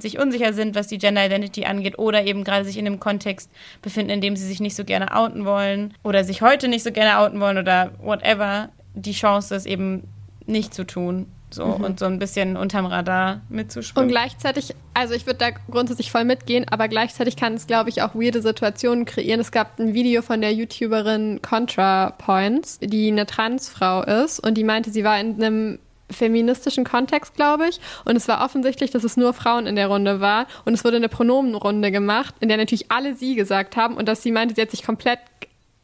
sich 0.00 0.18
unsicher 0.18 0.52
sind, 0.52 0.74
was 0.74 0.88
die 0.88 0.98
Gender 0.98 1.24
Identity 1.24 1.64
angeht 1.64 1.98
oder 1.98 2.24
eben 2.24 2.44
gerade 2.44 2.64
sich 2.64 2.76
in 2.76 2.86
einem 2.86 3.00
Kontext 3.00 3.50
befinden, 3.82 4.10
in 4.10 4.20
dem 4.20 4.36
sie 4.36 4.46
sich 4.46 4.60
nicht 4.60 4.76
so 4.76 4.84
gerne 4.84 5.16
outen 5.16 5.44
wollen 5.44 5.94
oder 6.02 6.24
sich 6.24 6.42
heute 6.42 6.68
nicht 6.68 6.84
so 6.84 6.92
gerne 6.92 7.18
outen 7.18 7.40
wollen 7.40 7.58
oder 7.58 7.92
whatever, 8.02 8.68
die 8.94 9.12
Chance 9.12 9.54
ist 9.54 9.66
eben 9.66 10.06
nicht 10.46 10.74
zu 10.74 10.84
tun. 10.84 11.26
So 11.52 11.64
und 11.64 11.98
so 11.98 12.06
ein 12.06 12.20
bisschen 12.20 12.56
unterm 12.56 12.86
Radar 12.86 13.40
Und 13.48 13.56
mitzuschwimmen. 13.56 14.08
gleichzeitig, 14.08 14.72
also 14.94 15.14
ich 15.14 15.26
würde 15.26 15.38
da 15.38 15.50
grundsätzlich 15.50 16.12
voll 16.12 16.24
mitgehen, 16.24 16.64
aber 16.68 16.86
gleichzeitig 16.86 17.34
kann 17.34 17.54
es, 17.54 17.66
glaube 17.66 17.90
ich, 17.90 18.02
auch 18.02 18.14
weirde 18.14 18.40
Situationen 18.40 19.04
kreieren. 19.04 19.40
Es 19.40 19.50
gab 19.50 19.80
ein 19.80 19.92
Video 19.92 20.22
von 20.22 20.40
der 20.40 20.52
YouTuberin 20.52 21.40
ContraPoints, 21.42 22.78
die 22.78 23.10
eine 23.10 23.26
Transfrau 23.26 24.02
ist 24.02 24.38
und 24.38 24.54
die 24.54 24.62
meinte, 24.62 24.92
sie 24.92 25.02
war 25.02 25.18
in 25.18 25.42
einem 25.42 25.78
feministischen 26.10 26.84
Kontext, 26.84 27.34
glaube 27.34 27.68
ich. 27.68 27.80
Und 28.04 28.16
es 28.16 28.28
war 28.28 28.44
offensichtlich, 28.44 28.90
dass 28.90 29.04
es 29.04 29.16
nur 29.16 29.32
Frauen 29.32 29.66
in 29.66 29.76
der 29.76 29.88
Runde 29.88 30.20
war. 30.20 30.46
Und 30.64 30.74
es 30.74 30.84
wurde 30.84 30.96
eine 30.96 31.08
Pronomenrunde 31.08 31.90
gemacht, 31.90 32.34
in 32.40 32.48
der 32.48 32.56
natürlich 32.56 32.90
alle 32.90 33.14
sie 33.14 33.34
gesagt 33.34 33.76
haben 33.76 33.96
und 33.96 34.06
dass 34.06 34.22
sie 34.22 34.32
meinte, 34.32 34.54
sie 34.54 34.62
hat 34.62 34.70
sich 34.70 34.84
komplett 34.84 35.18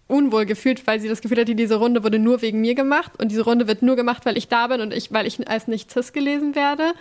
unwohl 0.09 0.47
gefühlt, 0.47 0.87
weil 0.87 1.01
sie 1.01 1.09
das 1.09 1.21
Gefühl 1.21 1.41
hatte, 1.41 1.55
diese 1.55 1.77
Runde 1.77 2.05
wurde 2.05 2.19
nur 2.19 2.43
wegen 2.43 2.61
mir 2.61 2.75
gemacht 2.75 3.13
und 3.19 3.31
diese 3.31 3.43
Runde 3.43 3.67
wird 3.67 3.83
nur 3.83 3.97
gemacht, 3.97 4.25
weil 4.25 4.37
ich 4.37 4.49
da 4.49 4.69
bin 4.69 4.81
und 4.81 4.93
ich, 4.93 5.13
weil 5.13 5.27
ich 5.27 5.49
als 5.49 5.67
nicht 5.67 5.91
cis 5.91 6.13
gelesen 6.13 6.55
werde. 6.55 6.93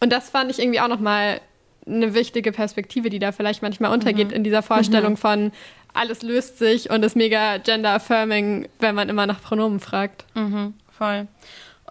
Und 0.00 0.12
das 0.12 0.30
fand 0.30 0.50
ich 0.50 0.58
irgendwie 0.58 0.80
auch 0.80 0.88
nochmal 0.88 1.40
eine 1.86 2.14
wichtige 2.14 2.52
Perspektive, 2.52 3.10
die 3.10 3.18
da 3.18 3.32
vielleicht 3.32 3.62
manchmal 3.62 3.92
untergeht 3.92 4.28
mhm. 4.28 4.34
in 4.34 4.44
dieser 4.44 4.62
Vorstellung 4.62 5.12
mhm. 5.12 5.16
von 5.18 5.52
alles 5.94 6.22
löst 6.22 6.58
sich 6.58 6.90
und 6.90 7.04
ist 7.04 7.16
mega 7.16 7.58
gender-affirming, 7.58 8.68
wenn 8.78 8.94
man 8.94 9.08
immer 9.08 9.26
nach 9.26 9.42
Pronomen 9.42 9.78
fragt. 9.78 10.24
Mhm, 10.34 10.74
voll. 10.90 11.26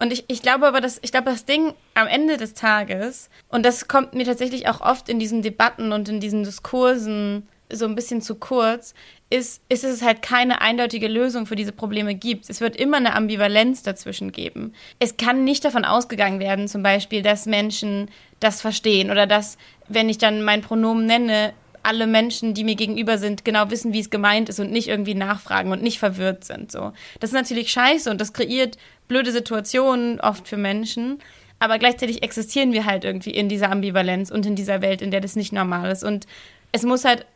Und 0.02 0.12
ich, 0.12 0.24
ich 0.26 0.42
glaube 0.42 0.66
aber, 0.66 0.80
dass, 0.80 0.98
ich 1.02 1.12
glaube, 1.12 1.30
das 1.30 1.44
Ding 1.44 1.74
am 1.94 2.08
Ende 2.08 2.36
des 2.36 2.54
Tages, 2.54 3.30
und 3.48 3.64
das 3.64 3.86
kommt 3.86 4.14
mir 4.14 4.24
tatsächlich 4.24 4.68
auch 4.68 4.80
oft 4.80 5.08
in 5.08 5.20
diesen 5.20 5.42
Debatten 5.42 5.92
und 5.92 6.08
in 6.08 6.18
diesen 6.18 6.42
Diskursen 6.42 7.46
so 7.70 7.84
ein 7.84 7.94
bisschen 7.94 8.20
zu 8.20 8.34
kurz, 8.34 8.94
ist, 9.30 9.62
ist 9.68 9.84
es 9.84 10.02
halt 10.02 10.20
keine 10.20 10.60
eindeutige 10.60 11.06
Lösung 11.06 11.46
für 11.46 11.54
diese 11.54 11.70
Probleme 11.70 12.16
gibt. 12.16 12.50
Es 12.50 12.60
wird 12.60 12.74
immer 12.74 12.96
eine 12.96 13.14
Ambivalenz 13.14 13.84
dazwischen 13.84 14.32
geben. 14.32 14.72
Es 14.98 15.16
kann 15.16 15.44
nicht 15.44 15.64
davon 15.64 15.84
ausgegangen 15.84 16.40
werden, 16.40 16.66
zum 16.66 16.82
Beispiel, 16.82 17.22
dass 17.22 17.46
Menschen 17.46 18.10
das 18.40 18.60
verstehen 18.60 19.08
oder 19.08 19.28
dass, 19.28 19.56
wenn 19.86 20.08
ich 20.08 20.18
dann 20.18 20.42
mein 20.42 20.62
Pronomen 20.62 21.06
nenne, 21.06 21.52
alle 21.82 22.06
Menschen, 22.06 22.54
die 22.54 22.64
mir 22.64 22.76
gegenüber 22.76 23.18
sind, 23.18 23.44
genau 23.44 23.70
wissen, 23.70 23.92
wie 23.92 24.00
es 24.00 24.10
gemeint 24.10 24.48
ist 24.48 24.60
und 24.60 24.70
nicht 24.70 24.88
irgendwie 24.88 25.14
nachfragen 25.14 25.72
und 25.72 25.82
nicht 25.82 25.98
verwirrt 25.98 26.44
sind. 26.44 26.70
So. 26.70 26.92
Das 27.20 27.30
ist 27.30 27.34
natürlich 27.34 27.72
scheiße 27.72 28.10
und 28.10 28.20
das 28.20 28.32
kreiert 28.32 28.78
blöde 29.08 29.32
Situationen 29.32 30.20
oft 30.20 30.48
für 30.48 30.56
Menschen. 30.56 31.18
Aber 31.58 31.78
gleichzeitig 31.78 32.22
existieren 32.22 32.72
wir 32.72 32.86
halt 32.86 33.04
irgendwie 33.04 33.30
in 33.30 33.48
dieser 33.48 33.70
Ambivalenz 33.70 34.30
und 34.30 34.46
in 34.46 34.56
dieser 34.56 34.82
Welt, 34.82 35.00
in 35.00 35.10
der 35.10 35.20
das 35.20 35.36
nicht 35.36 35.52
normal 35.52 35.90
ist. 35.92 36.02
Und 36.02 36.26
es 36.72 36.82
muss 36.82 37.04
halt 37.04 37.26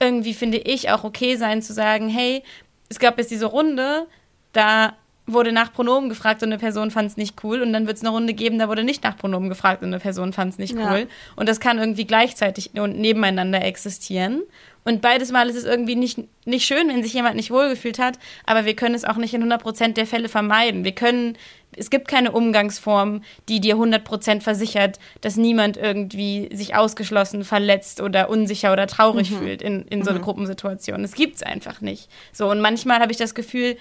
irgendwie, 0.00 0.34
finde 0.34 0.58
ich, 0.58 0.90
auch 0.90 1.04
okay 1.04 1.36
sein 1.36 1.62
zu 1.62 1.72
sagen, 1.72 2.08
hey, 2.08 2.42
es 2.88 2.98
gab 2.98 3.18
jetzt 3.18 3.30
diese 3.30 3.46
Runde, 3.46 4.06
da 4.52 4.94
wurde 5.26 5.52
nach 5.52 5.72
Pronomen 5.72 6.08
gefragt 6.08 6.42
und 6.42 6.50
eine 6.50 6.58
Person 6.58 6.90
fand 6.90 7.10
es 7.10 7.16
nicht 7.16 7.42
cool 7.42 7.60
und 7.62 7.72
dann 7.72 7.86
wird 7.86 7.96
es 7.96 8.02
eine 8.02 8.10
Runde 8.10 8.32
geben, 8.32 8.58
da 8.58 8.68
wurde 8.68 8.84
nicht 8.84 9.02
nach 9.02 9.16
Pronomen 9.16 9.48
gefragt 9.48 9.82
und 9.82 9.88
eine 9.88 9.98
Person 9.98 10.32
fand 10.32 10.52
es 10.52 10.58
nicht 10.58 10.74
cool. 10.74 11.00
Ja. 11.00 11.06
Und 11.34 11.48
das 11.48 11.58
kann 11.60 11.78
irgendwie 11.78 12.06
gleichzeitig 12.06 12.70
und 12.74 12.98
nebeneinander 12.98 13.62
existieren. 13.64 14.42
Und 14.84 15.02
beides 15.02 15.32
Mal 15.32 15.48
ist 15.48 15.56
es 15.56 15.64
irgendwie 15.64 15.96
nicht, 15.96 16.20
nicht 16.44 16.64
schön, 16.64 16.88
wenn 16.88 17.02
sich 17.02 17.12
jemand 17.12 17.34
nicht 17.34 17.50
wohlgefühlt 17.50 17.98
hat, 17.98 18.20
aber 18.44 18.66
wir 18.66 18.76
können 18.76 18.94
es 18.94 19.04
auch 19.04 19.16
nicht 19.16 19.34
in 19.34 19.42
100% 19.42 19.94
der 19.94 20.06
Fälle 20.06 20.28
vermeiden. 20.28 20.84
Wir 20.84 20.92
können, 20.92 21.36
es 21.76 21.90
gibt 21.90 22.06
keine 22.06 22.30
Umgangsform, 22.30 23.22
die 23.48 23.60
dir 23.60 23.74
100% 23.74 24.42
versichert, 24.42 25.00
dass 25.22 25.36
niemand 25.36 25.76
irgendwie 25.76 26.48
sich 26.54 26.76
ausgeschlossen, 26.76 27.42
verletzt 27.42 28.00
oder 28.00 28.30
unsicher 28.30 28.72
oder 28.72 28.86
traurig 28.86 29.32
mhm. 29.32 29.38
fühlt 29.38 29.60
in, 29.60 29.82
in 29.88 30.04
so 30.04 30.10
einer 30.10 30.20
mhm. 30.20 30.24
Gruppensituation. 30.24 31.02
Das 31.02 31.14
gibt 31.14 31.34
es 31.34 31.42
einfach 31.42 31.80
nicht. 31.80 32.08
So, 32.32 32.48
und 32.48 32.60
manchmal 32.60 33.00
habe 33.00 33.10
ich 33.10 33.18
das 33.18 33.34
Gefühl, 33.34 33.76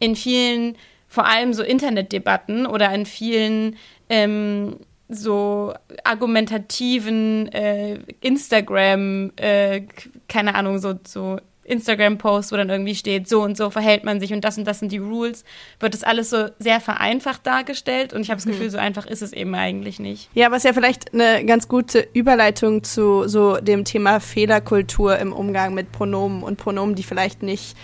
in 0.00 0.16
vielen, 0.16 0.76
vor 1.06 1.26
allem 1.26 1.52
so 1.52 1.62
Internetdebatten 1.62 2.66
oder 2.66 2.92
in 2.92 3.06
vielen 3.06 3.76
ähm, 4.08 4.76
so 5.08 5.74
argumentativen 6.04 7.48
äh, 7.52 7.98
Instagram, 8.20 9.32
äh, 9.36 9.82
keine 10.28 10.54
Ahnung, 10.54 10.78
so, 10.78 10.94
so 11.06 11.38
Instagram-Posts, 11.70 12.52
wo 12.52 12.56
dann 12.56 12.68
irgendwie 12.68 12.94
steht, 12.94 13.28
so 13.28 13.42
und 13.42 13.56
so 13.56 13.70
verhält 13.70 14.04
man 14.04 14.20
sich 14.20 14.32
und 14.32 14.44
das 14.44 14.58
und 14.58 14.64
das 14.64 14.80
sind 14.80 14.92
die 14.92 14.98
Rules, 14.98 15.44
wird 15.78 15.94
das 15.94 16.02
alles 16.02 16.30
so 16.30 16.48
sehr 16.58 16.80
vereinfacht 16.80 17.46
dargestellt 17.46 18.12
und 18.12 18.22
ich 18.22 18.30
habe 18.30 18.38
das 18.38 18.46
mhm. 18.46 18.50
Gefühl, 18.50 18.70
so 18.70 18.78
einfach 18.78 19.06
ist 19.06 19.22
es 19.22 19.32
eben 19.32 19.54
eigentlich 19.54 20.00
nicht. 20.00 20.28
Ja, 20.34 20.50
was 20.50 20.64
ja 20.64 20.72
vielleicht 20.72 21.14
eine 21.14 21.44
ganz 21.44 21.68
gute 21.68 22.06
Überleitung 22.12 22.82
zu 22.82 23.28
so 23.28 23.56
dem 23.56 23.84
Thema 23.84 24.20
Fehlerkultur 24.20 25.18
im 25.18 25.32
Umgang 25.32 25.74
mit 25.74 25.92
Pronomen 25.92 26.42
und 26.42 26.56
Pronomen, 26.56 26.94
die 26.94 27.04
vielleicht 27.04 27.42
nicht 27.42 27.76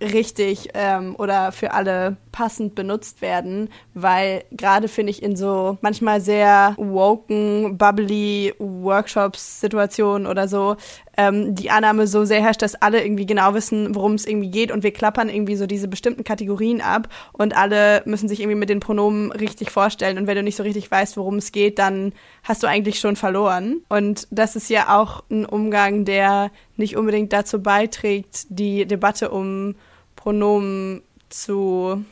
richtig 0.00 0.70
ähm, 0.74 1.16
oder 1.18 1.52
für 1.52 1.72
alle 1.72 2.16
passend 2.32 2.74
benutzt 2.74 3.22
werden, 3.22 3.70
weil 3.94 4.44
gerade 4.50 4.88
finde 4.88 5.10
ich 5.10 5.22
in 5.22 5.36
so 5.36 5.78
manchmal 5.80 6.20
sehr 6.20 6.74
woken, 6.76 7.78
bubbly 7.78 8.52
Workshops, 8.58 9.60
Situationen 9.60 10.26
oder 10.26 10.46
so, 10.46 10.76
ähm, 11.16 11.54
die 11.54 11.70
Annahme 11.70 12.06
so 12.06 12.26
sehr 12.26 12.42
herrscht, 12.42 12.60
dass 12.60 12.74
alle 12.74 13.02
irgendwie 13.02 13.24
genau 13.24 13.54
wissen, 13.54 13.94
worum 13.94 14.14
es 14.14 14.26
irgendwie 14.26 14.50
geht 14.50 14.70
und 14.70 14.82
wir 14.82 14.92
klappern 14.92 15.30
irgendwie 15.30 15.56
so 15.56 15.66
diese 15.66 15.88
bestimmten 15.88 16.24
Kategorien 16.24 16.82
ab 16.82 17.08
und 17.32 17.56
alle 17.56 18.02
müssen 18.04 18.28
sich 18.28 18.40
irgendwie 18.40 18.58
mit 18.58 18.68
den 18.68 18.80
Pronomen 18.80 19.32
richtig 19.32 19.70
vorstellen 19.70 20.18
und 20.18 20.26
wenn 20.26 20.36
du 20.36 20.42
nicht 20.42 20.56
so 20.56 20.62
richtig 20.62 20.90
weißt, 20.90 21.16
worum 21.16 21.36
es 21.36 21.52
geht, 21.52 21.78
dann 21.78 22.12
hast 22.42 22.62
du 22.62 22.66
eigentlich 22.66 23.00
schon 23.00 23.16
verloren. 23.16 23.80
Und 23.88 24.28
das 24.30 24.56
ist 24.56 24.68
ja 24.68 25.00
auch 25.00 25.24
ein 25.30 25.46
Umgang, 25.46 26.04
der 26.04 26.50
nicht 26.76 26.96
unbedingt 26.96 27.32
dazu 27.32 27.62
beiträgt, 27.62 28.46
die 28.50 28.84
Debatte 28.86 29.30
um 29.30 29.74
Pronomen 30.26 31.02
zu, 31.28 32.04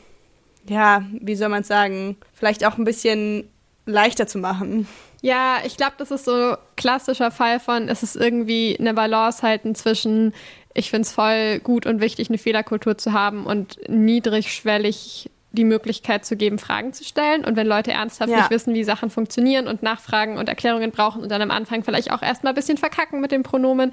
ja, 0.69 1.03
wie 1.19 1.35
soll 1.35 1.49
man 1.49 1.65
sagen, 1.65 2.15
vielleicht 2.31 2.65
auch 2.65 2.77
ein 2.77 2.85
bisschen 2.85 3.49
leichter 3.85 4.25
zu 4.25 4.37
machen. 4.37 4.87
Ja, 5.21 5.57
ich 5.65 5.75
glaube, 5.75 5.95
das 5.97 6.11
ist 6.11 6.23
so 6.23 6.55
klassischer 6.77 7.29
Fall 7.29 7.59
von, 7.59 7.89
es 7.89 8.03
ist 8.03 8.15
irgendwie 8.15 8.77
eine 8.79 8.93
Balance 8.93 9.41
halten 9.41 9.75
zwischen, 9.75 10.33
ich 10.73 10.91
finde 10.91 11.01
es 11.01 11.11
voll 11.11 11.59
gut 11.59 11.85
und 11.85 11.99
wichtig, 11.99 12.29
eine 12.29 12.37
Fehlerkultur 12.37 12.97
zu 12.97 13.11
haben 13.11 13.45
und 13.45 13.79
niedrigschwellig 13.89 15.29
die 15.55 15.63
Möglichkeit 15.63 16.25
zu 16.25 16.35
geben, 16.35 16.59
Fragen 16.59 16.93
zu 16.93 17.03
stellen. 17.03 17.43
Und 17.45 17.55
wenn 17.55 17.67
Leute 17.67 17.91
ernsthaft 17.91 18.29
ja. 18.29 18.37
nicht 18.37 18.51
wissen, 18.51 18.73
wie 18.73 18.83
Sachen 18.83 19.09
funktionieren 19.09 19.67
und 19.67 19.81
nachfragen 19.81 20.37
und 20.37 20.49
Erklärungen 20.49 20.91
brauchen 20.91 21.23
und 21.23 21.29
dann 21.29 21.41
am 21.41 21.51
Anfang 21.51 21.83
vielleicht 21.83 22.11
auch 22.11 22.21
erstmal 22.21 22.53
ein 22.53 22.55
bisschen 22.55 22.77
verkacken 22.77 23.21
mit 23.21 23.31
den 23.31 23.43
Pronomen, 23.43 23.91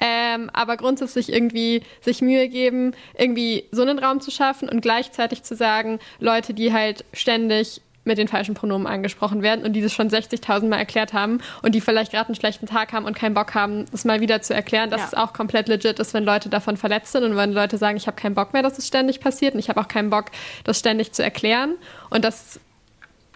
ähm, 0.00 0.50
aber 0.52 0.76
grundsätzlich 0.76 1.32
irgendwie 1.32 1.82
sich 2.00 2.20
Mühe 2.20 2.48
geben, 2.48 2.92
irgendwie 3.16 3.64
so 3.70 3.82
einen 3.82 3.98
Raum 3.98 4.20
zu 4.20 4.30
schaffen 4.30 4.68
und 4.68 4.80
gleichzeitig 4.82 5.42
zu 5.42 5.56
sagen, 5.56 5.98
Leute, 6.18 6.52
die 6.54 6.72
halt 6.72 7.04
ständig 7.12 7.80
mit 8.04 8.18
den 8.18 8.28
falschen 8.28 8.54
Pronomen 8.54 8.86
angesprochen 8.86 9.42
werden 9.42 9.64
und 9.64 9.72
die 9.72 9.80
das 9.80 9.92
schon 9.92 10.08
60.000 10.08 10.68
Mal 10.68 10.78
erklärt 10.78 11.12
haben 11.12 11.38
und 11.62 11.74
die 11.74 11.80
vielleicht 11.80 12.12
gerade 12.12 12.28
einen 12.28 12.34
schlechten 12.34 12.66
Tag 12.66 12.92
haben 12.92 13.06
und 13.06 13.16
keinen 13.16 13.34
Bock 13.34 13.54
haben, 13.54 13.86
das 13.90 14.04
mal 14.04 14.20
wieder 14.20 14.42
zu 14.42 14.54
erklären, 14.54 14.90
dass 14.90 15.00
ja. 15.00 15.06
es 15.08 15.14
auch 15.14 15.32
komplett 15.32 15.68
legit 15.68 15.98
ist, 15.98 16.14
wenn 16.14 16.24
Leute 16.24 16.48
davon 16.48 16.76
verletzt 16.76 17.12
sind 17.12 17.24
und 17.24 17.36
wenn 17.36 17.52
Leute 17.52 17.78
sagen, 17.78 17.96
ich 17.96 18.06
habe 18.06 18.16
keinen 18.16 18.34
Bock 18.34 18.52
mehr, 18.52 18.62
dass 18.62 18.78
es 18.78 18.86
ständig 18.86 19.20
passiert 19.20 19.54
und 19.54 19.60
ich 19.60 19.68
habe 19.68 19.80
auch 19.80 19.88
keinen 19.88 20.10
Bock, 20.10 20.26
das 20.64 20.78
ständig 20.78 21.12
zu 21.12 21.22
erklären. 21.22 21.74
Und 22.10 22.24
das, 22.24 22.60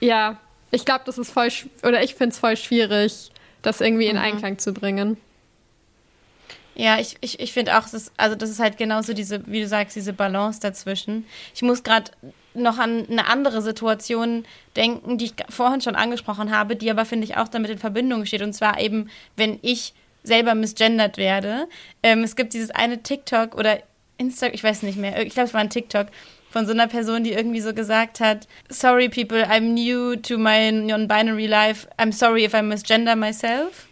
ja, 0.01 0.37
ich 0.71 0.85
glaube, 0.85 1.03
das 1.07 1.19
ist 1.19 1.31
voll, 1.31 1.49
oder 1.83 2.03
ich 2.03 2.15
finde 2.15 2.33
es 2.33 2.39
voll 2.39 2.57
schwierig, 2.57 3.31
das 3.63 3.81
irgendwie 3.81 4.07
in 4.07 4.17
mhm. 4.17 4.23
Einklang 4.23 4.59
zu 4.59 4.73
bringen. 4.73 5.17
Ja, 6.79 7.01
ich, 7.01 7.17
ich, 7.21 7.41
ich 7.41 7.53
finde 7.53 7.77
auch, 7.77 7.83
das 7.83 7.95
ist, 7.95 8.13
also 8.17 8.37
das 8.37 8.51
ist 8.51 8.61
halt 8.61 8.79
genauso 8.79 9.13
diese, 9.13 9.45
wie 9.49 9.61
du 9.61 9.67
sagst, 9.67 9.97
diese 9.97 10.13
Balance 10.13 10.61
dazwischen. 10.61 11.27
Ich 11.53 11.63
muss 11.63 11.83
gerade 11.83 12.13
noch 12.55 12.79
an 12.79 13.05
eine 13.11 13.27
andere 13.27 13.63
Situation 13.63 14.45
denken, 14.77 15.19
die 15.19 15.27
ich 15.27 15.35
vorhin 15.49 15.81
schon 15.81 15.97
angesprochen 15.97 16.57
habe, 16.57 16.77
die 16.77 16.89
aber, 16.89 17.05
finde 17.05 17.25
ich, 17.25 17.37
auch 17.37 17.49
damit 17.49 17.73
in 17.73 17.79
Verbindung 17.79 18.25
steht. 18.27 18.43
Und 18.43 18.53
zwar 18.53 18.81
eben, 18.81 19.11
wenn 19.35 19.59
ich 19.63 19.93
selber 20.23 20.55
misgendert 20.55 21.17
werde. 21.17 21.69
Ähm, 22.03 22.23
es 22.23 22.37
gibt 22.37 22.55
dieses 22.55 22.71
eine 22.71 23.03
TikTok 23.03 23.57
oder 23.57 23.81
Instagram, 24.19 24.55
ich 24.55 24.63
weiß 24.63 24.83
nicht 24.83 24.99
mehr, 24.99 25.27
ich 25.27 25.35
glaube, 25.35 25.49
es 25.49 25.55
war 25.55 25.61
ein 25.61 25.71
TikTok 25.71 26.09
von 26.51 26.65
so 26.67 26.73
einer 26.73 26.87
Person, 26.87 27.25
die 27.25 27.33
irgendwie 27.33 27.61
so 27.61 27.75
gesagt 27.75 28.21
hat, 28.21 28.47
sorry 28.69 29.09
people, 29.09 29.43
I'm 29.45 29.73
new 29.75 30.17
to 30.17 30.39
my 30.39 30.71
non-binary 30.71 31.47
life, 31.47 31.89
I'm 31.99 32.13
sorry 32.13 32.45
if 32.45 32.55
I 32.55 32.63
misgender 32.63 33.17
myself. 33.17 33.89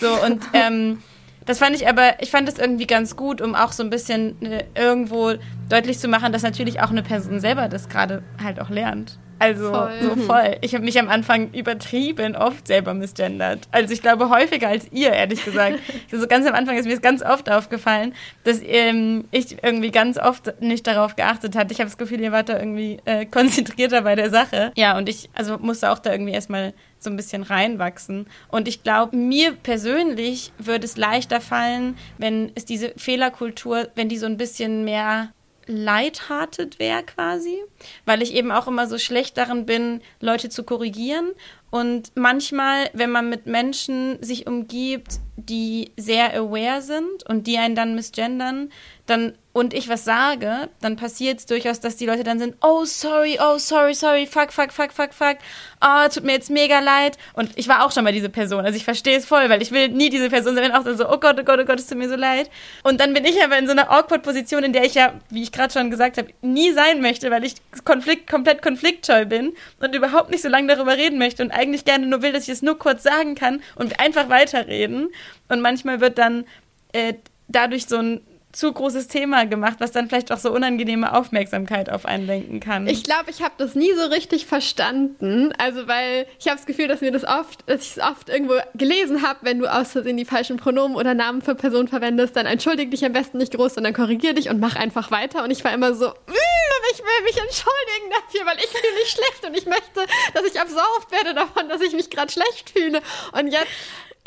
so, 0.00 0.22
und 0.24 0.42
ähm, 0.52 1.02
das 1.48 1.58
fand 1.60 1.74
ich 1.74 1.88
aber, 1.88 2.20
ich 2.20 2.30
fand 2.30 2.46
das 2.46 2.58
irgendwie 2.58 2.86
ganz 2.86 3.16
gut, 3.16 3.40
um 3.40 3.54
auch 3.54 3.72
so 3.72 3.82
ein 3.82 3.88
bisschen 3.88 4.40
äh, 4.42 4.64
irgendwo 4.74 5.32
deutlich 5.70 5.98
zu 5.98 6.06
machen, 6.06 6.30
dass 6.30 6.42
natürlich 6.42 6.80
auch 6.80 6.90
eine 6.90 7.02
Person 7.02 7.40
selber 7.40 7.68
das 7.68 7.88
gerade 7.88 8.22
halt 8.42 8.60
auch 8.60 8.68
lernt. 8.68 9.18
Also 9.38 9.72
voll. 9.72 9.92
so 10.02 10.16
voll. 10.16 10.56
Ich 10.60 10.74
habe 10.74 10.84
mich 10.84 10.98
am 10.98 11.08
Anfang 11.08 11.52
übertrieben 11.52 12.36
oft 12.36 12.66
selber 12.66 12.92
misgendert. 12.92 13.60
Also 13.70 13.94
ich 13.94 14.02
glaube 14.02 14.28
häufiger 14.28 14.68
als 14.68 14.92
ihr, 14.92 15.10
ehrlich 15.10 15.42
gesagt. 15.42 15.78
so 16.12 16.26
ganz 16.26 16.46
am 16.46 16.54
Anfang 16.54 16.76
ist 16.76 16.84
mir 16.84 16.92
das 16.92 17.00
ganz 17.00 17.22
oft 17.22 17.50
aufgefallen, 17.50 18.14
dass 18.44 18.60
ähm, 18.62 19.24
ich 19.30 19.62
irgendwie 19.62 19.90
ganz 19.90 20.18
oft 20.18 20.60
nicht 20.60 20.86
darauf 20.86 21.16
geachtet 21.16 21.56
hatte. 21.56 21.72
Ich 21.72 21.78
habe 21.78 21.88
das 21.88 21.96
Gefühl, 21.96 22.20
ihr 22.20 22.32
wart 22.32 22.50
da 22.50 22.58
irgendwie 22.58 22.98
äh, 23.06 23.24
konzentrierter 23.24 24.02
bei 24.02 24.16
der 24.16 24.28
Sache. 24.28 24.72
Ja, 24.76 24.98
und 24.98 25.08
ich 25.08 25.30
also 25.32 25.56
musste 25.56 25.90
auch 25.92 25.98
da 25.98 26.12
irgendwie 26.12 26.32
erstmal 26.32 26.74
so 26.98 27.10
ein 27.10 27.16
bisschen 27.16 27.42
reinwachsen. 27.42 28.26
Und 28.48 28.68
ich 28.68 28.82
glaube, 28.82 29.16
mir 29.16 29.52
persönlich 29.52 30.52
würde 30.58 30.84
es 30.84 30.96
leichter 30.96 31.40
fallen, 31.40 31.96
wenn 32.18 32.52
es 32.54 32.64
diese 32.64 32.92
Fehlerkultur, 32.96 33.88
wenn 33.94 34.08
die 34.08 34.18
so 34.18 34.26
ein 34.26 34.36
bisschen 34.36 34.84
mehr 34.84 35.32
lighthearted 35.68 36.78
wäre 36.78 37.02
quasi, 37.02 37.58
weil 38.06 38.22
ich 38.22 38.34
eben 38.34 38.50
auch 38.50 38.66
immer 38.66 38.86
so 38.86 38.98
schlecht 38.98 39.36
darin 39.36 39.66
bin, 39.66 40.00
Leute 40.18 40.48
zu 40.48 40.64
korrigieren 40.64 41.32
Und 41.70 42.10
manchmal, 42.14 42.88
wenn 42.94 43.10
man 43.10 43.28
mit 43.28 43.46
Menschen 43.46 44.20
sich 44.22 44.46
umgibt, 44.46 45.20
die 45.36 45.92
sehr 45.96 46.34
aware 46.34 46.80
sind 46.80 47.28
und 47.28 47.46
die 47.46 47.58
einen 47.58 47.74
dann 47.74 47.94
misgendern, 47.94 48.70
dann 49.06 49.34
und 49.58 49.74
ich 49.74 49.88
was 49.88 50.04
sage, 50.04 50.68
dann 50.80 50.94
passiert 50.94 51.40
es 51.40 51.46
durchaus, 51.46 51.80
dass 51.80 51.96
die 51.96 52.06
Leute 52.06 52.22
dann 52.22 52.38
sind, 52.38 52.54
oh 52.60 52.84
sorry, 52.84 53.38
oh 53.42 53.58
sorry, 53.58 53.92
sorry, 53.92 54.24
fuck, 54.24 54.52
fuck, 54.52 54.72
fuck, 54.72 54.92
fuck, 54.92 55.12
fuck, 55.12 55.38
oh, 55.80 56.08
tut 56.08 56.22
mir 56.22 56.32
jetzt 56.32 56.48
mega 56.48 56.78
leid. 56.78 57.18
Und 57.32 57.50
ich 57.56 57.66
war 57.66 57.84
auch 57.84 57.90
schon 57.90 58.04
mal 58.04 58.12
diese 58.12 58.28
Person, 58.28 58.64
also 58.64 58.76
ich 58.76 58.84
verstehe 58.84 59.18
es 59.18 59.26
voll, 59.26 59.50
weil 59.50 59.60
ich 59.60 59.72
will 59.72 59.88
nie 59.88 60.10
diese 60.10 60.30
Person 60.30 60.54
sein, 60.54 60.62
wenn 60.62 60.72
auch 60.72 60.84
so, 60.84 61.08
oh 61.10 61.18
Gott, 61.18 61.38
oh 61.40 61.42
Gott, 61.42 61.58
oh 61.60 61.64
Gott, 61.64 61.80
es 61.80 61.88
tut 61.88 61.98
mir 61.98 62.08
so 62.08 62.14
leid. 62.14 62.50
Und 62.84 63.00
dann 63.00 63.12
bin 63.14 63.24
ich 63.24 63.42
aber 63.42 63.58
in 63.58 63.66
so 63.66 63.72
einer 63.72 63.90
awkward 63.90 64.22
Position, 64.22 64.62
in 64.62 64.72
der 64.72 64.84
ich 64.84 64.94
ja, 64.94 65.14
wie 65.30 65.42
ich 65.42 65.50
gerade 65.50 65.72
schon 65.72 65.90
gesagt 65.90 66.18
habe, 66.18 66.28
nie 66.40 66.72
sein 66.72 67.00
möchte, 67.00 67.32
weil 67.32 67.44
ich 67.44 67.54
Konflikt, 67.84 68.30
komplett 68.30 68.62
konfliktscheu 68.62 69.24
bin 69.24 69.54
und 69.80 69.92
überhaupt 69.92 70.30
nicht 70.30 70.42
so 70.42 70.48
lange 70.48 70.72
darüber 70.72 70.96
reden 70.96 71.18
möchte 71.18 71.42
und 71.42 71.50
eigentlich 71.50 71.84
gerne 71.84 72.06
nur 72.06 72.22
will, 72.22 72.32
dass 72.32 72.44
ich 72.44 72.50
es 72.50 72.62
nur 72.62 72.78
kurz 72.78 73.02
sagen 73.02 73.34
kann 73.34 73.60
und 73.74 73.98
einfach 73.98 74.28
weiterreden. 74.28 75.08
Und 75.48 75.60
manchmal 75.62 76.00
wird 76.00 76.18
dann 76.18 76.44
äh, 76.92 77.14
dadurch 77.48 77.86
so 77.86 77.96
ein 77.96 78.20
zu 78.58 78.72
großes 78.72 79.06
Thema 79.06 79.46
gemacht, 79.46 79.76
was 79.78 79.92
dann 79.92 80.08
vielleicht 80.08 80.32
auch 80.32 80.38
so 80.38 80.50
unangenehme 80.50 81.14
Aufmerksamkeit 81.14 81.88
auf 81.90 82.06
einen 82.06 82.26
lenken 82.26 82.58
kann. 82.58 82.88
Ich 82.88 83.04
glaube, 83.04 83.30
ich 83.30 83.40
habe 83.40 83.54
das 83.56 83.76
nie 83.76 83.92
so 83.92 84.06
richtig 84.06 84.46
verstanden. 84.46 85.52
Also, 85.58 85.86
weil 85.86 86.26
ich 86.40 86.48
habe 86.48 86.56
das 86.56 86.66
Gefühl, 86.66 86.88
dass 86.88 87.00
mir 87.00 87.12
das 87.12 87.22
oft, 87.22 87.62
dass 87.66 87.82
ich 87.82 87.96
es 87.96 88.02
oft 88.02 88.28
irgendwo 88.28 88.54
gelesen 88.74 89.22
habe, 89.22 89.38
wenn 89.42 89.60
du 89.60 89.72
aus 89.72 89.92
Versehen 89.92 90.16
die 90.16 90.24
falschen 90.24 90.56
Pronomen 90.56 90.96
oder 90.96 91.14
Namen 91.14 91.40
für 91.40 91.54
Personen 91.54 91.86
verwendest, 91.86 92.34
dann 92.34 92.46
entschuldige 92.46 92.90
dich 92.90 93.04
am 93.04 93.12
besten 93.12 93.38
nicht 93.38 93.54
groß, 93.54 93.74
sondern 93.74 93.94
korrigier 93.94 94.34
dich 94.34 94.48
und 94.48 94.58
mach 94.58 94.74
einfach 94.74 95.12
weiter. 95.12 95.44
Und 95.44 95.52
ich 95.52 95.62
war 95.62 95.72
immer 95.72 95.94
so, 95.94 96.08
mm, 96.08 96.58
ich 96.92 96.98
will 96.98 97.22
mich 97.24 97.36
entschuldigen 97.36 98.10
dafür, 98.10 98.44
weil 98.44 98.58
ich 98.58 98.66
fühle 98.66 98.94
mich 98.94 99.08
schlecht 99.08 99.46
und 99.46 99.56
ich 99.56 99.66
möchte, 99.66 100.04
dass 100.34 100.44
ich 100.44 100.60
absolvt 100.60 101.12
werde 101.12 101.32
davon, 101.32 101.68
dass 101.68 101.80
ich 101.80 101.92
mich 101.92 102.10
gerade 102.10 102.32
schlecht 102.32 102.70
fühle. 102.70 103.02
Und 103.32 103.52
jetzt 103.52 103.70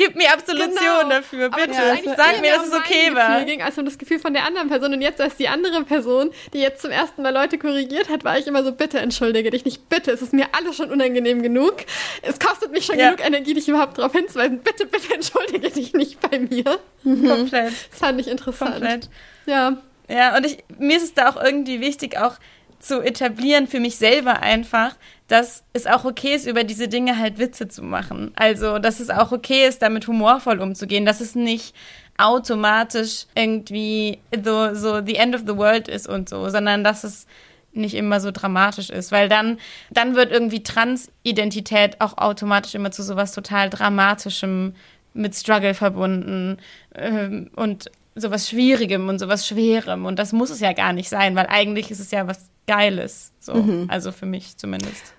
Gib 0.01 0.15
mir 0.15 0.33
Absolution 0.33 0.73
genau. 0.73 1.09
dafür, 1.09 1.49
bitte. 1.51 1.73
Sag 2.17 2.41
mir, 2.41 2.53
dass 2.55 2.67
es 2.67 2.73
okay 2.73 3.13
war. 3.13 3.43
Ging, 3.43 3.61
als 3.61 3.77
um 3.77 3.85
das 3.85 3.99
Gefühl 3.99 4.17
von 4.17 4.33
der 4.33 4.45
anderen 4.45 4.67
Person. 4.67 4.93
Und 4.93 5.01
jetzt 5.01 5.21
als 5.21 5.35
die 5.35 5.47
andere 5.47 5.83
Person, 5.83 6.31
die 6.53 6.59
jetzt 6.59 6.81
zum 6.81 6.89
ersten 6.89 7.21
Mal 7.21 7.31
Leute 7.31 7.59
korrigiert 7.59 8.09
hat, 8.09 8.23
war 8.23 8.39
ich 8.39 8.47
immer 8.47 8.63
so, 8.63 8.71
bitte 8.71 8.97
entschuldige 8.97 9.51
dich 9.51 9.63
nicht, 9.63 9.89
bitte. 9.89 10.09
Es 10.09 10.23
ist 10.23 10.33
mir 10.33 10.47
alles 10.57 10.75
schon 10.75 10.89
unangenehm 10.89 11.43
genug. 11.43 11.75
Es 12.23 12.39
kostet 12.39 12.71
mich 12.71 12.87
schon 12.87 12.97
ja. 12.97 13.11
genug 13.11 13.23
Energie, 13.23 13.53
dich 13.53 13.69
überhaupt 13.69 13.99
darauf 13.99 14.11
hinzuweisen. 14.11 14.61
Bitte, 14.61 14.87
bitte 14.87 15.13
entschuldige 15.13 15.69
dich 15.69 15.93
nicht 15.93 16.19
bei 16.19 16.39
mir. 16.39 16.79
Mhm. 17.03 17.27
Komplett. 17.27 17.73
Das 17.91 17.99
fand 17.99 18.19
ich 18.19 18.27
interessant. 18.27 18.71
Komplett. 18.71 19.09
Ja. 19.45 19.77
Ja, 20.09 20.35
und 20.35 20.45
ich, 20.45 20.57
mir 20.79 20.97
ist 20.97 21.03
es 21.03 21.13
da 21.13 21.29
auch 21.29 21.41
irgendwie 21.41 21.79
wichtig, 21.79 22.17
auch 22.17 22.33
zu 22.81 23.01
etablieren 23.01 23.67
für 23.67 23.79
mich 23.79 23.97
selber 23.97 24.41
einfach, 24.41 24.95
dass 25.27 25.63
es 25.71 25.87
auch 25.87 26.03
okay 26.03 26.35
ist, 26.35 26.47
über 26.47 26.63
diese 26.63 26.87
Dinge 26.87 27.17
halt 27.17 27.37
Witze 27.37 27.67
zu 27.67 27.83
machen. 27.83 28.31
Also, 28.35 28.79
dass 28.79 28.99
es 28.99 29.09
auch 29.09 29.31
okay 29.31 29.67
ist, 29.67 29.81
damit 29.81 30.07
humorvoll 30.07 30.59
umzugehen, 30.59 31.05
dass 31.05 31.21
es 31.21 31.35
nicht 31.35 31.75
automatisch 32.17 33.25
irgendwie 33.35 34.19
so, 34.43 34.73
so 34.73 35.01
the 35.05 35.15
end 35.15 35.35
of 35.35 35.41
the 35.47 35.55
world 35.55 35.87
ist 35.87 36.07
und 36.07 36.27
so, 36.27 36.49
sondern 36.49 36.83
dass 36.83 37.03
es 37.03 37.27
nicht 37.73 37.95
immer 37.95 38.19
so 38.19 38.31
dramatisch 38.31 38.89
ist, 38.89 39.11
weil 39.11 39.29
dann, 39.29 39.57
dann 39.91 40.15
wird 40.15 40.31
irgendwie 40.31 40.61
Transidentität 40.61 42.01
auch 42.01 42.17
automatisch 42.17 42.75
immer 42.75 42.91
zu 42.91 43.01
sowas 43.01 43.31
total 43.31 43.69
Dramatischem 43.69 44.75
mit 45.13 45.35
Struggle 45.35 45.73
verbunden 45.73 46.57
ähm, 46.95 47.49
und 47.55 47.89
sowas 48.15 48.49
Schwierigem 48.49 49.07
und 49.07 49.19
sowas 49.19 49.47
Schwerem 49.47 50.05
und 50.05 50.19
das 50.19 50.33
muss 50.33 50.49
es 50.49 50.59
ja 50.59 50.73
gar 50.73 50.91
nicht 50.91 51.09
sein, 51.09 51.35
weil 51.35 51.47
eigentlich 51.47 51.91
ist 51.91 51.99
es 51.99 52.11
ja 52.11 52.27
was 52.27 52.49
Geiles, 52.71 53.33
so, 53.41 53.53
mhm. 53.53 53.87
also 53.89 54.13
für 54.13 54.25
mich 54.25 54.55
zumindest. 54.55 55.13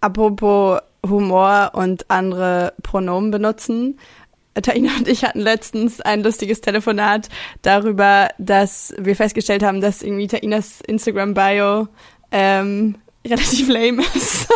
Apropos 0.00 0.80
Humor 1.06 1.70
und 1.74 2.10
andere 2.10 2.74
Pronomen 2.82 3.30
benutzen. 3.30 4.00
Taina 4.60 4.90
und 4.98 5.06
ich 5.06 5.24
hatten 5.24 5.38
letztens 5.38 6.00
ein 6.00 6.24
lustiges 6.24 6.60
Telefonat 6.60 7.28
darüber, 7.62 8.30
dass 8.38 8.92
wir 8.98 9.14
festgestellt 9.14 9.62
haben, 9.62 9.80
dass 9.80 10.02
irgendwie 10.02 10.26
Tainas 10.26 10.80
Instagram-Bio 10.80 11.86
ähm, 12.32 12.96
relativ 13.24 13.68
lame 13.68 14.02
ist. 14.16 14.48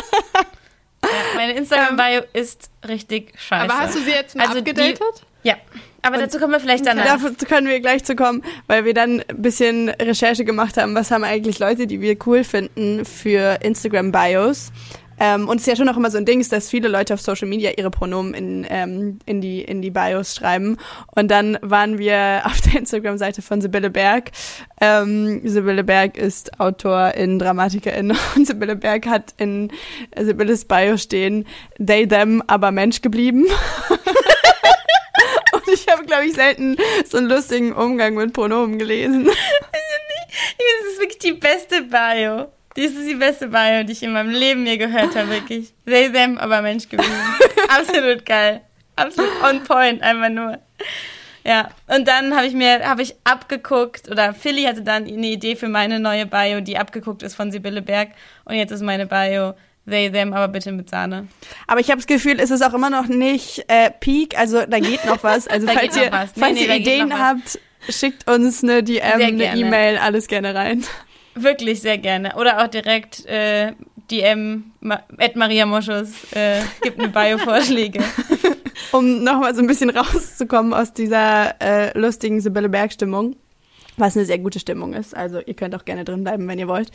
ja, 1.04 1.08
meine 1.36 1.52
Instagram-Bio 1.52 2.22
ähm, 2.22 2.24
ist 2.32 2.68
richtig 2.88 3.32
scheiße. 3.38 3.72
Aber 3.72 3.80
hast 3.80 3.94
du 3.94 4.00
sie 4.00 4.10
jetzt 4.10 4.34
mal 4.34 4.48
also 4.48 4.58
abgedatet? 4.58 4.98
Die, 4.98 5.33
ja. 5.44 5.54
Aber 6.02 6.16
und 6.16 6.22
dazu 6.22 6.38
kommen 6.38 6.52
wir 6.52 6.60
vielleicht 6.60 6.84
danach. 6.84 7.18
Dazu 7.22 7.46
können 7.46 7.66
wir 7.66 7.80
gleich 7.80 8.04
zu 8.04 8.14
kommen, 8.14 8.42
weil 8.66 8.84
wir 8.84 8.92
dann 8.92 9.22
ein 9.26 9.40
bisschen 9.40 9.88
Recherche 9.88 10.44
gemacht 10.44 10.76
haben, 10.76 10.94
was 10.94 11.10
haben 11.10 11.24
eigentlich 11.24 11.58
Leute, 11.58 11.86
die 11.86 12.02
wir 12.02 12.16
cool 12.26 12.44
finden 12.44 13.06
für 13.06 13.58
Instagram-Bios. 13.62 14.70
Ähm, 15.18 15.48
und 15.48 15.56
es 15.56 15.62
ist 15.62 15.68
ja 15.68 15.76
schon 15.76 15.88
auch 15.88 15.96
immer 15.96 16.10
so 16.10 16.18
ein 16.18 16.24
Ding, 16.24 16.46
dass 16.48 16.68
viele 16.68 16.88
Leute 16.88 17.14
auf 17.14 17.20
Social 17.20 17.48
Media 17.48 17.70
ihre 17.76 17.90
Pronomen 17.90 18.34
in, 18.34 18.66
ähm, 18.68 19.18
in, 19.26 19.40
die, 19.40 19.62
in 19.62 19.80
die 19.80 19.90
Bios 19.90 20.34
schreiben. 20.34 20.76
Und 21.14 21.30
dann 21.30 21.58
waren 21.62 21.98
wir 21.98 22.42
auf 22.44 22.60
der 22.60 22.80
Instagram-Seite 22.80 23.42
von 23.42 23.60
Sibylle 23.60 23.90
Berg. 23.90 24.32
Ähm, 24.80 25.40
Sibylle 25.44 25.84
Berg 25.84 26.16
ist 26.16 26.60
Autorin, 26.60 27.38
Dramatikerin 27.38 28.12
und 28.36 28.46
Sibylle 28.46 28.76
Berg 28.76 29.06
hat 29.06 29.34
in 29.38 29.70
Sibylles 30.18 30.64
Bio 30.64 30.96
stehen, 30.96 31.46
they, 31.78 32.06
them, 32.06 32.42
aber 32.46 32.72
Mensch 32.72 33.00
geblieben. 33.00 33.46
ich 35.86 35.88
habe, 35.88 36.04
glaube 36.04 36.26
ich, 36.26 36.34
selten 36.34 36.76
so 37.06 37.18
einen 37.18 37.28
lustigen 37.28 37.72
Umgang 37.72 38.14
mit 38.14 38.32
Pronomen 38.32 38.78
gelesen. 38.78 39.28
Das 40.36 40.92
ist 40.92 41.00
wirklich 41.00 41.18
die 41.20 41.32
beste 41.34 41.82
Bio. 41.82 42.50
Das 42.74 42.86
ist 42.86 43.08
die 43.08 43.14
beste 43.14 43.46
Bio, 43.46 43.84
die 43.84 43.92
ich 43.92 44.02
in 44.02 44.12
meinem 44.12 44.30
Leben 44.30 44.64
mir 44.64 44.76
gehört 44.76 45.14
habe, 45.14 45.30
wirklich. 45.30 45.72
They, 45.86 46.10
them, 46.10 46.38
aber 46.38 46.60
Mensch 46.60 46.88
geblieben. 46.88 47.12
Absolut 47.68 48.26
geil. 48.26 48.60
Absolut 48.96 49.30
on 49.48 49.62
point, 49.62 50.02
einfach 50.02 50.30
nur. 50.30 50.58
Ja, 51.44 51.68
und 51.86 52.08
dann 52.08 52.34
habe 52.34 52.46
ich 52.46 52.54
mir, 52.54 52.84
habe 52.84 53.02
ich 53.02 53.14
abgeguckt, 53.22 54.10
oder 54.10 54.34
Philly 54.34 54.64
hatte 54.64 54.82
dann 54.82 55.04
eine 55.04 55.26
Idee 55.28 55.54
für 55.54 55.68
meine 55.68 56.00
neue 56.00 56.26
Bio, 56.26 56.60
die 56.60 56.78
abgeguckt 56.78 57.22
ist 57.22 57.36
von 57.36 57.52
Sibylle 57.52 57.82
Berg. 57.82 58.10
Und 58.44 58.56
jetzt 58.56 58.72
ist 58.72 58.82
meine 58.82 59.06
Bio 59.06 59.54
They, 59.86 60.10
them, 60.10 60.32
aber 60.32 60.48
bitte 60.48 60.72
mit 60.72 60.88
Sahne. 60.88 61.28
Aber 61.66 61.80
ich 61.80 61.90
habe 61.90 61.98
das 61.98 62.06
Gefühl, 62.06 62.40
es 62.40 62.50
ist 62.50 62.62
auch 62.62 62.72
immer 62.72 62.88
noch 62.88 63.06
nicht 63.06 63.64
äh, 63.68 63.90
Peak, 63.90 64.38
also 64.38 64.64
da 64.66 64.78
geht 64.78 65.04
noch 65.04 65.22
was. 65.22 65.46
Also 65.54 65.66
falls 65.68 65.96
ihr, 65.96 66.10
nee, 66.10 66.28
falls 66.36 66.58
nee, 66.58 66.64
ihr 66.64 66.74
Ideen 66.74 67.18
habt, 67.18 67.58
schickt 67.88 68.28
uns 68.28 68.62
eine 68.62 68.82
DM, 68.82 69.02
eine 69.02 69.56
E-Mail, 69.56 69.98
alles 69.98 70.26
gerne 70.26 70.54
rein. 70.54 70.84
Wirklich 71.34 71.82
sehr 71.82 71.98
gerne. 71.98 72.34
Oder 72.36 72.62
auch 72.62 72.68
direkt 72.68 73.26
äh, 73.26 73.72
DM 74.10 74.72
Ed 75.18 75.36
Maria 75.36 75.66
Moschus 75.66 76.32
äh, 76.32 76.62
gibt 76.82 76.98
eine 76.98 77.08
Bio-Vorschläge. 77.08 78.02
um 78.92 79.22
nochmal 79.22 79.54
so 79.54 79.60
ein 79.60 79.66
bisschen 79.66 79.90
rauszukommen 79.90 80.72
aus 80.72 80.92
dieser 80.92 81.60
äh, 81.60 81.98
lustigen 81.98 82.40
Sibylle 82.40 82.68
Berg-Stimmung 82.68 83.36
was 83.96 84.16
eine 84.16 84.26
sehr 84.26 84.38
gute 84.38 84.58
Stimmung 84.58 84.92
ist. 84.92 85.16
Also 85.16 85.40
ihr 85.44 85.54
könnt 85.54 85.74
auch 85.74 85.84
gerne 85.84 86.04
drin 86.04 86.24
bleiben, 86.24 86.48
wenn 86.48 86.58
ihr 86.58 86.68
wollt. 86.68 86.90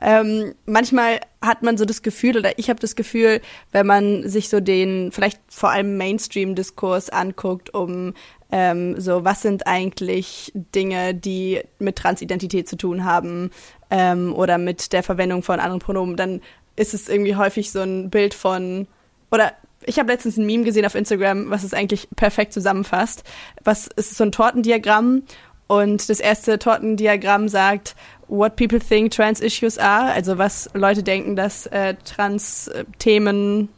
Ähm, 0.00 0.54
manchmal 0.66 1.20
hat 1.40 1.62
man 1.62 1.76
so 1.76 1.84
das 1.84 2.02
Gefühl, 2.02 2.38
oder 2.38 2.58
ich 2.58 2.68
habe 2.70 2.80
das 2.80 2.96
Gefühl, 2.96 3.40
wenn 3.72 3.86
man 3.86 4.28
sich 4.28 4.48
so 4.48 4.60
den 4.60 5.12
vielleicht 5.12 5.40
vor 5.48 5.70
allem 5.70 5.96
Mainstream-Diskurs 5.96 7.10
anguckt, 7.10 7.72
um 7.74 8.14
ähm, 8.50 9.00
so, 9.00 9.24
was 9.24 9.42
sind 9.42 9.66
eigentlich 9.66 10.52
Dinge, 10.54 11.14
die 11.14 11.60
mit 11.78 11.96
Transidentität 11.96 12.68
zu 12.68 12.76
tun 12.76 13.04
haben 13.04 13.50
ähm, 13.90 14.34
oder 14.34 14.58
mit 14.58 14.92
der 14.92 15.02
Verwendung 15.02 15.42
von 15.42 15.60
anderen 15.60 15.80
Pronomen, 15.80 16.16
dann 16.16 16.40
ist 16.76 16.94
es 16.94 17.08
irgendwie 17.08 17.36
häufig 17.36 17.70
so 17.70 17.80
ein 17.80 18.10
Bild 18.10 18.34
von, 18.34 18.86
oder 19.30 19.52
ich 19.86 19.98
habe 19.98 20.10
letztens 20.10 20.36
ein 20.36 20.46
Meme 20.46 20.64
gesehen 20.64 20.86
auf 20.86 20.94
Instagram, 20.94 21.50
was 21.50 21.62
es 21.62 21.74
eigentlich 21.74 22.08
perfekt 22.16 22.52
zusammenfasst. 22.52 23.24
Was 23.62 23.86
ist 23.86 24.16
so 24.16 24.24
ein 24.24 24.32
Tortendiagramm 24.32 25.24
und 25.66 26.08
das 26.08 26.20
erste 26.20 26.58
Tortendiagramm 26.58 27.48
sagt, 27.48 27.94
what 28.28 28.56
people 28.56 28.80
think 28.80 29.12
trans 29.12 29.40
issues 29.40 29.78
are, 29.78 30.12
also 30.12 30.38
was 30.38 30.68
Leute 30.74 31.02
denken, 31.02 31.36
dass 31.36 31.66
äh, 31.66 31.94
Trans-Themen 32.04 33.68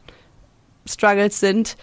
Struggles 0.87 1.41
sind. 1.41 1.77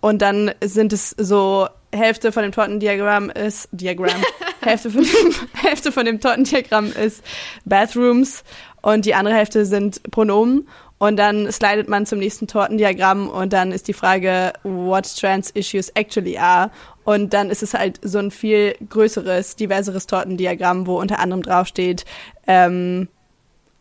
Und 0.00 0.22
dann 0.22 0.52
sind 0.62 0.92
es 0.92 1.10
so 1.10 1.68
Hälfte 1.92 2.32
von 2.32 2.42
dem 2.42 2.52
Tortendiagramm 2.52 3.30
ist 3.30 3.68
Diagramm. 3.72 4.22
Hälfte 4.60 4.90
von 4.90 5.02
dem, 5.02 5.34
Hälfte 5.54 5.92
von 5.92 6.04
dem 6.04 6.20
Tortendiagramm 6.20 6.92
ist 6.92 7.24
Bathrooms 7.64 8.44
und 8.82 9.06
die 9.06 9.14
andere 9.14 9.34
Hälfte 9.34 9.64
sind 9.64 10.02
Pronomen. 10.10 10.68
Und 10.98 11.16
dann 11.16 11.50
slidet 11.52 11.88
man 11.88 12.06
zum 12.06 12.18
nächsten 12.18 12.48
Tortendiagramm 12.48 13.28
und 13.28 13.52
dann 13.52 13.70
ist 13.70 13.86
die 13.86 13.92
Frage, 13.92 14.52
what 14.64 15.04
trans 15.16 15.50
issues 15.50 15.90
actually 15.90 16.36
are. 16.38 16.70
Und 17.04 17.32
dann 17.32 17.50
ist 17.50 17.62
es 17.62 17.74
halt 17.74 18.00
so 18.02 18.18
ein 18.18 18.30
viel 18.30 18.74
größeres, 18.88 19.56
diverseres 19.56 20.06
Tortendiagramm, 20.06 20.86
wo 20.86 20.98
unter 21.00 21.20
anderem 21.20 21.42
draufsteht, 21.42 22.04
ähm, 22.46 23.08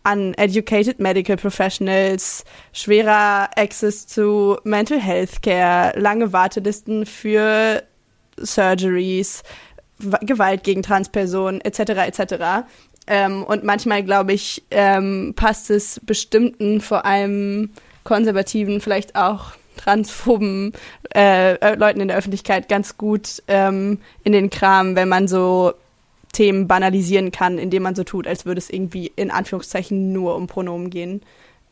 uneducated 0.10 1.00
medical 1.00 1.36
professionals, 1.36 2.46
schwerer 2.72 3.50
Access 3.58 4.08
zu 4.08 4.58
Mental 4.64 5.02
Health 5.02 5.42
Care, 5.42 6.00
lange 6.00 6.32
Wartelisten 6.32 7.06
für 7.06 7.84
Surgeries, 8.40 9.44
Gewalt 10.00 10.64
gegen 10.64 10.84
Transpersonen 10.84 11.60
etc. 11.62 11.80
etc. 12.08 12.68
Ähm, 13.08 13.44
und 13.44 13.64
manchmal, 13.64 14.04
glaube 14.04 14.34
ich, 14.34 14.64
ähm, 14.70 15.34
passt 15.36 15.70
es 15.70 16.00
bestimmten, 16.04 16.82
vor 16.82 17.06
allem 17.06 17.72
konservativen, 18.04 18.82
vielleicht 18.82 19.16
auch 19.16 19.54
transphoben 19.78 20.74
äh, 21.16 21.54
äh, 21.56 21.76
Leuten 21.76 22.02
in 22.02 22.08
der 22.08 22.18
Öffentlichkeit 22.18 22.68
ganz 22.68 22.98
gut 22.98 23.42
ähm, 23.48 24.00
in 24.24 24.34
den 24.34 24.50
Kram, 24.50 24.96
wenn 24.96 25.08
man 25.08 25.28
so 25.28 25.74
Themen 26.34 26.68
banalisieren 26.68 27.32
kann, 27.32 27.58
indem 27.58 27.84
man 27.84 27.96
so 27.96 28.04
tut, 28.04 28.28
als 28.28 28.46
würde 28.46 28.60
es 28.60 28.70
irgendwie 28.70 29.12
in 29.16 29.32
Anführungszeichen 29.32 30.12
nur 30.12 30.36
um 30.36 30.48
Pronomen 30.48 30.90
gehen. 30.90 31.22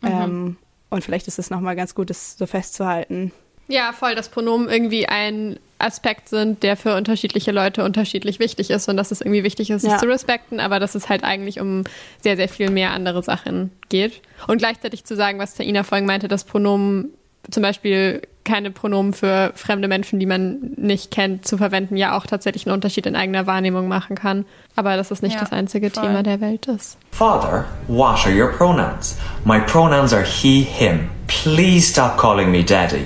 Mhm. 0.01 0.07
Ähm, 0.07 0.57
und 0.89 1.03
vielleicht 1.03 1.27
ist 1.27 1.39
es 1.39 1.49
nochmal 1.49 1.75
ganz 1.75 1.95
gut, 1.95 2.09
das 2.09 2.37
so 2.37 2.45
festzuhalten. 2.45 3.31
Ja, 3.67 3.91
voll, 3.93 4.15
dass 4.15 4.29
Pronomen 4.29 4.69
irgendwie 4.69 5.07
ein 5.07 5.59
Aspekt 5.77 6.29
sind, 6.29 6.63
der 6.63 6.77
für 6.77 6.95
unterschiedliche 6.95 7.51
Leute 7.51 7.83
unterschiedlich 7.83 8.39
wichtig 8.39 8.69
ist 8.69 8.87
und 8.87 8.95
dass 8.97 9.11
es 9.11 9.21
irgendwie 9.21 9.43
wichtig 9.43 9.69
ist, 9.69 9.85
ja. 9.85 9.95
es 9.95 10.01
zu 10.01 10.07
respekten, 10.07 10.59
aber 10.59 10.79
dass 10.79 10.95
es 10.95 11.09
halt 11.09 11.23
eigentlich 11.23 11.59
um 11.59 11.83
sehr, 12.21 12.37
sehr 12.37 12.47
viel 12.47 12.69
mehr 12.69 12.91
andere 12.91 13.23
Sachen 13.23 13.71
geht. 13.89 14.21
Und 14.47 14.59
gleichzeitig 14.59 15.03
zu 15.03 15.15
sagen, 15.15 15.37
was 15.39 15.55
Taina 15.55 15.83
vorhin 15.83 16.05
meinte, 16.05 16.27
dass 16.27 16.45
Pronomen 16.45 17.09
zum 17.51 17.61
Beispiel 17.61 18.21
keine 18.43 18.71
Pronomen 18.71 19.13
für 19.13 19.51
fremde 19.55 19.87
Menschen, 19.87 20.19
die 20.19 20.25
man 20.25 20.73
nicht 20.77 21.11
kennt, 21.11 21.47
zu 21.47 21.57
verwenden, 21.57 21.97
ja 21.97 22.17
auch 22.17 22.25
tatsächlich 22.25 22.65
einen 22.65 22.73
Unterschied 22.73 23.05
in 23.05 23.15
eigener 23.15 23.47
Wahrnehmung 23.47 23.87
machen 23.87 24.15
kann. 24.15 24.45
Aber 24.75 24.95
dass 24.95 25.11
es 25.11 25.21
nicht 25.21 25.33
ja, 25.33 25.41
das 25.41 25.51
einzige 25.51 25.89
voll. 25.89 26.03
Thema 26.03 26.23
der 26.23 26.41
Welt 26.41 26.67
ist. 26.67 26.97
Father, 27.11 27.65
what 27.87 28.25
are 28.25 28.33
your 28.33 28.51
pronouns? 28.51 29.17
My 29.43 29.59
pronouns 29.59 30.13
are 30.13 30.23
he, 30.23 30.61
him. 30.61 31.09
Please 31.27 31.89
stop 31.89 32.17
calling 32.17 32.51
me 32.51 32.63
daddy. 32.63 33.05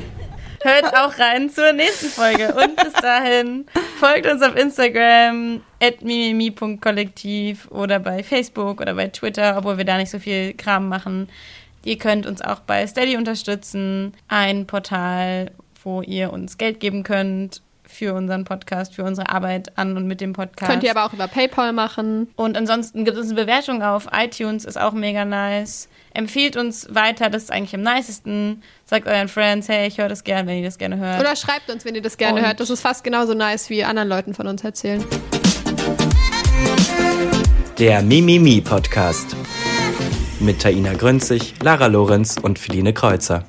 Hört 0.62 0.96
auch 0.96 1.18
rein 1.20 1.50
zur 1.50 1.74
nächsten 1.74 2.08
Folge. 2.08 2.54
Und 2.54 2.76
bis 2.76 2.94
dahin 2.94 3.66
folgt 4.00 4.28
uns 4.28 4.42
auf 4.42 4.56
Instagram 4.56 5.62
at 5.82 6.02
mimimi.kollektiv 6.02 7.70
oder 7.72 8.00
bei 8.00 8.24
Facebook 8.24 8.82
oder 8.82 8.94
bei 8.94 9.08
Twitter, 9.08 9.58
obwohl 9.58 9.78
wir 9.78 9.86
da 9.86 9.98
nicht 9.98 10.12
so 10.12 10.20
viel 10.20 10.54
Kram 10.54 10.90
machen. 10.90 11.30
Ihr 11.86 11.98
könnt 11.98 12.26
uns 12.26 12.42
auch 12.42 12.60
bei 12.60 12.86
Steady 12.86 13.16
unterstützen, 13.16 14.14
ein 14.28 14.68
Portal, 14.68 15.52
wo 15.84 16.02
ihr 16.02 16.34
uns 16.34 16.58
Geld 16.58 16.80
geben 16.80 17.04
könnt 17.04 17.62
für 17.90 18.14
unseren 18.14 18.44
Podcast, 18.44 18.94
für 18.94 19.04
unsere 19.04 19.30
Arbeit 19.30 19.78
an 19.78 19.98
und 19.98 20.06
mit 20.08 20.22
dem 20.22 20.34
Podcast. 20.34 20.70
Könnt 20.72 20.84
ihr 20.84 20.92
aber 20.92 21.06
auch 21.06 21.14
über 21.14 21.28
PayPal 21.28 21.74
machen. 21.74 22.30
Und 22.36 22.56
ansonsten 22.56 23.04
gibt 23.04 23.18
es 23.18 23.28
eine 23.28 23.42
Bewertung 23.42 23.82
auf 23.82 24.08
iTunes, 24.14 24.66
ist 24.66 24.80
auch 24.80 24.94
mega 24.94 25.26
nice. 25.26 25.90
Empfiehlt 26.20 26.58
uns 26.58 26.86
weiter, 26.94 27.30
das 27.30 27.44
ist 27.44 27.50
eigentlich 27.50 27.74
am 27.74 27.82
nicesten. 27.82 28.62
Sagt 28.84 29.08
euren 29.08 29.30
Friends, 29.30 29.70
hey, 29.70 29.88
ich 29.88 30.00
höre 30.00 30.10
das 30.10 30.26
gerne, 30.26 30.50
wenn 30.50 30.58
ihr 30.58 30.66
das 30.66 30.78
gerne 30.78 30.98
hört. 30.98 31.22
Oder 31.22 31.34
schreibt 31.38 31.70
uns, 31.70 31.86
wenn 31.86 31.96
ihr 31.96 32.02
das 32.02 32.18
gerne 32.18 32.42
und 32.42 32.46
hört. 32.46 32.60
Das 32.60 32.70
ist 32.70 32.82
fast 32.82 33.06
genauso 33.06 33.34
nice, 33.34 33.70
wie 33.70 33.86
anderen 33.86 34.10
Leuten 34.10 34.34
von 34.34 34.46
uns 34.46 34.62
erzählen. 34.62 35.02
Der 37.78 38.02
Mimimi 38.02 38.60
Podcast 38.60 39.34
mit 40.42 40.62
Taina 40.62 40.92
Grünzig, 40.92 41.54
Lara 41.64 41.86
Lorenz 41.86 42.36
und 42.38 42.60
Feline 42.60 42.92
Kreuzer. 42.92 43.46